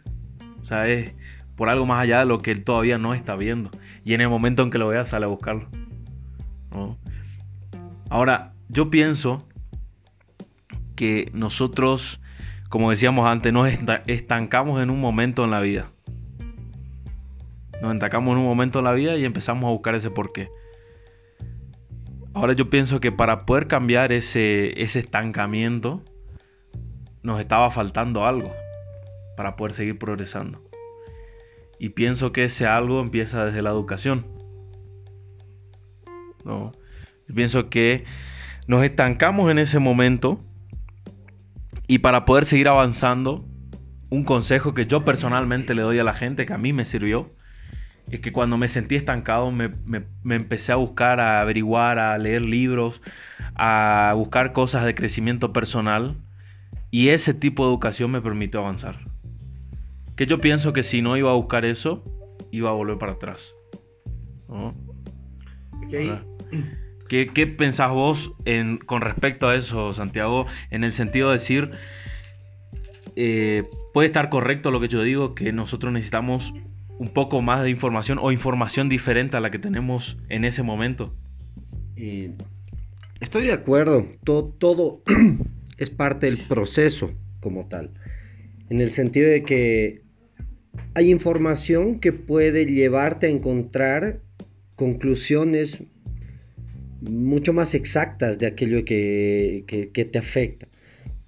o 0.61 0.65
sea, 0.65 0.87
es 0.87 1.13
por 1.55 1.67
algo 1.67 1.85
más 1.85 1.99
allá 2.01 2.19
de 2.19 2.25
lo 2.25 2.39
que 2.39 2.51
él 2.51 2.63
todavía 2.63 2.97
no 2.97 3.13
está 3.13 3.35
viendo, 3.35 3.69
y 4.05 4.13
en 4.13 4.21
el 4.21 4.29
momento 4.29 4.63
en 4.63 4.69
que 4.69 4.77
lo 4.77 4.87
vea 4.87 5.03
sale 5.05 5.25
a 5.25 5.29
buscarlo. 5.29 5.69
¿no? 6.71 6.97
Ahora, 8.09 8.53
yo 8.69 8.89
pienso 8.89 9.47
que 10.95 11.29
nosotros, 11.33 12.21
como 12.69 12.91
decíamos 12.91 13.27
antes, 13.27 13.51
nos 13.51 13.67
estancamos 14.05 14.81
en 14.81 14.91
un 14.91 15.01
momento 15.01 15.43
en 15.43 15.51
la 15.51 15.59
vida. 15.59 15.91
Nos 17.81 17.93
estancamos 17.93 18.33
en 18.33 18.39
un 18.39 18.45
momento 18.45 18.79
en 18.79 18.85
la 18.85 18.93
vida 18.93 19.17
y 19.17 19.25
empezamos 19.25 19.65
a 19.65 19.71
buscar 19.71 19.95
ese 19.95 20.11
porqué. 20.11 20.49
Ahora 22.33 22.53
yo 22.53 22.69
pienso 22.69 22.99
que 22.99 23.11
para 23.11 23.45
poder 23.45 23.67
cambiar 23.67 24.11
ese, 24.11 24.79
ese 24.81 24.99
estancamiento, 24.99 26.01
nos 27.23 27.39
estaba 27.39 27.71
faltando 27.71 28.25
algo 28.25 28.53
para 29.35 29.55
poder 29.55 29.73
seguir 29.73 29.97
progresando. 29.97 30.61
Y 31.79 31.89
pienso 31.89 32.31
que 32.31 32.43
ese 32.43 32.67
algo 32.67 33.01
empieza 33.01 33.45
desde 33.45 33.63
la 33.63 33.71
educación. 33.71 34.25
¿no? 36.45 36.71
Pienso 37.33 37.69
que 37.69 38.03
nos 38.67 38.83
estancamos 38.83 39.49
en 39.49 39.57
ese 39.57 39.79
momento 39.79 40.39
y 41.89 41.97
para 41.97 42.23
poder 42.23 42.45
seguir 42.45 42.67
avanzando, 42.67 43.43
un 44.11 44.23
consejo 44.23 44.75
que 44.75 44.85
yo 44.85 45.03
personalmente 45.03 45.73
le 45.73 45.81
doy 45.81 45.97
a 45.97 46.03
la 46.03 46.13
gente, 46.13 46.45
que 46.45 46.53
a 46.53 46.59
mí 46.59 46.71
me 46.71 46.85
sirvió, 46.85 47.31
es 48.11 48.19
que 48.19 48.31
cuando 48.31 48.57
me 48.57 48.67
sentí 48.67 48.95
estancado 48.95 49.51
me, 49.51 49.71
empecé 50.23 50.71
a 50.71 50.75
buscar, 50.75 51.19
a 51.19 51.41
averiguar, 51.41 51.97
a 51.97 52.15
leer 52.19 52.43
libros, 52.43 53.01
a 53.55 54.13
buscar 54.15 54.53
cosas 54.53 54.85
de 54.85 54.93
crecimiento 54.93 55.51
personal 55.51 56.15
y 56.91 57.09
ese 57.09 57.33
tipo 57.33 57.65
de 57.65 57.71
educación 57.71 58.11
me 58.11 58.21
permitió 58.21 58.59
avanzar. 58.59 58.99
Que 60.15 60.27
yo 60.27 60.39
pienso 60.39 60.73
que 60.73 60.83
si 60.83 61.01
no 61.01 61.17
iba 61.17 61.31
a 61.31 61.35
buscar 61.35 61.65
eso, 61.65 62.03
iba 62.51 62.69
a 62.69 62.73
volver 62.73 62.99
para 62.99 63.13
atrás. 63.13 63.55
¿Qué, 67.09 67.25
pensás 67.47 67.89
vos 67.91 68.31
con 68.85 69.01
respecto 69.01 69.47
a 69.47 69.55
eso, 69.55 69.93
Santiago? 69.93 70.45
En 70.69 70.83
el 70.83 70.91
sentido 70.91 71.29
de 71.29 71.33
decir, 71.33 71.71
eh, 73.15 73.63
puede 73.93 74.07
estar 74.07 74.29
correcto 74.29 74.69
lo 74.69 74.79
que 74.79 74.89
yo 74.89 75.01
digo, 75.01 75.33
que 75.33 75.51
nosotros 75.51 75.91
necesitamos 75.91 76.53
un 76.99 77.07
poco 77.07 77.41
más 77.41 77.63
de 77.63 77.71
información 77.71 78.19
o 78.21 78.31
información 78.31 78.89
diferente 78.89 79.35
a 79.37 79.39
la 79.39 79.49
que 79.49 79.57
tenemos 79.57 80.17
en 80.29 80.45
ese 80.45 80.61
momento. 80.61 81.15
estoy 83.19 83.45
de 83.45 83.53
acuerdo, 83.53 84.05
todo 84.23 85.01
es 85.77 85.89
parte 85.89 86.27
del 86.27 86.37
proceso 86.47 87.11
como 87.39 87.67
tal, 87.67 87.91
en 88.69 88.81
el 88.81 88.91
sentido 88.91 89.29
de 89.29 89.41
que 89.41 90.03
hay 90.93 91.09
información 91.09 91.99
que 91.99 92.13
puede 92.13 92.67
llevarte 92.67 93.25
a 93.25 93.29
encontrar 93.29 94.21
conclusiones 94.75 95.83
mucho 97.01 97.53
más 97.53 97.73
exactas 97.73 98.39
de 98.39 98.47
aquello 98.47 98.83
que, 98.85 99.63
te 100.11 100.17
afecta. 100.17 100.67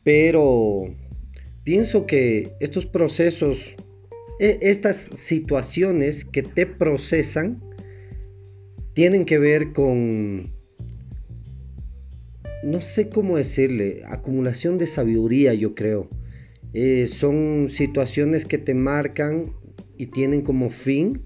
Pero 0.03 0.95
pienso 1.63 2.05
que 2.05 2.53
estos 2.59 2.85
procesos, 2.85 3.75
e, 4.39 4.59
estas 4.61 5.09
situaciones 5.13 6.25
que 6.25 6.43
te 6.43 6.65
procesan, 6.65 7.61
tienen 8.93 9.25
que 9.25 9.37
ver 9.37 9.71
con, 9.71 10.51
no 12.63 12.81
sé 12.81 13.09
cómo 13.09 13.37
decirle, 13.37 14.03
acumulación 14.05 14.77
de 14.77 14.87
sabiduría, 14.87 15.53
yo 15.53 15.75
creo. 15.75 16.09
Eh, 16.73 17.07
son 17.07 17.67
situaciones 17.69 18.45
que 18.45 18.57
te 18.57 18.73
marcan 18.73 19.53
y 19.97 20.07
tienen 20.07 20.41
como 20.41 20.69
fin 20.69 21.23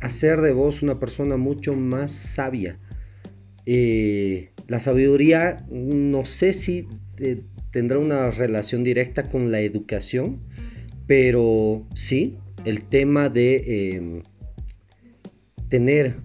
hacer 0.00 0.40
de 0.40 0.52
vos 0.52 0.82
una 0.82 1.00
persona 1.00 1.36
mucho 1.36 1.74
más 1.74 2.12
sabia, 2.12 2.78
eh, 3.66 4.50
la 4.68 4.80
sabiduría, 4.80 5.66
no 5.70 6.24
sé 6.24 6.52
si 6.52 6.86
tendrá 7.70 7.98
una 7.98 8.30
relación 8.30 8.84
directa 8.84 9.28
con 9.28 9.50
la 9.50 9.60
educación, 9.60 10.40
pero 11.06 11.86
sí, 11.94 12.36
el 12.64 12.82
tema 12.82 13.28
de 13.28 13.96
em, 13.96 14.22
tener 15.68 16.16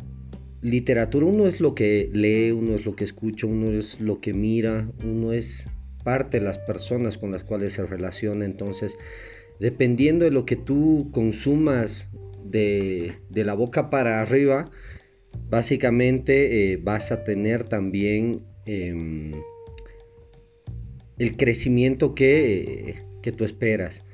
literatura, 0.61 1.25
uno 1.25 1.47
es 1.47 1.59
lo 1.61 1.75
que 1.75 2.09
lee, 2.13 2.51
uno 2.51 2.75
es 2.75 2.85
lo 2.85 2.95
que 2.95 3.03
escucha, 3.03 3.47
uno 3.47 3.71
es 3.71 3.99
lo 3.99 4.19
que 4.19 4.33
mira, 4.33 4.89
uno 5.03 5.33
es 5.33 5.69
parte 6.03 6.39
de 6.39 6.45
las 6.45 6.59
personas 6.59 7.17
con 7.17 7.31
las 7.31 7.43
cuales 7.43 7.73
se 7.73 7.85
relaciona, 7.85 8.45
entonces 8.45 8.95
dependiendo 9.59 10.25
de 10.25 10.31
lo 10.31 10.45
que 10.45 10.55
tú 10.55 11.09
consumas 11.11 12.09
de, 12.43 13.15
la 13.29 13.53
boca 13.53 13.89
para 13.89 14.21
arriba, 14.21 14.69
básicamente 15.49 16.73
eh, 16.73 16.77
vas 16.77 17.11
a 17.11 17.23
tener 17.23 17.63
también 17.63 18.41
em, 18.65 19.31
el 21.17 21.35
crecimiento 21.35 22.15
que, 22.15 22.95
que, 23.21 23.31
tú 23.31 23.43
esperas. 23.43 24.05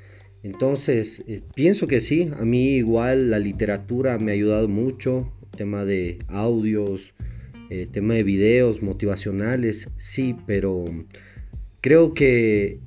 Entonces, 0.42 1.24
eh, 1.26 1.42
pienso 1.54 1.86
que 1.86 2.00
sí, 2.00 2.30
a 2.36 2.44
mí 2.44 2.76
igual 2.76 3.30
la 3.30 3.38
literatura 3.38 4.18
me 4.18 4.32
ha 4.32 4.34
ayudado 4.34 4.68
mucho, 4.68 5.32
tema 5.56 5.84
de 5.84 6.18
audios, 6.28 7.14
eh, 7.70 7.88
tema 7.90 8.14
de 8.14 8.22
videos 8.22 8.82
motivacionales, 8.82 9.88
sí, 9.96 10.36
pero 10.46 10.84
creo 11.80 12.14
que 12.14 12.78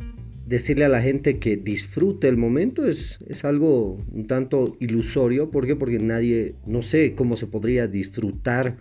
decirle 0.49 0.85
a 0.85 0.89
la 0.89 1.01
gente 1.01 1.37
que 1.37 1.57
disfrute 1.57 2.27
el 2.27 2.35
momento 2.35 2.85
es, 2.87 3.19
es 3.27 3.45
algo 3.45 4.03
un 4.11 4.25
tanto 4.25 4.75
ilusorio. 4.79 5.51
¿Por 5.51 5.67
qué? 5.67 5.75
Porque 5.75 5.99
nadie, 5.99 6.55
no 6.65 6.81
sé 6.81 7.13
cómo 7.13 7.37
se 7.37 7.45
podría 7.45 7.87
disfrutar 7.87 8.77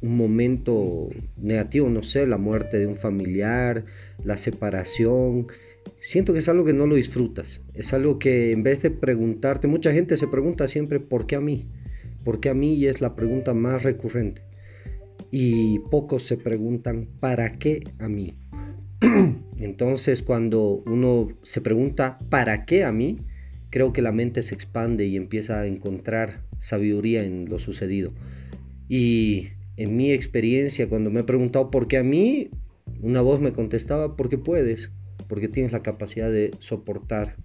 un 0.00 0.16
momento 0.16 1.08
negativo, 1.36 1.88
no 1.90 2.04
sé, 2.04 2.26
la 2.26 2.38
muerte 2.38 2.78
de 2.78 2.86
un 2.86 2.96
familiar, 2.96 3.84
la 4.24 4.36
separación. 4.36 5.48
Siento 6.00 6.32
que 6.32 6.38
es 6.38 6.48
algo 6.48 6.64
que 6.64 6.72
no 6.72 6.86
lo 6.86 6.94
disfrutas. 6.94 7.60
Es 7.74 7.92
algo 7.92 8.20
que 8.20 8.52
en 8.52 8.62
vez 8.62 8.80
de 8.82 8.90
preguntarte, 8.90 9.66
mucha 9.66 9.92
gente 9.92 10.16
se 10.16 10.28
pregunta 10.28 10.68
siempre, 10.68 11.00
¿por 11.00 11.26
qué 11.26 11.34
a 11.34 11.40
mí? 11.40 11.66
¿Por 12.24 12.38
qué 12.38 12.48
a 12.48 12.54
mí? 12.54 12.74
Y 12.74 12.86
es 12.86 13.00
la 13.00 13.16
pregunta 13.16 13.54
más 13.54 13.82
recurrente. 13.82 14.42
Y 15.32 15.80
pocos 15.90 16.22
se 16.24 16.36
preguntan, 16.36 17.08
¿para 17.18 17.58
qué 17.58 17.82
a 17.98 18.08
mí? 18.08 18.36
Entonces 19.58 20.22
cuando 20.22 20.82
uno 20.86 21.28
se 21.42 21.60
pregunta, 21.60 22.18
¿para 22.30 22.64
qué 22.64 22.84
a 22.84 22.92
mí? 22.92 23.18
Creo 23.70 23.92
que 23.92 24.02
la 24.02 24.12
mente 24.12 24.42
se 24.42 24.54
expande 24.54 25.06
y 25.06 25.16
empieza 25.16 25.60
a 25.60 25.66
encontrar 25.66 26.42
sabiduría 26.58 27.24
en 27.24 27.48
lo 27.48 27.58
sucedido. 27.58 28.12
Y 28.88 29.48
en 29.76 29.96
mi 29.96 30.12
experiencia, 30.12 30.88
cuando 30.88 31.10
me 31.10 31.20
he 31.20 31.24
preguntado 31.24 31.70
por 31.70 31.88
qué 31.88 31.96
a 31.96 32.02
mí, 32.02 32.50
una 33.00 33.20
voz 33.22 33.40
me 33.40 33.52
contestaba, 33.52 34.16
porque 34.16 34.38
puedes, 34.38 34.92
porque 35.28 35.48
tienes 35.48 35.72
la 35.72 35.82
capacidad 35.82 36.30
de 36.30 36.50
soportar 36.58 37.36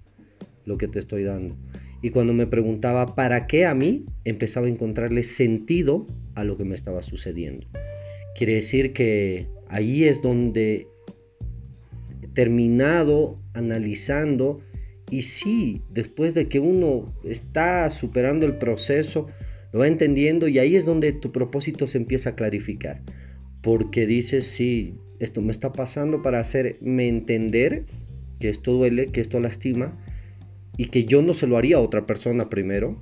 lo 0.65 0.77
que 0.77 0.87
te 0.87 0.99
estoy 0.99 1.23
dando. 1.23 1.55
Y 2.01 2.11
cuando 2.11 2.33
me 2.33 2.45
preguntaba 2.45 3.15
para 3.15 3.47
qué 3.47 3.65
a 3.65 3.73
mí, 3.73 4.05
empezaba 4.25 4.67
a 4.67 4.69
encontrarle 4.69 5.23
sentido 5.23 6.05
a 6.35 6.43
lo 6.43 6.57
que 6.57 6.65
me 6.65 6.75
estaba 6.75 7.01
sucediendo. 7.01 7.67
Quiere 8.35 8.55
decir 8.55 8.93
que 8.93 9.47
ahí 9.69 10.03
es 10.03 10.21
donde 10.21 10.87
terminado 12.37 13.41
analizando 13.53 14.61
y 15.09 15.23
sí, 15.23 15.81
después 15.89 16.35
de 16.35 16.47
que 16.47 16.59
uno 16.59 17.11
está 17.23 17.89
superando 17.89 18.45
el 18.45 18.59
proceso, 18.59 19.25
lo 19.73 19.79
va 19.79 19.87
entendiendo 19.87 20.47
y 20.47 20.59
ahí 20.59 20.75
es 20.75 20.85
donde 20.85 21.13
tu 21.13 21.31
propósito 21.31 21.87
se 21.87 21.97
empieza 21.97 22.29
a 22.29 22.35
clarificar. 22.35 23.01
Porque 23.63 24.05
dices, 24.05 24.45
sí, 24.45 24.93
esto 25.17 25.41
me 25.41 25.51
está 25.51 25.73
pasando 25.73 26.21
para 26.21 26.37
hacerme 26.37 27.07
entender 27.07 27.87
que 28.39 28.49
esto 28.49 28.73
duele, 28.73 29.07
que 29.07 29.21
esto 29.21 29.39
lastima 29.39 29.97
y 30.77 30.89
que 30.89 31.05
yo 31.05 31.23
no 31.23 31.33
se 31.33 31.47
lo 31.47 31.57
haría 31.57 31.77
a 31.77 31.81
otra 31.81 32.03
persona 32.03 32.51
primero. 32.51 33.01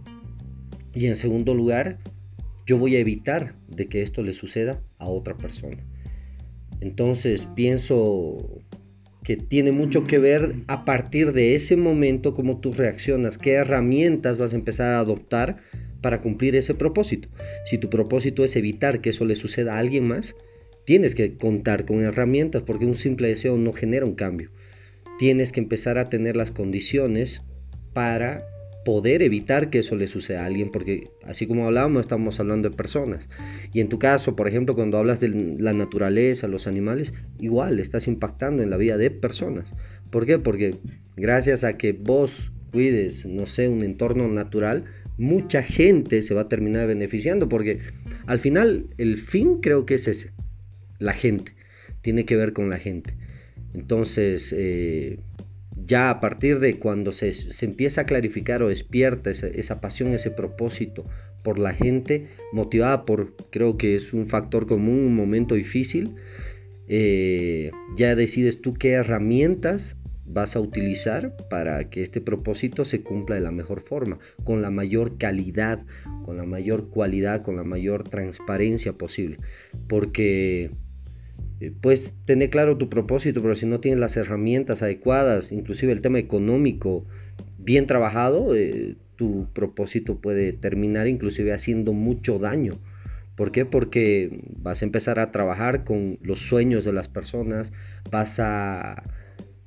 Y 0.94 1.08
en 1.08 1.18
segundo 1.18 1.54
lugar, 1.54 1.98
yo 2.66 2.78
voy 2.78 2.96
a 2.96 3.00
evitar 3.00 3.56
de 3.68 3.88
que 3.88 4.02
esto 4.02 4.24
le 4.24 4.32
suceda 4.32 4.82
a 4.98 5.10
otra 5.10 5.36
persona. 5.36 5.84
Entonces 6.80 7.50
pienso 7.54 8.62
que 9.26 9.38
tiene 9.38 9.72
mucho 9.72 10.04
que 10.04 10.20
ver 10.20 10.54
a 10.68 10.86
partir 10.86 11.34
de 11.34 11.56
ese 11.56 11.76
momento 11.76 12.36
cómo 12.36 12.60
tú 12.60 12.74
reaccionas, 12.74 13.40
qué 13.40 13.54
herramientas 13.54 14.38
vas 14.38 14.54
a 14.54 14.56
empezar 14.56 14.94
a 14.94 15.00
adoptar 15.00 15.58
para 16.00 16.22
cumplir 16.22 16.56
ese 16.56 16.76
propósito. 16.76 17.28
Si 17.66 17.80
tu 17.80 17.90
propósito 17.90 18.44
es 18.44 18.56
evitar 18.56 19.02
que 19.02 19.10
eso 19.10 19.26
le 19.26 19.36
suceda 19.36 19.76
a 19.76 19.80
alguien 19.80 20.08
más, 20.08 20.36
tienes 20.86 21.16
que 21.16 21.38
contar 21.38 21.86
con 21.86 22.02
herramientas 22.02 22.62
porque 22.62 22.86
un 22.86 22.94
simple 22.94 23.30
deseo 23.30 23.58
no 23.58 23.74
genera 23.74 24.06
un 24.06 24.14
cambio. 24.14 24.52
Tienes 25.18 25.52
que 25.52 25.60
empezar 25.60 25.98
a 25.98 26.08
tener 26.08 26.36
las 26.36 26.52
condiciones 26.52 27.42
para 27.94 28.46
poder 28.86 29.24
evitar 29.24 29.70
que 29.70 29.80
eso 29.80 29.96
le 29.96 30.08
suceda 30.08 30.44
a 30.44 30.46
alguien, 30.46 30.70
porque 30.70 31.10
así 31.24 31.48
como 31.48 31.66
hablábamos, 31.66 32.02
estamos 32.02 32.40
hablando 32.40 32.70
de 32.70 32.76
personas. 32.76 33.28
Y 33.74 33.82
en 33.82 33.90
tu 33.90 33.98
caso, 33.98 34.36
por 34.36 34.48
ejemplo, 34.48 34.76
cuando 34.76 35.00
hablas 35.00 35.20
de 35.20 35.30
la 35.60 35.74
naturaleza, 35.74 36.48
los 36.48 36.68
animales, 36.68 37.12
igual 37.40 37.80
estás 37.80 38.08
impactando 38.08 38.62
en 38.62 38.70
la 38.70 38.78
vida 38.78 38.96
de 38.98 39.10
personas. 39.10 39.74
¿Por 40.12 40.28
qué? 40.28 40.38
Porque 40.38 40.76
gracias 41.18 41.64
a 41.64 41.78
que 41.78 41.94
vos 41.94 42.52
cuides, 42.72 43.26
no 43.26 43.48
sé, 43.48 43.68
un 43.68 43.82
entorno 43.82 44.28
natural, 44.28 44.86
mucha 45.18 45.64
gente 45.64 46.22
se 46.22 46.36
va 46.36 46.42
a 46.42 46.50
terminar 46.50 46.88
beneficiando, 46.88 47.50
porque 47.50 47.80
al 48.28 48.38
final 48.38 48.86
el 49.00 49.18
fin 49.18 49.62
creo 49.62 49.88
que 49.88 49.96
es 49.96 50.08
ese, 50.08 50.32
la 51.00 51.14
gente, 51.14 51.54
tiene 52.02 52.26
que 52.26 52.36
ver 52.36 52.54
con 52.54 52.70
la 52.70 52.78
gente. 52.78 53.16
Entonces, 53.74 54.54
eh, 54.56 55.18
ya 55.86 56.10
a 56.10 56.20
partir 56.20 56.60
de 56.60 56.80
cuando 56.80 57.12
se, 57.12 57.34
empieza 57.62 58.02
a 58.02 58.06
clarificar 58.06 58.64
o 58.64 58.70
despierta 58.70 59.30
esa, 59.30 59.82
pasión, 59.82 60.14
ese 60.14 60.32
propósito 60.32 61.06
por 61.44 61.60
la 61.60 61.74
gente, 61.74 62.28
motivada 62.52 63.06
por, 63.06 63.36
creo 63.52 63.78
que 63.78 63.96
es 63.96 64.14
un 64.14 64.26
factor 64.26 64.68
común, 64.68 65.00
un 65.00 65.16
momento 65.16 65.56
difícil, 65.56 66.16
eh, 66.88 67.72
ya 67.96 68.16
decides 68.16 68.62
tú 68.62 68.74
qué 68.74 68.92
herramientas 68.92 69.98
vas 70.26 70.56
a 70.56 70.60
utilizar 70.60 71.36
para 71.50 71.90
que 71.90 72.02
este 72.02 72.20
propósito 72.20 72.84
se 72.84 73.02
cumpla 73.02 73.36
de 73.36 73.42
la 73.42 73.52
mejor 73.52 73.82
forma, 73.82 74.18
con 74.44 74.62
la 74.62 74.72
mayor 74.72 75.18
calidad, 75.18 75.86
con 76.24 76.38
la 76.38 76.46
mayor 76.46 76.90
cualidad, 76.90 77.44
con 77.44 77.56
la 77.56 77.64
mayor 77.64 78.04
transparencia 78.04 78.94
posible. 78.94 79.38
Porque 79.88 80.72
puedes 81.82 82.14
tener 82.26 82.50
claro 82.50 82.78
tu 82.78 82.90
propósito, 82.90 83.42
pero 83.42 83.56
si 83.56 83.66
no 83.66 83.80
tienes 83.80 84.00
las 84.00 84.18
herramientas 84.18 84.82
adecuadas, 84.82 85.52
inclusive 85.52 85.92
el 85.92 86.02
tema 86.02 86.20
económico 86.20 87.06
bien 87.58 87.88
trabajado, 87.88 88.56
eh, 88.56 88.96
tu 89.16 89.48
propósito 89.54 90.20
puede 90.20 90.54
terminar 90.54 91.08
inclusive 91.08 91.54
haciendo 91.54 91.94
mucho 91.94 92.40
daño. 92.40 92.74
¿Por 93.36 93.52
qué? 93.52 93.66
Porque 93.66 94.40
vas 94.58 94.82
a 94.82 94.86
empezar 94.86 95.20
a 95.20 95.32
trabajar 95.32 95.84
con 95.84 96.20
los 96.22 96.40
sueños 96.40 96.86
de 96.86 96.94
las 96.94 97.10
personas, 97.10 97.74
vas 98.10 98.40
a... 98.40 99.04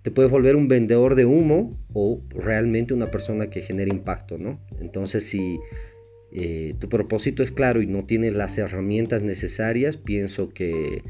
te 0.03 0.11
puedes 0.11 0.31
volver 0.31 0.57
un 0.57 0.69
vendedor 0.69 1.15
de 1.15 1.27
humo 1.27 1.79
o 1.93 2.23
realmente 2.31 2.95
una 2.95 3.11
persona 3.11 3.51
que 3.51 3.63
genere 3.63 3.91
impacto, 3.91 4.39
¿no? 4.39 4.59
Entonces 4.81 5.25
si 5.25 5.59
eh, 6.33 6.75
tu 6.79 6.89
propósito 6.89 7.43
es 7.43 7.51
claro 7.51 7.83
y 7.83 7.87
no 7.87 8.05
tienes 8.05 8.35
las 8.35 8.57
herramientas 8.59 9.23
necesarias, 9.23 9.97
pienso 9.97 10.51
que 10.51 11.03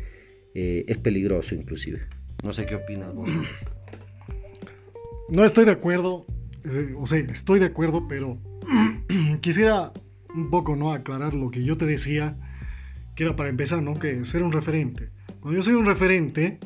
eh, 0.61 0.85
es 0.89 0.99
peligroso 0.99 1.55
inclusive. 1.55 2.01
No 2.43 2.53
sé 2.53 2.67
qué 2.67 2.75
opinas 2.75 3.15
vos. 3.15 3.31
No 5.29 5.45
estoy 5.45 5.65
de 5.65 5.71
acuerdo, 5.71 6.27
o 6.97 7.07
sea, 7.07 7.21
estoy 7.21 7.61
de 7.61 7.67
acuerdo, 7.67 8.09
pero 8.09 8.39
quisiera 9.41 9.93
un 10.35 10.51
poco 10.51 10.75
no 10.75 10.93
aclarar 10.93 11.35
lo 11.35 11.53
que 11.53 11.63
yo 11.63 11.77
te 11.77 11.87
decía, 11.87 12.37
que 13.15 13.23
era 13.23 13.37
para 13.37 13.51
empezar, 13.51 13.83
¿no? 13.83 13.95
Que 13.95 14.25
ser 14.25 14.43
un 14.43 14.51
referente. 14.51 15.11
Cuando 15.39 15.59
yo 15.59 15.63
soy 15.63 15.75
un 15.75 15.87
referente, 15.87 16.59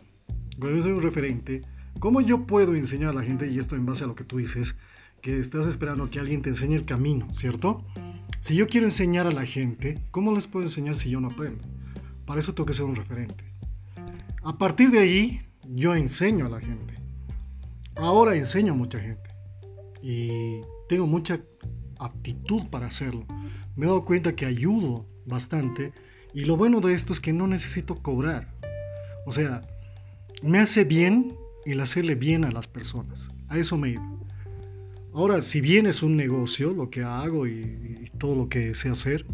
cuando 0.58 0.78
yo 0.78 0.82
soy 0.84 0.92
un 0.92 1.02
referente, 1.02 1.60
¿cómo 1.98 2.22
yo 2.22 2.46
puedo 2.46 2.74
enseñar 2.74 3.10
a 3.10 3.14
la 3.14 3.22
gente, 3.22 3.50
y 3.50 3.58
esto 3.58 3.76
en 3.76 3.84
base 3.84 4.04
a 4.04 4.06
lo 4.06 4.14
que 4.14 4.24
tú 4.24 4.38
dices, 4.38 4.74
que 5.20 5.38
estás 5.38 5.66
esperando 5.66 6.08
que 6.08 6.18
alguien 6.18 6.40
te 6.40 6.48
enseñe 6.48 6.76
el 6.76 6.86
camino, 6.86 7.28
¿cierto? 7.34 7.84
Si 8.40 8.54
yo 8.54 8.68
quiero 8.68 8.86
enseñar 8.86 9.26
a 9.26 9.32
la 9.32 9.44
gente, 9.44 9.98
¿cómo 10.12 10.34
les 10.34 10.46
puedo 10.46 10.64
enseñar 10.64 10.96
si 10.96 11.10
yo 11.10 11.20
no 11.20 11.28
aprendo? 11.28 11.62
Para 12.24 12.40
eso 12.40 12.54
tengo 12.54 12.66
que 12.66 12.72
ser 12.72 12.86
un 12.86 12.96
referente. 12.96 13.51
A 14.44 14.58
partir 14.58 14.90
de 14.90 14.98
ahí, 14.98 15.40
yo 15.68 15.94
enseño 15.94 16.46
a 16.46 16.48
la 16.48 16.58
gente. 16.58 16.94
Ahora 17.94 18.34
enseño 18.34 18.72
a 18.72 18.76
mucha 18.76 18.98
gente. 18.98 19.30
Y 20.02 20.62
tengo 20.88 21.06
mucha 21.06 21.40
aptitud 22.00 22.66
para 22.68 22.86
hacerlo. 22.86 23.24
Me 23.76 23.84
he 23.84 23.88
dado 23.88 24.04
cuenta 24.04 24.34
que 24.34 24.44
ayudo 24.44 25.06
bastante. 25.26 25.92
Y 26.34 26.44
lo 26.44 26.56
bueno 26.56 26.80
de 26.80 26.92
esto 26.92 27.12
es 27.12 27.20
que 27.20 27.32
no 27.32 27.46
necesito 27.46 28.02
cobrar. 28.02 28.48
O 29.26 29.30
sea, 29.30 29.62
me 30.42 30.58
hace 30.58 30.82
bien 30.82 31.36
el 31.64 31.80
hacerle 31.80 32.16
bien 32.16 32.44
a 32.44 32.50
las 32.50 32.66
personas. 32.66 33.30
A 33.46 33.58
eso 33.58 33.78
me 33.78 33.90
iba. 33.90 34.10
Ahora, 35.14 35.40
si 35.40 35.60
bien 35.60 35.86
es 35.86 36.02
un 36.02 36.16
negocio 36.16 36.72
lo 36.72 36.90
que 36.90 37.04
hago 37.04 37.46
y, 37.46 37.52
y, 37.52 38.10
todo 38.18 38.34
lo 38.34 38.48
que 38.48 38.74
sé 38.74 38.88
hacer, 38.88 39.24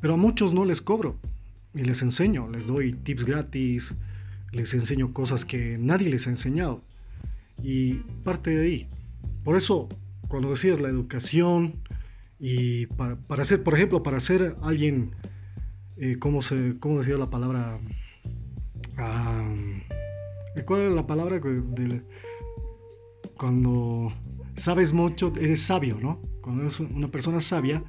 pero 0.00 0.14
a 0.14 0.16
muchos 0.16 0.54
no 0.54 0.64
les 0.64 0.80
cobro 0.80 1.20
y 1.74 1.84
les 1.84 2.02
enseño, 2.02 2.48
les 2.48 2.66
doy 2.66 2.92
tips 2.92 3.24
gratis, 3.24 3.94
les 4.52 4.74
enseño 4.74 5.12
cosas 5.12 5.44
que 5.44 5.78
nadie 5.78 6.10
les 6.10 6.26
ha 6.26 6.30
enseñado. 6.30 6.82
Y 7.62 7.94
parte 8.24 8.50
de 8.50 8.64
ahí. 8.64 8.88
Por 9.44 9.56
eso, 9.56 9.88
cuando 10.28 10.50
decías 10.50 10.80
la 10.80 10.88
educación, 10.88 11.82
y 12.38 12.86
para, 12.86 13.16
para 13.16 13.44
ser, 13.44 13.62
por 13.62 13.74
ejemplo, 13.74 14.02
para 14.02 14.18
ser 14.18 14.56
alguien, 14.62 15.14
eh, 15.98 16.16
¿cómo, 16.18 16.40
se, 16.40 16.78
¿cómo 16.80 16.98
decía 16.98 17.18
la 17.18 17.28
palabra? 17.28 17.78
Ah, 18.96 19.54
¿Cuál 20.64 20.80
es 20.82 20.92
la 20.92 21.06
palabra 21.06 21.38
de, 21.38 22.02
cuando 23.36 24.12
sabes 24.56 24.92
mucho, 24.92 25.32
eres 25.38 25.62
sabio, 25.62 25.98
¿no? 26.00 26.20
Cuando 26.40 26.62
eres 26.62 26.80
una 26.80 27.10
persona 27.10 27.40
sabia, 27.40 27.84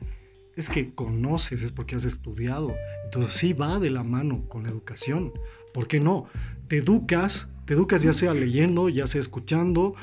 es 0.55 0.69
que 0.69 0.93
conoces, 0.93 1.61
es 1.61 1.71
porque 1.71 1.95
has 1.95 2.05
estudiado. 2.05 2.73
Entonces 3.13 3.33
sí 3.33 3.51
va 3.51 3.77
de 3.77 3.89
la 3.89 4.03
mano 4.03 4.47
con 4.47 4.63
la 4.63 4.69
educación. 4.69 5.33
¿Por 5.73 5.89
qué 5.89 5.99
no? 5.99 6.27
Te 6.69 6.77
educas, 6.77 7.49
te 7.65 7.73
educas 7.73 8.03
ya 8.03 8.13
sea 8.13 8.33
leyendo, 8.33 8.87
ya 8.87 9.05
sea 9.05 9.19
escuchando, 9.19 9.95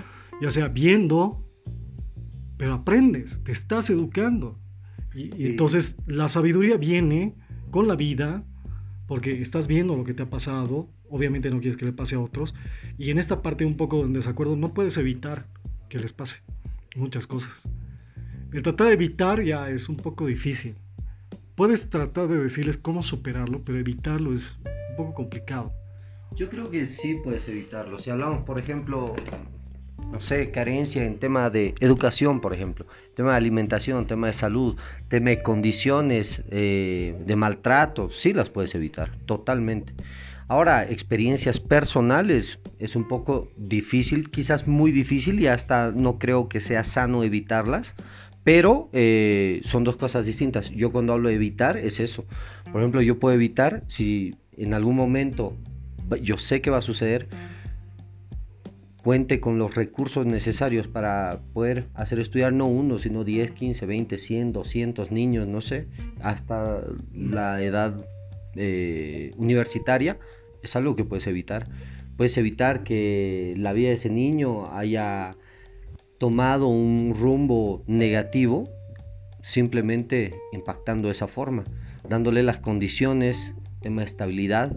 ya 0.43 0.51
sea 0.51 0.69
viendo, 0.69 1.43
pero 2.59 2.75
aprendes, 2.75 3.41
te 3.45 3.53
estás 3.53 3.89
educando. 3.89 4.59
Y, 5.15 5.47
entonces 5.47 5.97
la 6.07 6.29
sabiduría 6.29 6.77
viene 6.77 7.35
con 7.71 7.89
la 7.89 7.97
vida, 7.97 8.45
porque 9.07 9.41
estás 9.41 9.69
viendo 9.69 9.97
lo 9.97 10.05
que 10.05 10.13
te 10.13 10.25
ha 10.25 10.29
pasado, 10.29 10.91
obviamente 11.09 11.51
no 11.51 11.61
quieres 11.61 11.79
que 11.79 11.87
le 11.87 11.95
pase 11.95 12.17
a 12.17 12.21
otros, 12.21 12.55
y 12.99 13.09
en 13.09 13.17
esta 13.17 13.41
parte 13.41 13.65
un 13.65 13.79
poco 13.79 14.05
en 14.05 14.13
desacuerdo 14.13 14.55
no 14.55 14.75
puedes 14.75 14.99
evitar 14.99 15.47
que 15.89 15.99
les 15.99 16.13
pase 16.13 16.43
muchas 16.95 17.27
cosas. 17.27 17.67
El 18.53 18.61
tratar 18.61 18.89
de 18.89 18.93
evitar 18.93 19.43
ya 19.43 19.71
es 19.71 19.89
un 19.89 19.97
poco 19.97 20.27
difícil. 20.27 20.77
Puedes 21.59 21.91
tratar 21.91 22.29
de 22.29 22.39
decirles 22.39 22.79
cómo 22.79 23.03
superarlo, 23.03 23.63
pero 23.65 23.81
evitarlo 23.81 24.33
es 24.33 24.61
un 24.91 24.97
poco 24.97 25.13
complicado. 25.13 25.73
Yo 26.37 26.49
creo 26.49 26.71
que 26.71 26.87
sí 26.87 27.17
puedes 27.25 27.49
evitarlo. 27.49 27.99
Si 27.99 28.11
hablamos, 28.11 28.45
por 28.45 28.61
ejemplo, 28.61 29.17
no 30.13 30.21
sé, 30.21 30.53
carencia 30.53 31.05
en 31.05 31.19
tema 31.19 31.51
de 31.51 31.75
educación, 31.81 32.41
por 32.41 32.55
ejemplo, 32.55 32.87
tema 33.17 33.33
de 33.33 33.39
alimentación, 33.39 34.07
tema 34.07 34.29
de 34.29 34.35
salud, 34.35 34.77
tema 35.09 35.31
de 35.31 35.43
condiciones 35.43 36.45
eh, 36.49 37.21
de 37.27 37.35
maltrato, 37.35 38.13
sí 38.13 38.33
las 38.33 38.51
puedes 38.51 38.77
evitar, 38.77 39.19
totalmente. 39.27 39.95
Ahora, 40.47 40.89
experiencias 40.89 41.59
personales 41.59 42.61
es 42.79 42.95
un 42.95 43.09
poco 43.09 43.51
difícil, 43.57 44.31
quizás 44.31 44.69
muy 44.69 44.93
difícil 44.93 45.41
y 45.41 45.49
hasta 45.49 45.91
no 45.91 46.21
creo 46.21 46.49
que 46.49 46.61
sea 46.61 46.85
sano 46.85 47.25
evitarlas, 47.25 47.97
pero 48.49 48.89
eh, 48.95 49.61
son 49.63 49.85
dos 49.85 49.99
cosas 49.99 50.25
distintas. 50.25 50.71
Yo 50.71 50.91
cuando 50.91 51.13
hablo 51.13 51.29
de 51.29 51.35
evitar 51.35 51.77
es 51.77 52.01
eso. 52.01 52.25
Por 52.73 52.81
ejemplo, 52.81 53.03
yo 53.03 53.19
puedo 53.19 53.35
evitar 53.35 53.83
si 53.89 54.37
en 54.57 54.73
algún 54.73 54.97
momento 54.97 55.55
yo 56.23 56.39
sé 56.39 56.63
que 56.63 56.71
va 56.71 56.79
a 56.79 56.81
suceder, 56.81 57.29
cuente 59.03 59.39
con 59.39 59.59
los 59.59 59.75
recursos 59.75 60.25
necesarios 60.25 60.89
para 60.89 61.41
poder 61.53 61.89
hacer 61.93 62.21
estudiar 62.21 62.55
no 62.55 62.65
uno, 62.65 62.99
sino 62.99 63.23
10, 63.23 63.51
15, 63.51 63.85
20, 63.85 64.17
100, 64.17 64.53
200 64.55 65.11
niños, 65.11 65.47
no 65.47 65.61
sé, 65.61 65.89
hasta 66.23 66.81
la 67.13 67.63
edad 67.63 68.03
eh, 68.57 69.33
universitaria, 69.37 70.17
es 70.63 70.75
algo 70.75 70.97
que 70.97 71.05
puedes 71.05 71.27
evitar. 71.27 71.67
Puedes 72.17 72.39
evitar 72.39 72.83
que 72.83 73.53
la 73.59 73.75
vida 73.75 73.89
de 73.89 73.97
ese 73.97 74.09
niño 74.09 74.75
haya 74.75 75.37
tomado 76.19 76.69
un 76.69 77.15
rumbo 77.17 77.83
negativo 77.87 78.69
simplemente 79.41 80.35
impactando 80.53 81.09
de 81.09 81.13
esa 81.13 81.27
forma, 81.27 81.65
dándole 82.09 82.43
las 82.43 82.59
condiciones, 82.59 83.55
tema 83.81 84.03
de 84.03 84.07
estabilidad, 84.07 84.77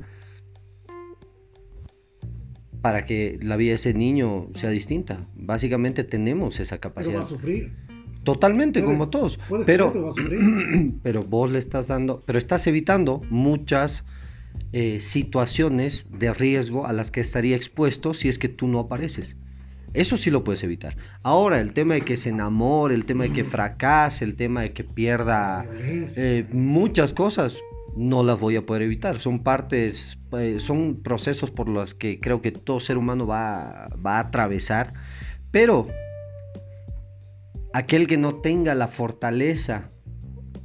para 2.82 3.06
que 3.06 3.38
la 3.42 3.58
vida 3.58 3.72
de 3.72 3.76
ese 3.76 3.94
niño 3.94 4.48
sea 4.56 4.70
distinta. 4.70 5.28
Básicamente 5.36 6.04
tenemos 6.04 6.60
esa 6.60 6.80
capacidad. 6.80 7.14
Pero 7.14 7.22
va 7.22 7.26
a 7.26 7.30
sufrir. 7.30 7.72
Totalmente, 8.24 8.84
como 8.84 9.10
todos. 9.10 9.40
Pero, 9.66 10.10
pero 11.04 11.24
vos 11.24 11.52
le 11.52 11.58
estás 11.58 11.88
dando, 11.88 12.22
pero 12.26 12.38
estás 12.38 12.68
evitando 12.68 13.22
muchas 13.30 14.06
eh, 14.74 15.00
situaciones 15.00 16.06
de 16.12 16.34
riesgo 16.34 16.86
a 16.86 16.94
las 16.94 17.10
que 17.10 17.20
estaría 17.20 17.56
expuesto 17.56 18.14
si 18.14 18.30
es 18.30 18.38
que 18.38 18.48
tú 18.48 18.68
no 18.68 18.80
apareces. 18.80 19.38
Eso 19.94 20.16
sí 20.16 20.30
lo 20.32 20.44
puedes 20.44 20.64
evitar. 20.64 20.96
Ahora, 21.22 21.60
el 21.60 21.74
tema 21.74 21.96
de 21.96 22.02
que 22.02 22.16
se 22.18 22.30
enamore, 22.30 22.96
el 22.96 23.06
tema 23.06 23.26
de 23.26 23.34
que 23.34 23.44
fracase, 23.44 24.24
el 24.24 24.36
tema 24.36 24.62
de 24.62 24.72
que 24.72 24.84
pierda 24.84 25.66
eh, 25.82 26.46
muchas 26.52 27.12
cosas, 27.12 27.58
no 27.96 28.24
las 28.24 28.40
voy 28.40 28.56
a 28.56 28.66
poder 28.66 28.84
evitar. 28.84 29.20
Son 29.20 29.44
partes, 29.44 30.18
eh, 30.34 30.60
son 30.60 31.02
procesos 31.04 31.52
por 31.52 31.68
los 31.68 31.94
que 31.94 32.20
creo 32.20 32.42
que 32.42 32.52
todo 32.52 32.80
ser 32.80 32.98
humano 32.98 33.28
va, 33.28 33.90
va 34.06 34.18
a 34.18 34.20
atravesar. 34.20 34.94
Pero 35.52 35.88
aquel 37.74 38.08
que 38.08 38.18
no 38.18 38.36
tenga 38.36 38.76
la 38.76 38.88
fortaleza 38.88 39.90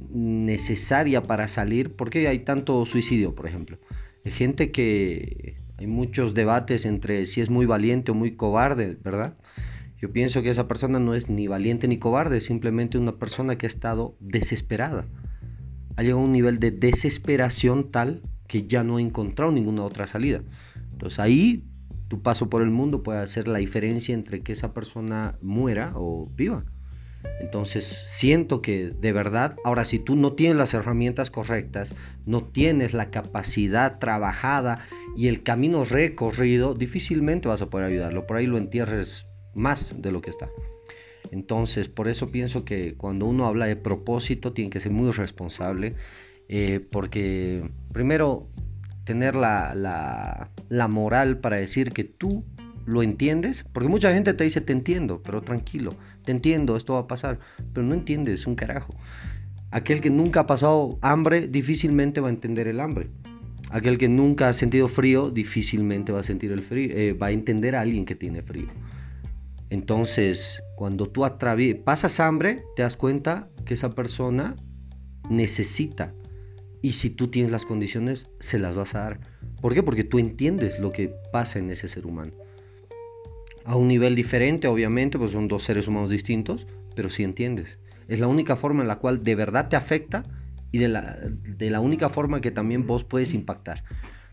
necesaria 0.09 1.21
para 1.21 1.49
salir, 1.49 1.95
porque 1.95 2.27
hay 2.29 2.39
tanto 2.39 2.85
suicidio, 2.85 3.35
por 3.35 3.45
ejemplo. 3.45 3.77
Hay 4.23 4.31
gente 4.31 4.71
que 4.71 5.57
hay 5.77 5.87
muchos 5.87 6.33
debates 6.33 6.85
entre 6.85 7.25
si 7.25 7.41
es 7.41 7.49
muy 7.49 7.65
valiente 7.65 8.11
o 8.11 8.15
muy 8.15 8.35
cobarde, 8.35 8.97
¿verdad? 9.03 9.37
Yo 9.99 10.11
pienso 10.11 10.41
que 10.41 10.49
esa 10.49 10.67
persona 10.67 10.99
no 10.99 11.15
es 11.15 11.29
ni 11.29 11.47
valiente 11.47 11.87
ni 11.87 11.97
cobarde, 11.97 12.39
simplemente 12.39 12.97
una 12.97 13.17
persona 13.17 13.57
que 13.57 13.65
ha 13.65 13.69
estado 13.69 14.15
desesperada 14.19 15.05
ha 15.97 16.03
llegado 16.03 16.21
a 16.21 16.25
un 16.25 16.31
nivel 16.31 16.59
de 16.59 16.71
desesperación 16.71 17.91
tal 17.91 18.21
que 18.47 18.65
ya 18.67 18.83
no 18.83 18.97
ha 18.97 19.01
encontrado 19.01 19.51
ninguna 19.51 19.83
otra 19.83 20.07
salida. 20.07 20.43
Entonces 20.91 21.19
ahí 21.19 21.65
tu 22.07 22.21
paso 22.21 22.49
por 22.49 22.61
el 22.61 22.69
mundo 22.69 23.03
puede 23.03 23.19
hacer 23.19 23.47
la 23.47 23.59
diferencia 23.59 24.13
entre 24.13 24.41
que 24.41 24.53
esa 24.53 24.73
persona 24.73 25.37
muera 25.41 25.91
o 25.95 26.31
viva. 26.35 26.63
Entonces 27.39 27.85
siento 27.85 28.61
que 28.61 28.91
de 28.99 29.11
verdad, 29.13 29.55
ahora 29.63 29.85
si 29.85 29.99
tú 29.99 30.15
no 30.15 30.33
tienes 30.33 30.57
las 30.57 30.73
herramientas 30.73 31.29
correctas, 31.29 31.95
no 32.25 32.43
tienes 32.43 32.93
la 32.93 33.11
capacidad 33.11 33.99
trabajada 33.99 34.85
y 35.15 35.27
el 35.27 35.43
camino 35.43 35.85
recorrido, 35.85 36.73
difícilmente 36.73 37.47
vas 37.47 37.61
a 37.61 37.69
poder 37.69 37.87
ayudarlo. 37.87 38.25
Por 38.25 38.37
ahí 38.37 38.47
lo 38.47 38.57
entierres 38.57 39.27
más 39.53 39.95
de 40.01 40.11
lo 40.11 40.21
que 40.21 40.29
está. 40.29 40.49
Entonces, 41.31 41.89
por 41.89 42.07
eso 42.07 42.31
pienso 42.31 42.63
que 42.63 42.95
cuando 42.95 43.25
uno 43.25 43.45
habla 43.47 43.65
de 43.65 43.75
propósito 43.75 44.53
tiene 44.53 44.69
que 44.69 44.79
ser 44.79 44.91
muy 44.91 45.11
responsable, 45.11 45.95
eh, 46.47 46.79
porque 46.91 47.69
primero 47.91 48.47
tener 49.03 49.35
la, 49.35 49.73
la, 50.69 50.87
moral 50.87 51.39
para 51.39 51.57
decir 51.57 51.91
que 51.91 52.03
tú 52.03 52.43
lo 52.87 53.03
entiendes, 53.03 53.65
porque 53.73 53.89
mucha 53.89 54.13
gente 54.13 54.33
te 54.33 54.45
dice 54.45 54.61
te 54.61 54.71
entiendo, 54.71 55.21
pero 55.21 55.41
tranquilo, 55.41 55.91
te 56.23 56.31
entiendo, 56.31 56.77
esto 56.77 56.93
va 56.93 57.01
a 57.01 57.07
pasar, 57.07 57.37
pero 57.73 57.85
no 57.85 57.93
entiendes 57.93 58.47
un 58.47 58.55
carajo. 58.55 58.95
Aquel 59.71 59.99
que 59.99 60.09
nunca 60.09 60.39
ha 60.39 60.47
pasado 60.47 60.97
hambre 61.01 61.49
difícilmente 61.49 62.21
va 62.21 62.29
a 62.29 62.31
entender 62.31 62.69
el 62.69 62.79
hambre. 62.79 63.09
Aquel 63.69 63.97
que 63.97 64.07
nunca 64.07 64.47
ha 64.47 64.53
sentido 64.53 64.87
frío 64.87 65.29
difícilmente 65.29 66.13
va 66.13 66.21
a 66.21 66.23
sentir 66.23 66.53
el 66.53 66.61
frío, 66.61 66.89
eh, 66.95 67.11
va 67.11 67.27
a 67.27 67.31
entender 67.31 67.75
a 67.75 67.81
alguien 67.81 68.05
que 68.05 68.15
tiene 68.15 68.41
frío. 68.41 68.69
Entonces, 69.69 70.63
cuando 70.77 71.09
tú 71.09 71.25
pasas 71.83 72.21
hambre, 72.21 72.63
te 72.77 72.83
das 72.83 72.95
cuenta 72.95 73.49
que 73.65 73.73
esa 73.73 73.89
persona 73.89 74.55
necesita. 75.29 76.13
Y 76.81 76.93
si 76.93 77.09
tú 77.09 77.27
tienes 77.27 77.51
las 77.51 77.65
condiciones, 77.65 78.27
se 78.39 78.59
las 78.59 78.75
vas 78.75 78.95
a 78.95 78.99
dar. 78.99 79.19
¿Por 79.59 79.73
qué? 79.73 79.83
Porque 79.83 80.05
tú 80.05 80.19
entiendes 80.19 80.79
lo 80.79 80.93
que 80.93 81.13
pasa 81.33 81.59
en 81.59 81.69
ese 81.69 81.89
ser 81.89 82.05
humano. 82.05 82.31
A 83.67 83.75
un 83.75 83.89
nivel 83.89 84.15
diferente, 84.15 84.69
obviamente, 84.69 85.17
pues 85.17 85.31
son 85.31 85.49
dos 85.49 85.63
seres 85.63 85.89
humanos 85.89 86.09
distintos, 86.09 86.65
pero 86.95 87.09
sí 87.09 87.23
entiendes. 87.23 87.79
Es 88.07 88.17
la 88.17 88.29
única 88.29 88.55
forma 88.55 88.81
en 88.81 88.87
la 88.87 88.95
cual 88.95 89.23
de 89.23 89.35
verdad 89.35 89.67
te 89.67 89.75
afecta 89.75 90.23
y 90.71 90.77
de 90.77 90.87
la, 90.87 91.81
única 91.81 92.07
forma 92.07 92.39
que 92.39 92.49
también 92.49 92.87
vos 92.87 93.03
puedes 93.03 93.33
impactar. 93.33 93.83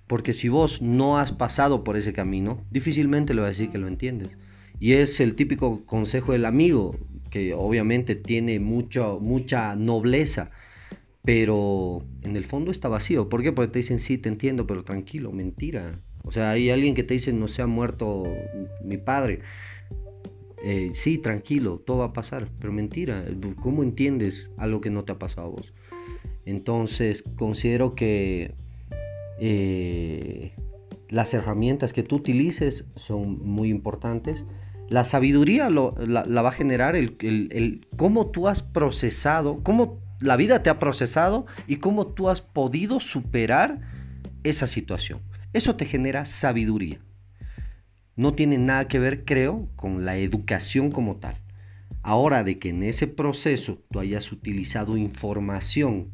Porque 0.07 0.35
si 0.35 0.49
vos 0.49 0.83
no 0.83 1.19
has 1.19 1.33
pasado 1.33 1.83
por 1.83 1.97
ese 1.97 2.13
camino, 2.13 2.65
difícilmente 2.71 3.35
le 3.35 3.41
vas 3.41 3.49
a 3.49 3.51
decir 3.51 3.71
que 3.71 3.79
lo 3.79 3.89
entiendes. 3.89 4.39
Y 4.79 4.93
es 4.93 5.19
el 5.19 5.35
típico 5.35 5.85
consejo 5.85 6.31
del 6.31 6.45
amigo, 6.45 6.97
que 7.29 7.55
obviamente 7.55 8.15
tiene 8.15 8.61
mucho, 8.61 9.19
mucha 9.21 9.75
nobleza, 9.75 10.53
pero 11.25 12.07
en 12.23 12.37
el 12.37 12.45
fondo 12.45 12.71
está 12.71 12.87
vacío. 12.87 13.29
¿Por 13.29 13.43
qué? 13.43 13.51
Porque 13.51 13.73
te 13.73 13.81
dicen, 13.81 13.99
sí, 13.99 14.17
te 14.17 14.29
entiendo, 14.29 14.65
pero 14.69 14.85
tranquilo, 14.85 15.33
mentira. 15.33 15.99
O 16.25 16.33
sea, 16.33 16.51
hay 16.51 16.71
alguien 16.71 16.95
que 16.95 17.03
te 17.03 17.15
dice, 17.15 17.33
no 17.33 17.49
se 17.49 17.63
ha 17.63 17.67
muerto 17.67 18.25
mi 18.83 18.97
padre. 18.97 19.41
Eh, 20.65 20.91
sí, 20.95 21.19
tranquilo, 21.19 21.83
todo 21.85 21.99
va 21.99 22.07
a 22.07 22.13
pasar, 22.13 22.49
pero 22.59 22.73
mentira. 22.73 23.25
¿Cómo 23.61 23.83
entiendes 23.83 24.51
algo 24.57 24.81
que 24.81 24.91
no 24.91 25.05
te 25.05 25.13
ha 25.13 25.19
pasado 25.19 25.49
a 25.49 25.51
vos? 25.51 25.75
Entonces, 26.47 27.23
considero 27.37 27.95
que 27.95 28.55
eh, 29.39 30.53
las 31.09 31.35
herramientas 31.35 31.93
que 31.93 32.03
tú 32.03 32.17
utilices 32.17 32.87
son 32.97 33.39
muy 33.45 33.69
importantes 33.69 34.45
la 34.89 35.05
sabiduría 35.05 35.71
la, 35.71 36.43
va 36.43 36.49
a 36.49 36.53
generar 36.53 36.95
el, 36.97 37.87
cómo 37.97 38.27
tú 38.27 38.49
has 38.49 38.63
procesado, 38.63 39.61
cómo 39.63 39.99
la 40.21 40.37
vida 40.37 40.63
te 40.63 40.71
ha 40.71 40.79
procesado 40.79 41.47
y 41.67 41.77
cómo 41.77 42.09
tú 42.09 42.29
has 42.29 42.43
podido 42.43 43.01
superar 43.01 43.81
esa 44.43 44.67
situación. 44.67 45.21
Eso 45.55 45.77
te 45.77 45.87
genera 45.87 46.27
sabiduría. 46.27 47.01
No 48.17 48.35
tiene 48.35 48.59
nada 48.59 48.87
que 48.87 48.99
ver, 48.99 49.25
creo, 49.25 49.69
con 49.77 50.05
la 50.05 50.17
educación 50.17 50.91
como 50.91 51.17
tal. 51.17 51.37
Ahora 52.03 52.45
de 52.45 52.59
que 52.59 52.69
en 52.69 52.83
ese 52.83 53.07
proceso 53.07 53.83
tú 53.91 54.01
hayas 54.01 54.31
utilizado 54.31 54.99
información 54.99 56.11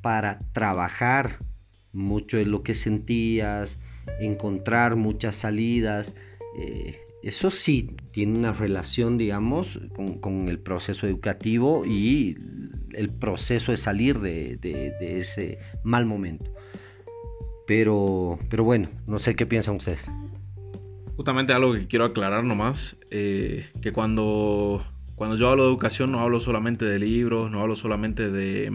para 0.00 0.40
trabajar 0.52 1.40
mucho 1.92 2.38
de 2.38 2.46
lo 2.46 2.62
que 2.62 2.74
sentías, 2.74 3.78
encontrar 4.20 4.96
muchas 4.96 5.36
salidas, 5.36 6.14
eh, 6.56 6.96
eso 7.22 7.50
sí 7.50 7.90
tiene 8.12 8.38
una 8.38 8.52
relación, 8.52 9.18
digamos, 9.18 9.78
con, 10.20 10.48
el 10.48 10.58
proceso 10.58 11.06
educativo 11.06 11.84
y 11.84 12.38
el 12.94 13.10
proceso 13.10 13.72
de 13.72 13.78
salir 13.78 14.20
de, 14.20 14.94
ese 15.00 15.58
mal 15.82 16.06
momento. 16.06 16.50
Pero, 17.70 18.36
pero 18.48 18.64
bueno, 18.64 18.88
no 19.06 19.20
sé 19.20 19.36
qué 19.36 19.46
piensan 19.46 19.76
ustedes. 19.76 20.04
Justamente 21.14 21.52
algo 21.52 21.72
que 21.72 21.86
quiero 21.86 22.04
aclarar 22.04 22.42
nomás, 22.42 22.96
eh, 23.12 23.70
que 23.80 23.92
cuando, 23.92 24.84
cuando 25.14 25.36
yo 25.36 25.48
hablo 25.48 25.62
de 25.62 25.68
educación 25.68 26.10
no 26.10 26.18
hablo 26.18 26.40
solamente 26.40 26.84
de 26.84 26.98
libros, 26.98 27.48
no 27.48 27.60
hablo 27.60 27.76
solamente 27.76 28.28
de, 28.28 28.72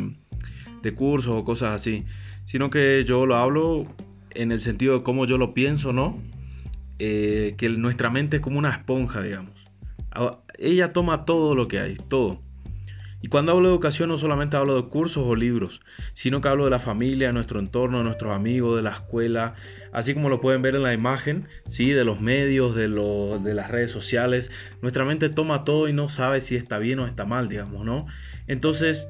de 0.81 0.93
cursos 0.93 1.35
o 1.35 1.43
cosas 1.43 1.75
así, 1.75 2.05
sino 2.45 2.69
que 2.69 3.03
yo 3.05 3.25
lo 3.25 3.35
hablo 3.35 3.85
en 4.33 4.53
el 4.53 4.61
sentido 4.61 4.99
de 4.99 5.03
cómo 5.03 5.25
yo 5.25 5.37
lo 5.37 5.53
pienso, 5.53 5.91
¿no? 5.91 6.17
Eh, 6.97 7.55
que 7.57 7.67
nuestra 7.67 8.09
mente 8.09 8.37
es 8.37 8.41
como 8.41 8.59
una 8.59 8.69
esponja, 8.69 9.21
digamos. 9.21 9.51
Ella 10.57 10.93
toma 10.93 11.25
todo 11.25 11.53
lo 11.53 11.67
que 11.67 11.79
hay, 11.79 11.97
todo. 11.97 12.39
Y 13.25 13.27
cuando 13.27 13.53
hablo 13.53 13.69
de 13.69 13.73
educación 13.73 14.09
no 14.09 14.19
solamente 14.19 14.55
hablo 14.55 14.79
de 14.79 14.87
cursos 14.87 15.23
o 15.25 15.35
libros, 15.35 15.81
sino 16.13 16.41
que 16.41 16.47
hablo 16.47 16.65
de 16.65 16.69
la 16.69 16.77
familia, 16.77 17.25
de 17.25 17.33
nuestro 17.33 17.59
entorno, 17.59 17.97
de 17.97 18.03
nuestros 18.03 18.31
amigos, 18.31 18.75
de 18.75 18.83
la 18.83 18.91
escuela, 18.91 19.55
así 19.91 20.13
como 20.13 20.29
lo 20.29 20.39
pueden 20.39 20.61
ver 20.61 20.75
en 20.75 20.83
la 20.83 20.93
imagen, 20.93 21.47
¿sí? 21.67 21.89
de 21.89 22.03
los 22.03 22.21
medios, 22.21 22.75
de, 22.75 22.87
de 22.87 23.53
las 23.55 23.71
redes 23.71 23.89
sociales. 23.89 24.51
Nuestra 24.83 25.05
mente 25.05 25.29
toma 25.29 25.63
todo 25.63 25.89
y 25.89 25.93
no 25.93 26.07
sabe 26.07 26.39
si 26.39 26.55
está 26.55 26.77
bien 26.77 26.99
o 26.99 27.07
está 27.07 27.25
mal, 27.25 27.49
digamos, 27.49 27.83
¿no? 27.83 28.05
Entonces, 28.45 29.07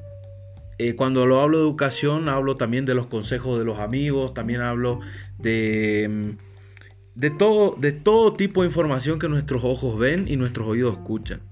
eh, 0.78 0.96
cuando 0.96 1.26
lo 1.26 1.42
hablo 1.42 1.58
de 1.58 1.64
educación, 1.64 2.30
hablo 2.30 2.56
también 2.56 2.86
de 2.86 2.94
los 2.94 3.08
consejos 3.08 3.58
de 3.58 3.66
los 3.66 3.80
amigos, 3.80 4.32
también 4.32 4.62
hablo 4.62 5.00
de 5.36 6.08
mm, 6.08 7.16
de 7.16 7.28
todo, 7.28 7.76
de 7.78 7.92
todo 7.92 8.32
tipo 8.32 8.62
de 8.62 8.68
información 8.68 9.18
que 9.18 9.28
nuestros 9.28 9.62
ojos 9.62 9.98
ven 9.98 10.26
y 10.26 10.36
nuestros 10.36 10.66
oídos 10.66 10.94
escuchan. 10.94 11.42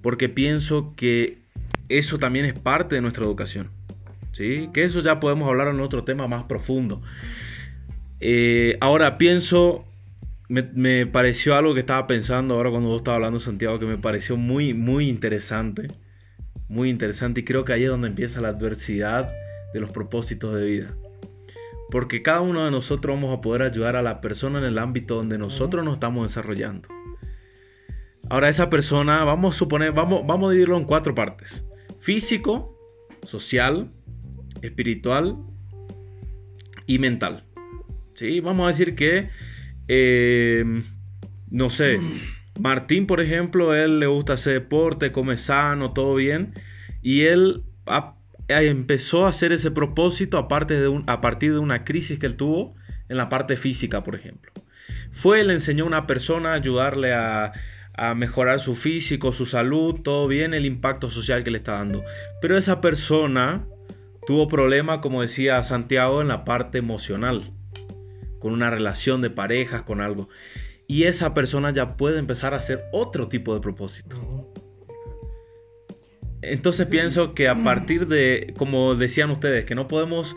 Porque 0.00 0.28
pienso 0.28 0.94
que 0.94 1.41
eso 1.88 2.18
también 2.18 2.44
es 2.46 2.58
parte 2.58 2.94
de 2.94 3.00
nuestra 3.00 3.24
educación. 3.24 3.70
¿sí? 4.32 4.70
Que 4.72 4.84
eso 4.84 5.00
ya 5.00 5.20
podemos 5.20 5.48
hablar 5.48 5.68
en 5.68 5.80
otro 5.80 6.04
tema 6.04 6.26
más 6.26 6.44
profundo. 6.44 7.02
Eh, 8.20 8.76
ahora 8.80 9.18
pienso, 9.18 9.84
me, 10.48 11.06
pareció 11.06 11.54
algo 11.54 11.74
que 11.74 11.80
estaba 11.80 12.06
pensando 12.06 12.54
ahora 12.54 12.70
cuando 12.70 12.88
vos 12.88 13.00
estabas 13.00 13.16
hablando, 13.16 13.40
Santiago, 13.40 13.78
que 13.78 13.86
me 13.86 13.98
pareció 13.98 14.36
muy, 14.36 14.74
muy 14.74 15.08
interesante. 15.08 15.88
Muy 16.68 16.88
interesante 16.88 17.40
y 17.40 17.44
creo 17.44 17.64
que 17.64 17.74
ahí 17.74 17.84
es 17.84 17.90
donde 17.90 18.08
empieza 18.08 18.40
la 18.40 18.48
adversidad 18.48 19.30
de 19.74 19.80
los 19.80 19.92
propósitos 19.92 20.54
de 20.54 20.64
vida. 20.64 20.94
Porque 21.90 22.22
cada 22.22 22.40
uno 22.40 22.64
de 22.64 22.70
nosotros 22.70 23.14
vamos 23.14 23.36
a 23.36 23.42
poder 23.42 23.62
ayudar 23.62 23.96
a 23.96 24.02
la 24.02 24.22
persona 24.22 24.58
en 24.58 24.64
el 24.64 24.78
ámbito 24.78 25.16
donde 25.16 25.36
nosotros 25.36 25.84
nos 25.84 25.94
estamos 25.94 26.30
desarrollando. 26.30 26.88
Ahora 28.30 28.48
esa 28.48 28.70
persona, 28.70 29.24
vamos 29.24 29.54
a 29.54 29.58
suponer, 29.58 29.92
vamos, 29.92 30.26
vamos 30.26 30.48
a 30.48 30.50
dividirlo 30.52 30.78
en 30.78 30.84
cuatro 30.84 31.14
partes. 31.14 31.62
Físico, 32.02 32.76
social, 33.24 33.92
espiritual 34.60 35.36
y 36.86 36.98
mental. 36.98 37.44
¿Sí? 38.14 38.40
Vamos 38.40 38.64
a 38.64 38.68
decir 38.68 38.94
que, 38.96 39.30
eh, 39.86 40.64
no 41.48 41.70
sé, 41.70 42.00
Martín, 42.60 43.06
por 43.06 43.20
ejemplo, 43.20 43.74
él 43.74 44.00
le 44.00 44.06
gusta 44.06 44.32
hacer 44.32 44.54
deporte, 44.54 45.12
come 45.12 45.38
sano, 45.38 45.92
todo 45.92 46.16
bien. 46.16 46.52
Y 47.02 47.22
él 47.22 47.62
empezó 48.48 49.24
a 49.24 49.28
hacer 49.28 49.52
ese 49.52 49.70
propósito 49.70 50.38
a 50.38 50.48
partir 50.48 51.52
de 51.52 51.58
una 51.58 51.84
crisis 51.84 52.18
que 52.18 52.26
él 52.26 52.36
tuvo 52.36 52.74
en 53.08 53.16
la 53.16 53.28
parte 53.28 53.56
física, 53.56 54.02
por 54.02 54.16
ejemplo. 54.16 54.50
Fue, 55.12 55.44
le 55.44 55.52
enseñó 55.52 55.84
a 55.84 55.86
una 55.86 56.06
persona 56.06 56.50
a 56.50 56.54
ayudarle 56.54 57.12
a, 57.12 57.52
a 57.94 58.14
mejorar 58.14 58.60
su 58.60 58.74
físico, 58.74 59.32
su 59.32 59.46
salud, 59.46 60.00
todo 60.00 60.26
bien, 60.26 60.54
el 60.54 60.64
impacto 60.64 61.10
social 61.10 61.44
que 61.44 61.50
le 61.50 61.58
está 61.58 61.74
dando. 61.74 62.04
Pero 62.40 62.56
esa 62.56 62.80
persona 62.80 63.66
tuvo 64.26 64.48
problemas, 64.48 64.98
como 64.98 65.22
decía 65.22 65.62
Santiago, 65.62 66.22
en 66.22 66.28
la 66.28 66.44
parte 66.44 66.78
emocional, 66.78 67.52
con 68.38 68.52
una 68.52 68.70
relación 68.70 69.20
de 69.20 69.30
parejas, 69.30 69.82
con 69.82 70.00
algo. 70.00 70.28
Y 70.86 71.04
esa 71.04 71.34
persona 71.34 71.72
ya 71.72 71.96
puede 71.96 72.18
empezar 72.18 72.54
a 72.54 72.58
hacer 72.58 72.84
otro 72.92 73.28
tipo 73.28 73.54
de 73.54 73.60
propósito. 73.60 74.50
Entonces 76.40 76.88
pienso 76.88 77.34
que 77.34 77.48
a 77.48 77.62
partir 77.62 78.08
de, 78.08 78.52
como 78.58 78.96
decían 78.96 79.30
ustedes, 79.30 79.64
que 79.64 79.74
no 79.74 79.86
podemos 79.86 80.34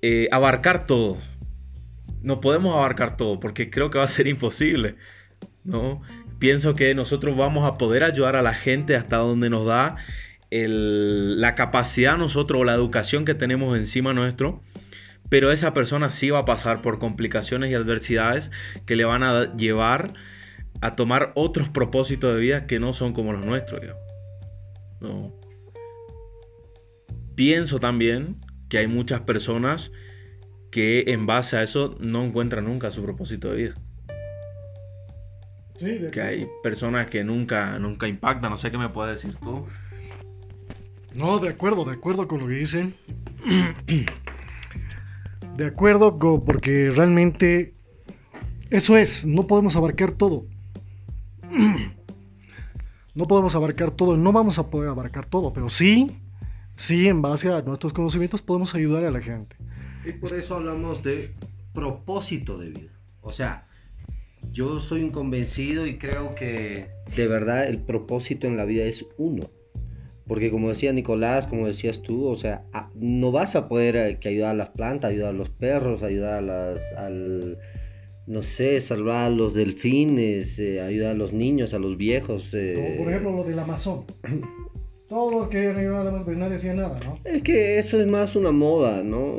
eh, 0.00 0.28
abarcar 0.30 0.86
todo. 0.86 1.18
No 2.22 2.40
podemos 2.40 2.74
abarcar 2.74 3.16
todo 3.16 3.38
porque 3.38 3.68
creo 3.68 3.90
que 3.90 3.98
va 3.98 4.04
a 4.04 4.08
ser 4.08 4.26
imposible. 4.26 4.96
¿no? 5.68 6.00
Pienso 6.38 6.74
que 6.74 6.94
nosotros 6.94 7.36
vamos 7.36 7.64
a 7.64 7.78
poder 7.78 8.04
ayudar 8.04 8.36
a 8.36 8.42
la 8.42 8.54
gente 8.54 8.96
hasta 8.96 9.16
donde 9.16 9.50
nos 9.50 9.66
da 9.66 9.96
la 10.50 11.54
capacidad 11.54 12.16
nosotros 12.16 12.60
o 12.60 12.64
la 12.64 12.74
educación 12.74 13.24
que 13.24 13.34
tenemos 13.34 13.76
encima 13.76 14.12
nuestro. 14.12 14.62
Pero 15.28 15.52
esa 15.52 15.74
persona 15.74 16.08
sí 16.08 16.30
va 16.30 16.40
a 16.40 16.44
pasar 16.44 16.80
por 16.80 16.98
complicaciones 16.98 17.70
y 17.70 17.74
adversidades 17.74 18.50
que 18.86 18.96
le 18.96 19.04
van 19.04 19.22
a 19.22 19.54
llevar 19.56 20.14
a 20.80 20.96
tomar 20.96 21.32
otros 21.34 21.68
propósitos 21.68 22.34
de 22.34 22.40
vida 22.40 22.66
que 22.66 22.78
no 22.78 22.92
son 22.94 23.12
como 23.12 23.32
los 23.32 23.44
nuestros. 23.44 23.82
No. 25.00 25.34
Pienso 27.34 27.78
también 27.78 28.36
que 28.68 28.78
hay 28.78 28.86
muchas 28.86 29.20
personas 29.20 29.92
que 30.70 31.04
en 31.08 31.26
base 31.26 31.56
a 31.56 31.62
eso 31.62 31.96
no 32.00 32.24
encuentran 32.24 32.64
nunca 32.64 32.90
su 32.90 33.02
propósito 33.02 33.50
de 33.50 33.56
vida. 33.56 33.74
Sí, 35.78 36.00
que 36.12 36.20
hay 36.20 36.48
personas 36.62 37.08
que 37.08 37.22
nunca, 37.22 37.78
nunca 37.78 38.08
impactan. 38.08 38.50
No 38.50 38.58
sé 38.58 38.70
qué 38.70 38.78
me 38.78 38.88
puedes 38.88 39.22
decir 39.22 39.38
tú. 39.40 39.64
No, 41.14 41.38
de 41.38 41.48
acuerdo, 41.48 41.84
de 41.84 41.94
acuerdo 41.94 42.26
con 42.26 42.40
lo 42.40 42.48
que 42.48 42.54
dicen. 42.54 42.94
De 45.56 45.66
acuerdo, 45.66 46.18
porque 46.44 46.90
realmente 46.90 47.74
eso 48.70 48.96
es, 48.96 49.24
no 49.24 49.46
podemos 49.46 49.76
abarcar 49.76 50.12
todo. 50.12 50.46
no 53.14 53.26
podemos 53.26 53.54
abarcar 53.54 53.92
todo, 53.92 54.16
no 54.16 54.32
vamos 54.32 54.58
a 54.58 54.70
poder 54.70 54.90
abarcar 54.90 55.26
todo, 55.26 55.52
pero 55.52 55.70
sí, 55.70 56.20
sí, 56.74 57.08
en 57.08 57.22
base 57.22 57.52
a 57.52 57.62
nuestros 57.62 57.92
conocimientos 57.92 58.42
podemos 58.42 58.74
ayudar 58.74 59.04
a 59.04 59.10
la 59.10 59.20
gente. 59.20 59.56
Y 60.04 60.12
por 60.12 60.34
eso 60.34 60.56
hablamos 60.56 61.02
de 61.02 61.34
propósito 61.72 62.58
de 62.58 62.70
vida. 62.70 62.92
O 63.20 63.32
sea, 63.32 63.67
yo 64.52 64.80
soy 64.80 65.02
un 65.02 65.10
convencido 65.10 65.86
y 65.86 65.98
creo 65.98 66.34
que 66.34 66.86
de 67.16 67.28
verdad 67.28 67.66
el 67.66 67.78
propósito 67.78 68.46
en 68.46 68.56
la 68.56 68.64
vida 68.64 68.84
es 68.84 69.06
uno. 69.16 69.50
Porque 70.26 70.50
como 70.50 70.68
decía 70.68 70.92
Nicolás, 70.92 71.46
como 71.46 71.66
decías 71.66 72.02
tú, 72.02 72.26
o 72.26 72.36
sea, 72.36 72.64
no 72.94 73.32
vas 73.32 73.56
a 73.56 73.66
poder 73.66 73.96
eh, 73.96 74.18
ayudar 74.28 74.50
a 74.50 74.54
las 74.54 74.68
plantas, 74.68 75.10
ayudar 75.10 75.30
a 75.30 75.36
los 75.36 75.48
perros, 75.48 76.02
ayudar 76.02 76.34
a 76.34 76.40
las, 76.42 76.82
al, 76.98 77.58
no 78.26 78.42
sé, 78.42 78.78
salvar 78.82 79.24
a 79.24 79.30
los 79.30 79.54
delfines, 79.54 80.58
eh, 80.58 80.82
ayudar 80.82 81.12
a 81.12 81.14
los 81.14 81.32
niños, 81.32 81.72
a 81.72 81.78
los 81.78 81.96
viejos. 81.96 82.50
Eh. 82.52 82.96
por 82.98 83.08
ejemplo 83.08 83.32
lo 83.32 83.44
del 83.44 83.58
Amazonas. 83.58 84.04
Todos 85.08 85.48
querían 85.48 85.76
ayudar 85.76 86.06
a 86.06 86.24
pero 86.24 86.36
nadie 86.36 86.52
decía 86.52 86.74
nada, 86.74 87.00
¿no? 87.02 87.18
Es 87.24 87.42
que 87.42 87.78
eso 87.78 87.98
es 87.98 88.06
más 88.06 88.36
una 88.36 88.52
moda, 88.52 89.02
¿no? 89.02 89.38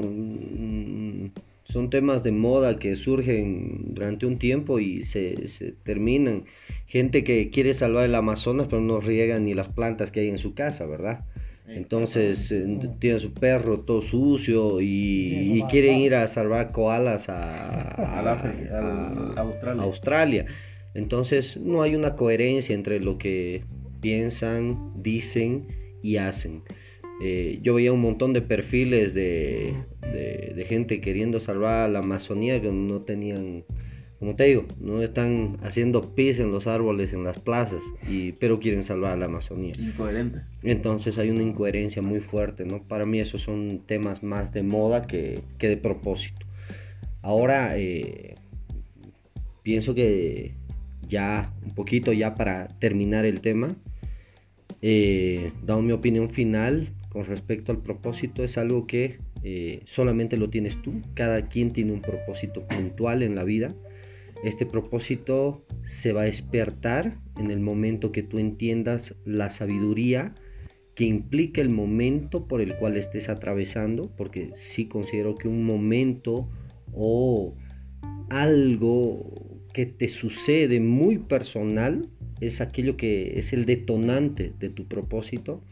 Son 1.71 1.89
temas 1.89 2.23
de 2.23 2.31
moda 2.31 2.79
que 2.79 2.95
surgen 2.95 3.93
durante 3.93 4.25
un 4.25 4.39
tiempo 4.39 4.79
y 4.79 5.03
se, 5.03 5.47
se 5.47 5.71
terminan. 5.71 6.45
Gente 6.87 7.23
que 7.23 7.51
quiere 7.51 7.75
salvar 7.75 8.05
el 8.05 8.15
Amazonas 8.15 8.67
pero 8.69 8.81
no 8.81 8.99
riega 8.99 9.39
ni 9.39 9.53
las 9.53 9.67
plantas 9.67 10.11
que 10.11 10.21
hay 10.21 10.29
en 10.29 10.39
su 10.39 10.55
casa, 10.55 10.87
¿verdad? 10.87 11.25
Entonces 11.67 12.51
eh, 12.51 12.65
tiene 12.97 13.19
su 13.19 13.33
perro 13.33 13.81
todo 13.81 14.01
sucio 14.01 14.81
y, 14.81 15.63
quieren 15.69 15.97
ir 15.99 16.15
a 16.15 16.27
salvar 16.27 16.71
koalas 16.71 17.29
a, 17.29 18.19
Australia. 19.79 20.45
Entonces 20.95 21.57
no 21.57 21.83
hay 21.83 21.93
una 21.95 22.15
coherencia 22.15 22.73
entre 22.73 22.99
lo 22.99 23.19
que 23.19 23.63
piensan, 24.01 24.93
dicen 25.03 25.67
y 26.01 26.17
hacen. 26.17 26.63
Eh, 27.21 27.59
yo 27.61 27.73
veía 27.73 27.91
un 27.91 28.01
montón 28.01 28.33
de 28.33 28.41
perfiles 28.41 29.13
de, 29.13 29.73
de, 30.01 30.65
gente 30.65 31.01
queriendo 31.01 31.39
salvar 31.39 31.89
la 31.89 31.99
Amazonía 31.99 32.61
que 32.61 32.71
no 32.71 33.01
tenían 33.01 33.65
como 34.19 34.35
te 34.35 34.43
digo, 34.43 34.65
no 34.81 35.01
están 35.01 35.57
haciendo 35.63 36.13
pis 36.13 36.39
en 36.39 36.51
los 36.51 36.67
árboles, 36.67 37.13
en 37.13 37.23
las 37.23 37.39
plazas, 37.39 37.81
y, 38.09 38.33
pero 38.33 38.59
quieren 38.59 38.83
salvar 38.83 39.13
a 39.13 39.15
la 39.15 39.25
Amazonía. 39.27 39.71
Incoherente. 39.79 40.41
Entonces 40.61 41.17
hay 41.17 41.29
una 41.29 41.41
incoherencia 41.41 42.01
muy 42.01 42.19
fuerte, 42.19 42.65
¿no? 42.65 42.83
Para 42.83 43.05
mí 43.05 43.21
esos 43.21 43.41
son 43.41 43.79
temas 43.85 44.21
más 44.21 44.51
de 44.51 44.61
moda 44.61 45.07
que, 45.07 45.39
que 45.57 45.69
de 45.69 45.77
propósito. 45.77 46.45
Ahora 47.21 47.77
eh, 47.77 48.35
pienso 49.63 49.95
que 49.95 50.53
ya 51.07 51.53
un 51.65 51.73
poquito 51.73 52.11
ya 52.11 52.35
para 52.35 52.67
terminar 52.79 53.23
el 53.23 53.39
tema, 53.39 53.73
eh, 54.81 55.53
dado 55.63 55.81
mi 55.81 55.93
opinión 55.93 56.29
final 56.29 56.89
con 57.09 57.25
respecto 57.25 57.71
al 57.71 57.81
propósito, 57.81 58.43
es 58.43 58.57
algo 58.57 58.87
que 58.87 59.19
eh, 59.43 59.81
solamente 59.85 60.37
lo 60.37 60.49
tienes 60.49 60.81
tú, 60.81 60.93
cada 61.13 61.47
quien 61.47 61.71
tiene 61.71 61.91
un 61.91 62.01
propósito 62.01 62.67
puntual 62.67 63.23
en 63.23 63.35
la 63.35 63.43
vida. 63.43 63.73
Este 64.43 64.65
propósito 64.65 65.63
se 65.83 66.13
va 66.13 66.21
a 66.21 66.25
despertar 66.25 67.17
en 67.37 67.51
el 67.51 67.59
momento 67.59 68.11
que 68.11 68.23
tú 68.23 68.39
entiendas 68.39 69.15
la 69.25 69.49
sabiduría 69.49 70.31
que 70.99 71.05
implica 71.05 71.61
el 71.61 71.69
momento 71.69 72.45
por 72.45 72.59
el 72.59 72.75
cual 72.75 72.97
estés 72.97 73.29
atravesando, 73.29 74.13
porque 74.17 74.49
sí 74.53 74.89
considero 74.89 75.35
que 75.35 75.47
un 75.47 75.63
momento 75.63 76.49
o 76.91 77.55
algo 78.29 79.31
que 79.73 79.85
te 79.85 80.09
sucede 80.09 80.81
muy 80.81 81.17
personal 81.17 82.09
es 82.41 82.59
aquello 82.59 82.97
que 82.97 83.39
es 83.39 83.53
el 83.53 83.65
detonante 83.65 84.51
de 84.59 84.67
tu 84.67 84.89
propósito. 84.89 85.63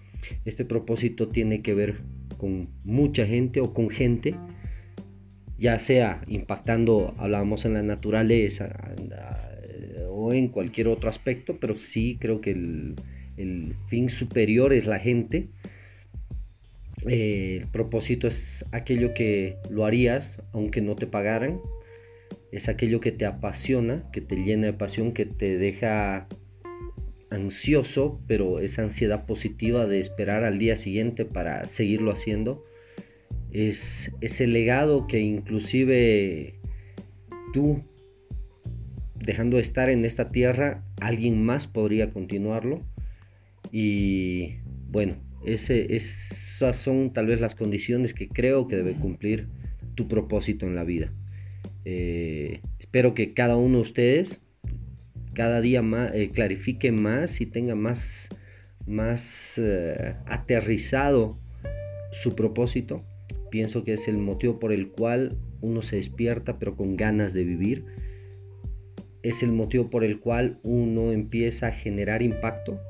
Este 0.45 0.65
propósito 0.65 1.29
tiene 1.29 1.61
que 1.61 1.73
ver 1.73 2.01
con 2.37 2.69
mucha 2.83 3.25
gente 3.25 3.59
o 3.61 3.73
con 3.73 3.89
gente, 3.89 4.35
ya 5.57 5.79
sea 5.79 6.21
impactando, 6.27 7.15
hablábamos 7.17 7.65
en 7.65 7.73
la 7.73 7.83
naturaleza 7.83 8.95
o 10.09 10.33
en 10.33 10.49
cualquier 10.49 10.87
otro 10.87 11.09
aspecto, 11.09 11.57
pero 11.59 11.75
sí 11.75 12.17
creo 12.19 12.41
que 12.41 12.51
el, 12.51 12.95
el 13.37 13.75
fin 13.87 14.09
superior 14.09 14.73
es 14.73 14.85
la 14.85 14.99
gente. 14.99 15.47
Eh, 17.07 17.59
el 17.61 17.67
propósito 17.67 18.27
es 18.27 18.65
aquello 18.71 19.13
que 19.13 19.57
lo 19.69 19.85
harías 19.85 20.41
aunque 20.51 20.81
no 20.81 20.95
te 20.95 21.07
pagaran. 21.07 21.61
Es 22.51 22.69
aquello 22.69 22.99
que 22.99 23.11
te 23.11 23.25
apasiona, 23.25 24.09
que 24.11 24.21
te 24.21 24.35
llena 24.35 24.67
de 24.67 24.73
pasión, 24.73 25.11
que 25.11 25.25
te 25.25 25.57
deja 25.57 26.27
ansioso, 27.29 28.21
pero 28.27 28.59
esa 28.59 28.83
ansiedad 28.83 29.25
positiva 29.25 29.85
de 29.85 29.99
esperar 29.99 30.43
al 30.43 30.59
día 30.59 30.77
siguiente 30.77 31.25
para 31.25 31.65
seguirlo 31.65 32.11
haciendo. 32.11 32.63
Es 33.51 34.11
ese 34.21 34.47
legado 34.47 35.07
que 35.07 35.19
inclusive 35.19 36.55
tú, 37.53 37.83
dejando 39.15 39.57
de 39.57 39.63
estar 39.63 39.89
en 39.89 40.05
esta 40.05 40.31
tierra, 40.31 40.83
alguien 40.99 41.43
más 41.43 41.67
podría 41.67 42.11
continuarlo. 42.11 42.81
Y 43.71 44.55
bueno, 44.89 45.17
ese, 45.45 45.95
esas 45.95 46.77
son 46.77 47.13
tal 47.13 47.27
vez 47.27 47.41
las 47.41 47.55
condiciones 47.55 48.13
que 48.13 48.27
creo 48.27 48.67
que 48.67 48.75
debe 48.75 48.93
cumplir 48.93 49.47
tu 49.95 50.07
propósito 50.07 50.65
en 50.65 50.75
la 50.75 50.83
vida. 50.83 51.11
Eh, 51.85 52.61
espero 52.79 53.13
que 53.13 53.33
cada 53.33 53.55
uno 53.55 53.77
de 53.77 53.83
ustedes 53.83 54.41
cada 55.37 55.61
día 55.61 55.83
más, 55.83 56.15
eh, 56.15 56.31
clarifique 56.33 56.91
más 56.91 57.41
y 57.41 57.45
tenga 57.45 57.75
más, 57.75 58.27
más 58.87 59.59
eh, 59.59 60.15
aterrizado 60.25 61.37
su 62.11 62.35
propósito. 62.35 63.03
Pienso 63.51 63.83
que 63.83 63.93
es 63.93 64.07
el 64.07 64.17
motivo 64.17 64.57
por 64.57 64.71
el 64.71 64.89
cual 64.89 65.37
uno 65.61 65.83
se 65.83 65.97
despierta 65.97 66.57
pero 66.57 66.75
con 66.75 66.97
ganas 66.97 67.33
de 67.33 67.43
vivir. 67.43 67.85
Es 69.21 69.43
el 69.43 69.51
motivo 69.51 69.91
por 69.91 70.03
el 70.03 70.19
cual 70.19 70.59
uno 70.63 71.11
empieza 71.11 71.67
a 71.67 71.71
generar 71.71 72.23
impacto, 72.23 72.81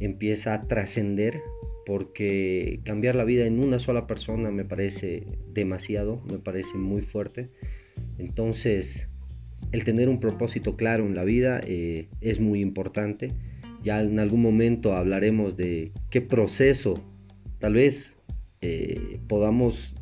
empieza 0.00 0.54
a 0.54 0.66
trascender, 0.66 1.40
porque 1.86 2.80
cambiar 2.84 3.14
la 3.14 3.22
vida 3.22 3.46
en 3.46 3.64
una 3.64 3.78
sola 3.78 4.08
persona 4.08 4.50
me 4.50 4.64
parece 4.64 5.28
demasiado, 5.46 6.20
me 6.28 6.40
parece 6.40 6.78
muy 6.78 7.02
fuerte. 7.02 7.50
Entonces, 8.18 9.11
el 9.70 9.84
tener 9.84 10.08
un 10.08 10.20
propósito 10.20 10.76
claro 10.76 11.06
en 11.06 11.14
la 11.14 11.24
vida 11.24 11.60
eh, 11.64 12.08
es 12.20 12.40
muy 12.40 12.60
importante. 12.60 13.32
Ya 13.82 14.00
en 14.02 14.18
algún 14.18 14.42
momento 14.42 14.94
hablaremos 14.94 15.56
de 15.56 15.92
qué 16.10 16.20
proceso 16.20 16.94
tal 17.58 17.74
vez 17.74 18.16
eh, 18.60 19.20
podamos 19.28 19.94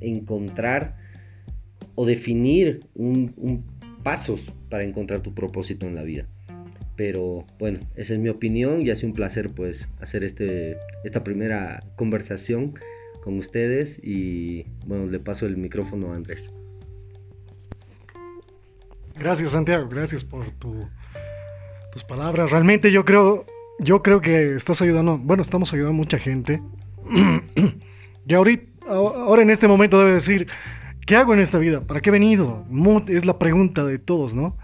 encontrar 0.00 0.96
o 1.94 2.06
definir 2.06 2.80
pasos 4.02 4.52
para 4.68 4.84
encontrar 4.84 5.20
tu 5.20 5.34
propósito 5.34 5.86
en 5.86 5.94
la 5.94 6.02
vida. 6.02 6.26
Pero 6.96 7.44
bueno, 7.58 7.80
esa 7.96 8.14
es 8.14 8.20
mi 8.20 8.28
opinión 8.28 8.82
y 8.82 8.90
ha 8.90 8.96
sido 8.96 9.08
un 9.08 9.14
placer 9.14 9.50
pues 9.50 9.88
hacer 10.00 10.22
este, 10.22 10.76
esta 11.04 11.24
primera 11.24 11.82
conversación 11.96 12.74
con 13.22 13.38
ustedes 13.38 14.00
y 14.02 14.66
bueno, 14.86 15.06
le 15.06 15.18
paso 15.18 15.46
el 15.46 15.56
micrófono 15.56 16.12
a 16.12 16.16
Andrés. 16.16 16.52
Gracias 19.16 19.52
Santiago, 19.52 19.88
gracias 19.88 20.24
por 20.24 20.50
tus 20.50 22.02
palabras. 22.08 22.50
Realmente 22.50 22.90
yo 22.90 23.04
creo, 23.04 23.44
yo 23.78 24.02
creo 24.02 24.20
que 24.20 24.56
estás 24.56 24.82
ayudando, 24.82 25.18
bueno, 25.18 25.42
estamos 25.42 25.72
ayudando 25.72 25.94
a 25.94 25.96
mucha 25.96 26.18
gente. 26.18 26.60
y 28.26 28.34
ahorita, 28.34 28.88
ahora 28.88 29.42
en 29.42 29.50
este 29.50 29.68
momento 29.68 30.00
debe 30.00 30.14
decir, 30.14 30.48
¿qué 31.06 31.14
hago 31.16 31.32
en 31.32 31.40
esta 31.40 31.58
vida? 31.58 31.82
¿Para 31.82 32.00
qué 32.00 32.10
he 32.10 32.12
venido? 32.12 32.66
Es 33.06 33.24
la 33.24 33.38
pregunta 33.38 33.84
de 33.84 33.98
todos, 33.98 34.34
¿no? 34.34 34.56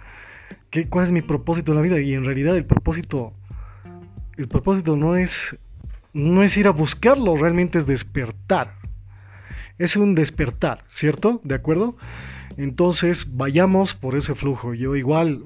¿Qué, 0.70 0.88
¿Cuál 0.88 1.04
es 1.04 1.12
mi 1.12 1.22
propósito 1.22 1.70
en 1.70 1.76
la 1.76 1.82
vida? 1.82 2.00
Y 2.00 2.14
en 2.14 2.24
realidad 2.24 2.56
el 2.56 2.64
propósito, 2.64 3.32
el 4.36 4.48
propósito 4.48 4.96
no 4.96 5.16
es, 5.16 5.56
no 6.12 6.42
es 6.42 6.56
ir 6.56 6.66
a 6.66 6.72
buscarlo, 6.72 7.36
realmente 7.36 7.78
es 7.78 7.86
despertar. 7.86 8.74
Es 9.78 9.96
un 9.96 10.16
despertar, 10.16 10.84
¿cierto? 10.88 11.40
¿De 11.44 11.54
acuerdo? 11.54 11.96
Entonces, 12.56 13.36
vayamos 13.36 13.94
por 13.94 14.16
ese 14.16 14.34
flujo. 14.34 14.74
Yo 14.74 14.96
igual, 14.96 15.42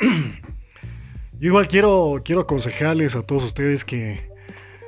yo 1.40 1.48
igual 1.48 1.68
quiero, 1.68 2.22
quiero 2.24 2.42
aconsejarles 2.42 3.16
a 3.16 3.22
todos 3.22 3.44
ustedes 3.44 3.84
que, 3.84 4.28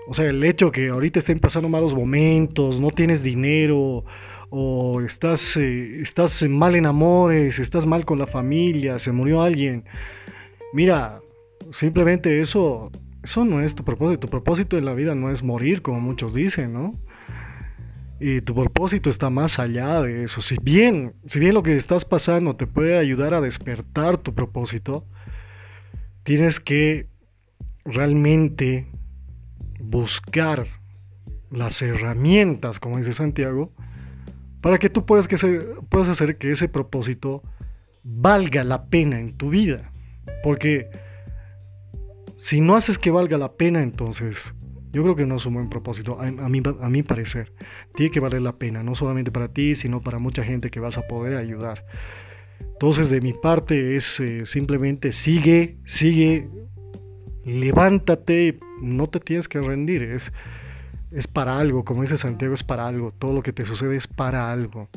o 0.09 0.15
sea, 0.15 0.27
el 0.27 0.43
hecho 0.45 0.73
que 0.73 0.89
ahorita 0.89 1.19
estén 1.19 1.39
pasando 1.39 1.69
malos 1.69 1.95
momentos, 1.95 2.81
no 2.81 2.91
tienes 2.91 3.23
dinero, 3.23 4.05
o 4.51 5.01
estás, 5.01 5.57
eh, 5.57 6.01
estás 6.03 6.43
mal 6.49 6.75
en 6.75 6.87
amores, 6.87 7.59
estás 7.59 7.87
mal 7.87 8.05
con 8.05 8.19
la 8.19 8.27
familia, 8.27 8.99
se 8.99 9.13
murió 9.13 9.43
alguien. 9.43 9.85
Mira, 10.73 11.21
simplemente 11.71 12.41
eso, 12.41 12.91
eso 13.23 13.45
no 13.45 13.61
es 13.61 13.75
tu 13.75 13.85
propósito. 13.85 14.21
Tu 14.21 14.29
propósito 14.29 14.77
en 14.77 14.85
la 14.85 14.95
vida 14.95 15.15
no 15.15 15.31
es 15.31 15.43
morir, 15.43 15.83
como 15.83 16.01
muchos 16.01 16.35
dicen, 16.35 16.73
¿no? 16.73 16.95
Y 18.21 18.43
tu 18.43 18.55
propósito 18.55 19.09
está 19.09 19.31
más 19.31 19.59
allá 19.59 20.03
de 20.03 20.25
eso. 20.25 20.43
Si 20.43 20.57
bien, 20.63 21.15
si 21.25 21.41
bien 21.41 21.55
lo 21.55 21.63
que 21.63 21.75
estás 21.75 22.05
pasando 22.05 22.55
te 22.55 22.67
puede 22.67 22.99
ayudar 22.99 23.33
a 23.33 23.41
despertar 23.41 24.19
tu 24.19 24.35
propósito, 24.35 25.07
tienes 26.23 26.61
que 26.61 27.09
realmente 27.87 28.87
buscar 29.81 30.67
las 31.51 31.81
herramientas, 31.81 32.79
como 32.79 32.99
dice 32.99 33.15
Santiago, 33.15 33.73
para 34.61 34.79
que 34.79 34.91
tú 34.91 35.07
puedas, 35.07 35.27
que 35.27 35.37
puedas 35.89 36.09
hacer 36.09 36.37
que 36.37 36.53
ese 36.53 36.69
propósito 36.69 37.43
valga 38.03 38.65
la 38.65 38.85
pena 38.85 39.19
en 39.19 39.35
tu 39.39 39.49
vida. 39.49 39.93
Porque 40.45 40.91
si 42.37 42.61
no 42.61 42.77
haces 42.77 42.99
que 42.99 43.11
valga 43.11 43.39
la 43.39 43.53
pena, 43.55 43.83
entonces 43.83 44.55
yo 44.93 45.03
creo 45.03 45.17
que 45.17 45.27
no 45.27 45.37
es 45.37 45.47
un 45.47 45.55
buen 45.55 45.69
propósito, 45.69 46.19
a, 46.21 46.31
mi, 46.49 46.63
a 46.81 46.89
mi 46.89 47.03
parecer. 47.03 47.53
Tiene 47.95 48.11
que 48.11 48.21
valer 48.21 48.43
la 48.43 48.57
pena, 48.57 48.83
no 48.83 48.95
solamente 48.95 49.31
para 49.31 49.49
ti, 49.49 49.75
sino 49.75 50.01
para 50.01 50.19
mucha 50.19 50.43
gente 50.43 50.71
que 50.71 50.81
vas 50.81 50.99
a 50.99 51.07
poder 51.07 51.37
ayudar. 51.37 51.85
Entonces, 52.61 53.11
de 53.11 53.21
mi 53.21 53.33
parte 53.33 53.97
es 53.97 54.21
eh, 54.21 54.47
simplemente 54.47 55.13
sigue, 55.13 55.77
sigue, 55.85 56.49
levántate, 57.45 58.59
no 58.81 59.09
te 59.09 59.21
tienes 59.21 59.49
que 59.49 59.61
rendir. 59.61 60.03
Es, 60.03 60.33
es 61.13 61.27
para 61.27 61.59
algo, 61.59 61.85
como 61.85 62.03
dice 62.03 62.17
Santiago, 62.17 62.55
es 62.55 62.65
para 62.65 62.87
algo. 62.87 63.13
Todo 63.13 63.33
lo 63.33 63.43
que 63.43 63.53
te 63.53 63.65
sucede 63.65 63.97
es 63.97 64.07
para 64.07 64.51
algo. 64.53 64.89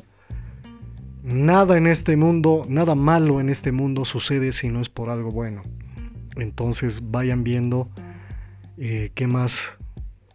Nada 1.24 1.78
en 1.78 1.88
este 1.88 2.18
mundo, 2.18 2.66
nada 2.68 2.96
malo 2.96 3.40
en 3.40 3.50
este 3.50 3.72
mundo 3.72 4.06
sucede 4.06 4.54
si 4.54 4.70
no 4.70 4.82
es 4.82 4.90
por 4.90 5.10
algo 5.10 5.32
bueno. 5.32 5.62
Entonces 6.36 7.12
vayan 7.12 7.44
viendo 7.44 7.90
eh, 8.78 9.12
qué 9.14 9.28
más 9.28 9.70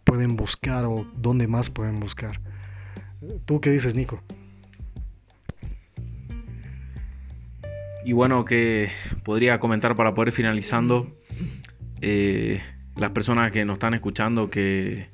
pueden 0.09 0.35
buscar 0.35 0.85
o 0.85 1.05
dónde 1.15 1.45
más 1.45 1.69
pueden 1.69 1.99
buscar. 1.99 2.41
¿Tú 3.45 3.61
qué 3.61 3.69
dices, 3.69 3.93
Nico? 3.93 4.23
Y 8.03 8.13
bueno, 8.13 8.43
que 8.43 8.89
podría 9.23 9.59
comentar 9.59 9.95
para 9.95 10.15
poder 10.15 10.31
finalizando, 10.31 11.15
eh, 12.01 12.59
las 12.95 13.11
personas 13.11 13.51
que 13.51 13.63
nos 13.65 13.75
están 13.75 13.93
escuchando, 13.93 14.49
que, 14.49 15.09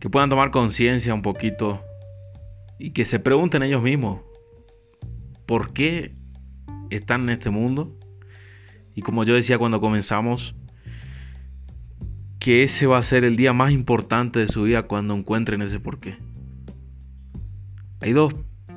que 0.00 0.10
puedan 0.10 0.28
tomar 0.28 0.50
conciencia 0.50 1.14
un 1.14 1.22
poquito 1.22 1.84
y 2.80 2.90
que 2.90 3.04
se 3.04 3.20
pregunten 3.20 3.62
ellos 3.62 3.82
mismos, 3.82 4.22
¿por 5.46 5.72
qué 5.72 6.14
están 6.90 7.22
en 7.22 7.30
este 7.30 7.50
mundo? 7.50 7.96
Y 8.96 9.02
como 9.02 9.22
yo 9.22 9.34
decía 9.34 9.56
cuando 9.56 9.80
comenzamos, 9.80 10.56
que 12.44 12.62
ese 12.62 12.86
va 12.86 12.98
a 12.98 13.02
ser 13.02 13.24
el 13.24 13.36
día 13.36 13.54
más 13.54 13.72
importante 13.72 14.38
de 14.38 14.48
su 14.48 14.64
vida 14.64 14.82
cuando 14.82 15.14
encuentren 15.14 15.62
ese 15.62 15.80
porqué. 15.80 16.18
Hay 18.02 18.12
dos 18.12 18.34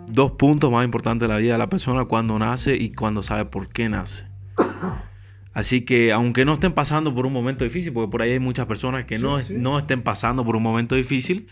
dos 0.09 0.32
puntos 0.32 0.72
más 0.72 0.86
importantes 0.86 1.28
de 1.28 1.34
la 1.34 1.38
vida 1.38 1.51
de 1.51 1.57
la 1.57 1.68
persona 1.68 2.05
cuando 2.05 2.39
nace 2.39 2.78
y 2.78 2.93
cuando 2.93 3.24
sabe 3.24 3.43
por 3.43 3.68
qué 3.68 3.89
nace. 3.89 4.24
Así 5.51 5.82
que 5.82 6.13
aunque 6.13 6.45
no 6.45 6.53
estén 6.53 6.72
pasando 6.72 7.13
por 7.13 7.28
un 7.28 7.34
momento 7.34 7.65
difícil, 7.65 7.91
porque 7.91 8.09
por 8.09 8.22
ahí 8.22 8.32
hay 8.32 8.39
muchas 8.39 8.68
personas 8.68 9.03
que 9.03 9.18
no, 9.18 9.38
no 9.49 9.80
estén 9.80 10.01
pasando 10.01 10.45
por 10.45 10.55
un 10.55 10.63
momento 10.63 10.95
difícil, 10.95 11.49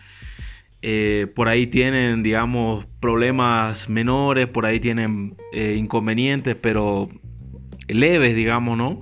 eh, 0.81 1.27
por 1.35 1.49
ahí 1.49 1.67
tienen, 1.67 2.23
digamos, 2.23 2.85
problemas 3.01 3.89
menores, 3.89 4.47
por 4.47 4.65
ahí 4.65 4.79
tienen 4.79 5.35
eh, 5.51 5.75
inconvenientes, 5.77 6.55
pero 6.55 7.09
leves, 7.89 8.37
digamos, 8.37 8.77
¿no? 8.77 9.01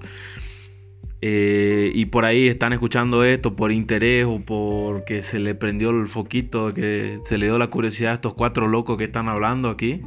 Eh, 1.26 1.90
y 1.96 2.08
por 2.08 2.26
ahí 2.26 2.50
están 2.50 2.74
escuchando 2.74 3.24
esto 3.24 3.56
por 3.56 3.72
interés 3.72 4.26
o 4.28 4.42
porque 4.42 5.22
se 5.22 5.40
le 5.40 5.56
prendió 5.56 5.92
el 5.92 6.10
foquito, 6.10 6.74
que 6.74 7.20
se 7.24 7.38
le 7.38 7.46
dio 7.46 7.58
la 7.58 7.68
curiosidad 7.68 8.12
a 8.12 8.16
estos 8.16 8.34
cuatro 8.34 8.68
locos 8.68 8.98
que 8.98 9.06
están 9.06 9.30
hablando 9.30 9.70
aquí. 9.70 10.02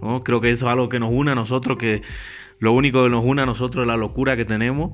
¿no? 0.00 0.22
Creo 0.22 0.40
que 0.40 0.50
eso 0.50 0.66
es 0.66 0.72
algo 0.72 0.88
que 0.88 1.00
nos 1.00 1.12
une 1.12 1.32
a 1.32 1.34
nosotros, 1.34 1.78
que 1.78 2.02
lo 2.60 2.72
único 2.74 3.02
que 3.02 3.10
nos 3.10 3.24
une 3.24 3.42
a 3.42 3.46
nosotros 3.46 3.82
es 3.82 3.88
la 3.88 3.96
locura 3.96 4.36
que 4.36 4.44
tenemos 4.44 4.92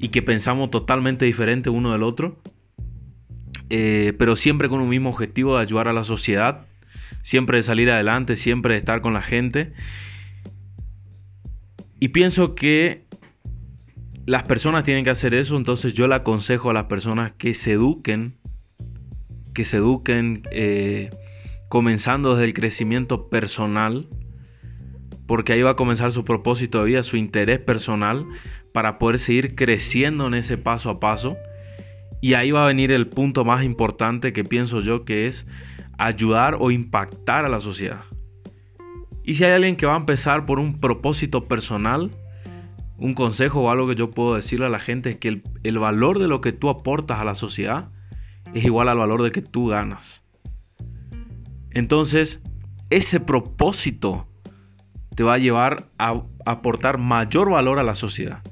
y 0.00 0.08
que 0.08 0.20
pensamos 0.20 0.68
totalmente 0.72 1.26
diferente 1.26 1.70
uno 1.70 1.92
del 1.92 2.02
otro. 2.02 2.40
Eh, 3.70 4.14
pero 4.18 4.34
siempre 4.34 4.68
con 4.68 4.80
un 4.80 4.88
mismo 4.88 5.10
objetivo 5.10 5.58
de 5.58 5.62
ayudar 5.62 5.86
a 5.86 5.92
la 5.92 6.02
sociedad, 6.02 6.66
siempre 7.22 7.58
de 7.58 7.62
salir 7.62 7.88
adelante, 7.88 8.34
siempre 8.34 8.74
de 8.74 8.78
estar 8.78 9.00
con 9.00 9.12
la 9.12 9.22
gente. 9.22 9.74
Y 12.00 12.08
pienso 12.08 12.56
que 12.56 13.06
las 14.28 14.42
personas 14.42 14.84
tienen 14.84 15.04
que 15.04 15.10
hacer 15.10 15.32
eso, 15.32 15.56
entonces 15.56 15.94
yo 15.94 16.06
le 16.06 16.14
aconsejo 16.14 16.68
a 16.68 16.74
las 16.74 16.84
personas 16.84 17.32
que 17.38 17.54
se 17.54 17.72
eduquen, 17.72 18.36
que 19.54 19.64
se 19.64 19.78
eduquen 19.78 20.42
eh, 20.50 21.08
comenzando 21.70 22.34
desde 22.34 22.44
el 22.44 22.52
crecimiento 22.52 23.30
personal, 23.30 24.06
porque 25.26 25.54
ahí 25.54 25.62
va 25.62 25.70
a 25.70 25.76
comenzar 25.76 26.12
su 26.12 26.26
propósito 26.26 26.80
de 26.80 26.84
vida, 26.90 27.04
su 27.04 27.16
interés 27.16 27.58
personal, 27.58 28.26
para 28.74 28.98
poder 28.98 29.18
seguir 29.18 29.54
creciendo 29.54 30.26
en 30.26 30.34
ese 30.34 30.58
paso 30.58 30.90
a 30.90 31.00
paso. 31.00 31.38
Y 32.20 32.34
ahí 32.34 32.50
va 32.50 32.64
a 32.64 32.68
venir 32.68 32.92
el 32.92 33.08
punto 33.08 33.46
más 33.46 33.64
importante 33.64 34.34
que 34.34 34.44
pienso 34.44 34.82
yo, 34.82 35.06
que 35.06 35.26
es 35.26 35.46
ayudar 35.96 36.58
o 36.60 36.70
impactar 36.70 37.46
a 37.46 37.48
la 37.48 37.62
sociedad. 37.62 38.04
Y 39.24 39.34
si 39.34 39.44
hay 39.44 39.52
alguien 39.52 39.76
que 39.76 39.86
va 39.86 39.94
a 39.94 39.98
empezar 39.98 40.44
por 40.44 40.58
un 40.58 40.80
propósito 40.80 41.48
personal, 41.48 42.10
un 42.98 43.14
consejo 43.14 43.60
o 43.60 43.70
algo 43.70 43.88
que 43.88 43.94
yo 43.94 44.10
puedo 44.10 44.34
decirle 44.34 44.66
a 44.66 44.70
la 44.70 44.80
gente 44.80 45.10
es 45.10 45.16
que 45.16 45.40
el, 45.62 45.78
valor 45.78 46.18
de 46.18 46.28
lo 46.28 46.40
que 46.40 46.52
tú 46.52 46.68
aportas 46.68 47.20
a 47.20 47.24
la 47.24 47.36
sociedad 47.36 47.90
es 48.54 48.64
igual 48.64 48.88
al 48.88 48.98
valor 48.98 49.22
de 49.22 49.30
que 49.30 49.40
tú 49.40 49.68
ganas. 49.68 50.24
Entonces, 51.70 52.40
ese 52.90 53.20
propósito 53.20 54.26
te 55.14 55.22
va 55.22 55.34
a 55.34 55.38
llevar 55.38 55.90
a 55.98 56.22
aportar 56.44 56.98
mayor 56.98 57.50
valor 57.50 57.78
a 57.78 57.84
la 57.84 57.94
sociedad. 57.94 58.42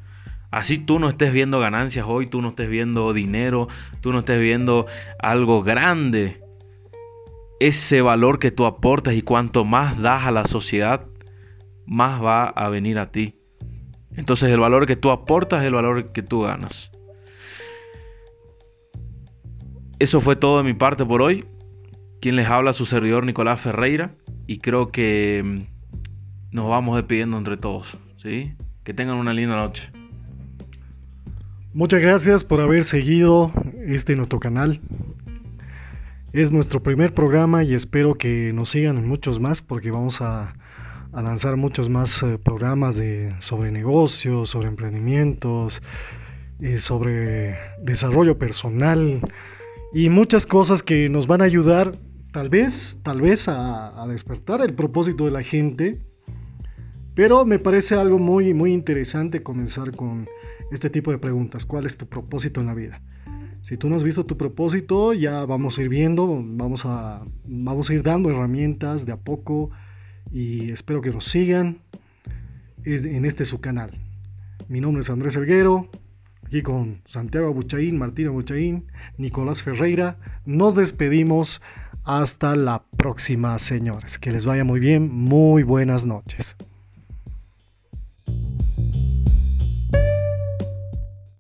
Así 0.51 0.79
tú 0.79 0.99
no 1.01 1.09
estés 1.09 1.33
viendo 1.33 1.59
ganancias 1.59 2.07
hoy, 2.09 2.27
tú 2.27 2.41
no 2.41 2.51
estés 2.51 2.69
viendo 2.69 3.13
dinero, 3.13 3.69
tú 4.01 4.13
no 4.13 4.21
estés 4.21 4.41
viendo 4.41 4.87
algo 5.19 5.63
grande. 5.63 6.41
Ese 7.59 8.01
valor 8.01 8.39
que 8.39 8.53
tú 8.53 8.65
aportas 8.65 9.15
y 9.15 9.23
cuanto 9.23 9.65
más 9.65 10.01
das 10.01 10.25
a 10.25 10.31
la 10.31 10.47
sociedad, 10.47 11.07
más 11.85 12.23
va 12.23 12.45
a 12.45 12.69
venir 12.69 12.99
a 12.99 13.11
ti. 13.11 13.35
Entonces 14.17 14.51
el 14.51 14.61
valor 14.61 14.87
que 14.87 14.97
tú 14.97 15.11
aportas 15.11 15.61
es 15.61 15.67
el 15.67 15.75
valor 15.75 16.13
que 16.13 16.23
tú 16.23 16.43
ganas. 16.43 16.91
Eso 19.99 20.21
fue 20.21 20.37
todo 20.37 20.59
de 20.59 20.65
mi 20.65 20.75
parte 20.75 21.05
por 21.05 21.23
hoy. 21.23 21.45
Quien 22.21 22.37
les 22.37 22.49
habla 22.49 22.73
su 22.73 22.87
servidor 22.87 23.25
Nicolás 23.25 23.61
Ferreira 23.61 24.15
y 24.47 24.59
creo 24.59 24.89
que 24.89 25.43
mm, 25.45 26.55
nos 26.55 26.69
vamos 26.69 26.97
despidiendo 26.97 27.39
entre 27.39 27.57
todos. 27.57 27.97
¿sí? 28.17 28.55
Que 28.85 28.95
tengan 28.95 29.17
una 29.17 29.33
linda 29.33 29.57
noche. 29.57 29.91
Muchas 31.73 32.01
gracias 32.01 32.43
por 32.43 32.61
haber 32.61 32.85
seguido 32.85 33.53
este 33.87 34.17
nuestro 34.17 34.41
canal. 34.41 34.81
Es 36.33 36.53
nuestro 36.53 36.83
primer 36.83 37.13
programa 37.15 37.65
y 37.65 37.75
espero 37.75 38.15
que 38.15 38.53
nos 38.53 38.71
sigan 38.71 39.07
muchos 39.07 39.41
más 39.41 39.61
porque 39.61 39.91
vamos 39.91 40.21
a 40.21 40.55
a 41.17 41.23
lanzar 41.23 41.57
muchos 41.57 41.89
más 41.89 42.23
eh, 42.23 42.37
programas 42.37 42.95
de, 42.95 43.35
sobre 43.41 43.73
negocios, 43.73 44.51
sobre 44.51 44.69
emprendimientos, 44.69 45.81
eh, 46.61 46.79
sobre 46.79 47.57
desarrollo 47.83 48.39
personal 48.39 49.23
y 49.95 50.11
muchas 50.11 50.45
cosas 50.45 50.83
que 50.83 51.09
nos 51.09 51.27
van 51.27 51.41
a 51.41 51.45
ayudar 51.45 51.93
tal 52.35 52.51
vez, 52.51 53.01
tal 53.03 53.23
vez 53.23 53.49
a, 53.49 54.03
a, 54.03 54.07
despertar 54.07 54.61
el 54.61 54.75
propósito 54.75 55.25
de 55.25 55.31
la 55.31 55.43
gente. 55.43 56.03
Pero 57.15 57.47
me 57.47 57.59
parece 57.59 57.95
algo 57.95 58.19
muy, 58.19 58.53
muy 58.53 58.75
interesante 58.75 59.43
comenzar 59.43 59.97
con 59.97 60.29
este 60.71 60.91
tipo 60.91 61.13
de 61.13 61.17
preguntas. 61.17 61.65
¿Cuál 61.65 61.87
es 61.87 61.97
tu 61.97 62.07
propósito 62.07 62.61
en 62.61 62.67
la 62.67 62.75
vida? 62.75 63.01
Si 63.63 63.79
tú 63.79 63.89
no 63.89 63.97
has 63.97 64.05
visto 64.05 64.27
tu 64.27 64.37
propósito, 64.37 65.15
ya 65.15 65.47
vamos 65.47 65.79
a 65.79 65.83
ir 65.83 65.89
viendo, 65.89 66.27
vamos 66.27 66.85
a, 66.85 67.25
vamos 67.47 67.89
a 67.89 67.95
ir 67.95 68.03
dando 68.03 68.29
herramientas 68.29 69.07
de 69.07 69.13
a 69.13 69.17
poco 69.17 69.71
y 70.31 70.71
espero 70.71 71.01
que 71.01 71.11
nos 71.11 71.25
sigan 71.27 71.79
en 72.85 73.25
este 73.25 73.45
su 73.45 73.61
canal. 73.61 73.99
Mi 74.69 74.81
nombre 74.81 75.01
es 75.01 75.11
Andrés 75.11 75.37
Elguero, 75.37 75.91
aquí 76.45 76.63
con 76.63 77.01
Santiago 77.05 77.53
Buchaín, 77.53 77.99
Martina 77.99 78.31
Buchaín, 78.31 78.87
Nicolás 79.19 79.63
Ferreira. 79.63 80.19
Nos 80.45 80.75
despedimos 80.75 81.63
hasta 82.05 82.55
la 82.57 82.85
próxima, 82.97 83.59
señores. 83.59 84.19
Que 84.19 84.33
les 84.33 84.47
vaya 84.47 84.65
muy 84.65 84.81
bien, 84.81 85.13
muy 85.13 85.63
buenas 85.63 86.07
noches. 86.07 86.57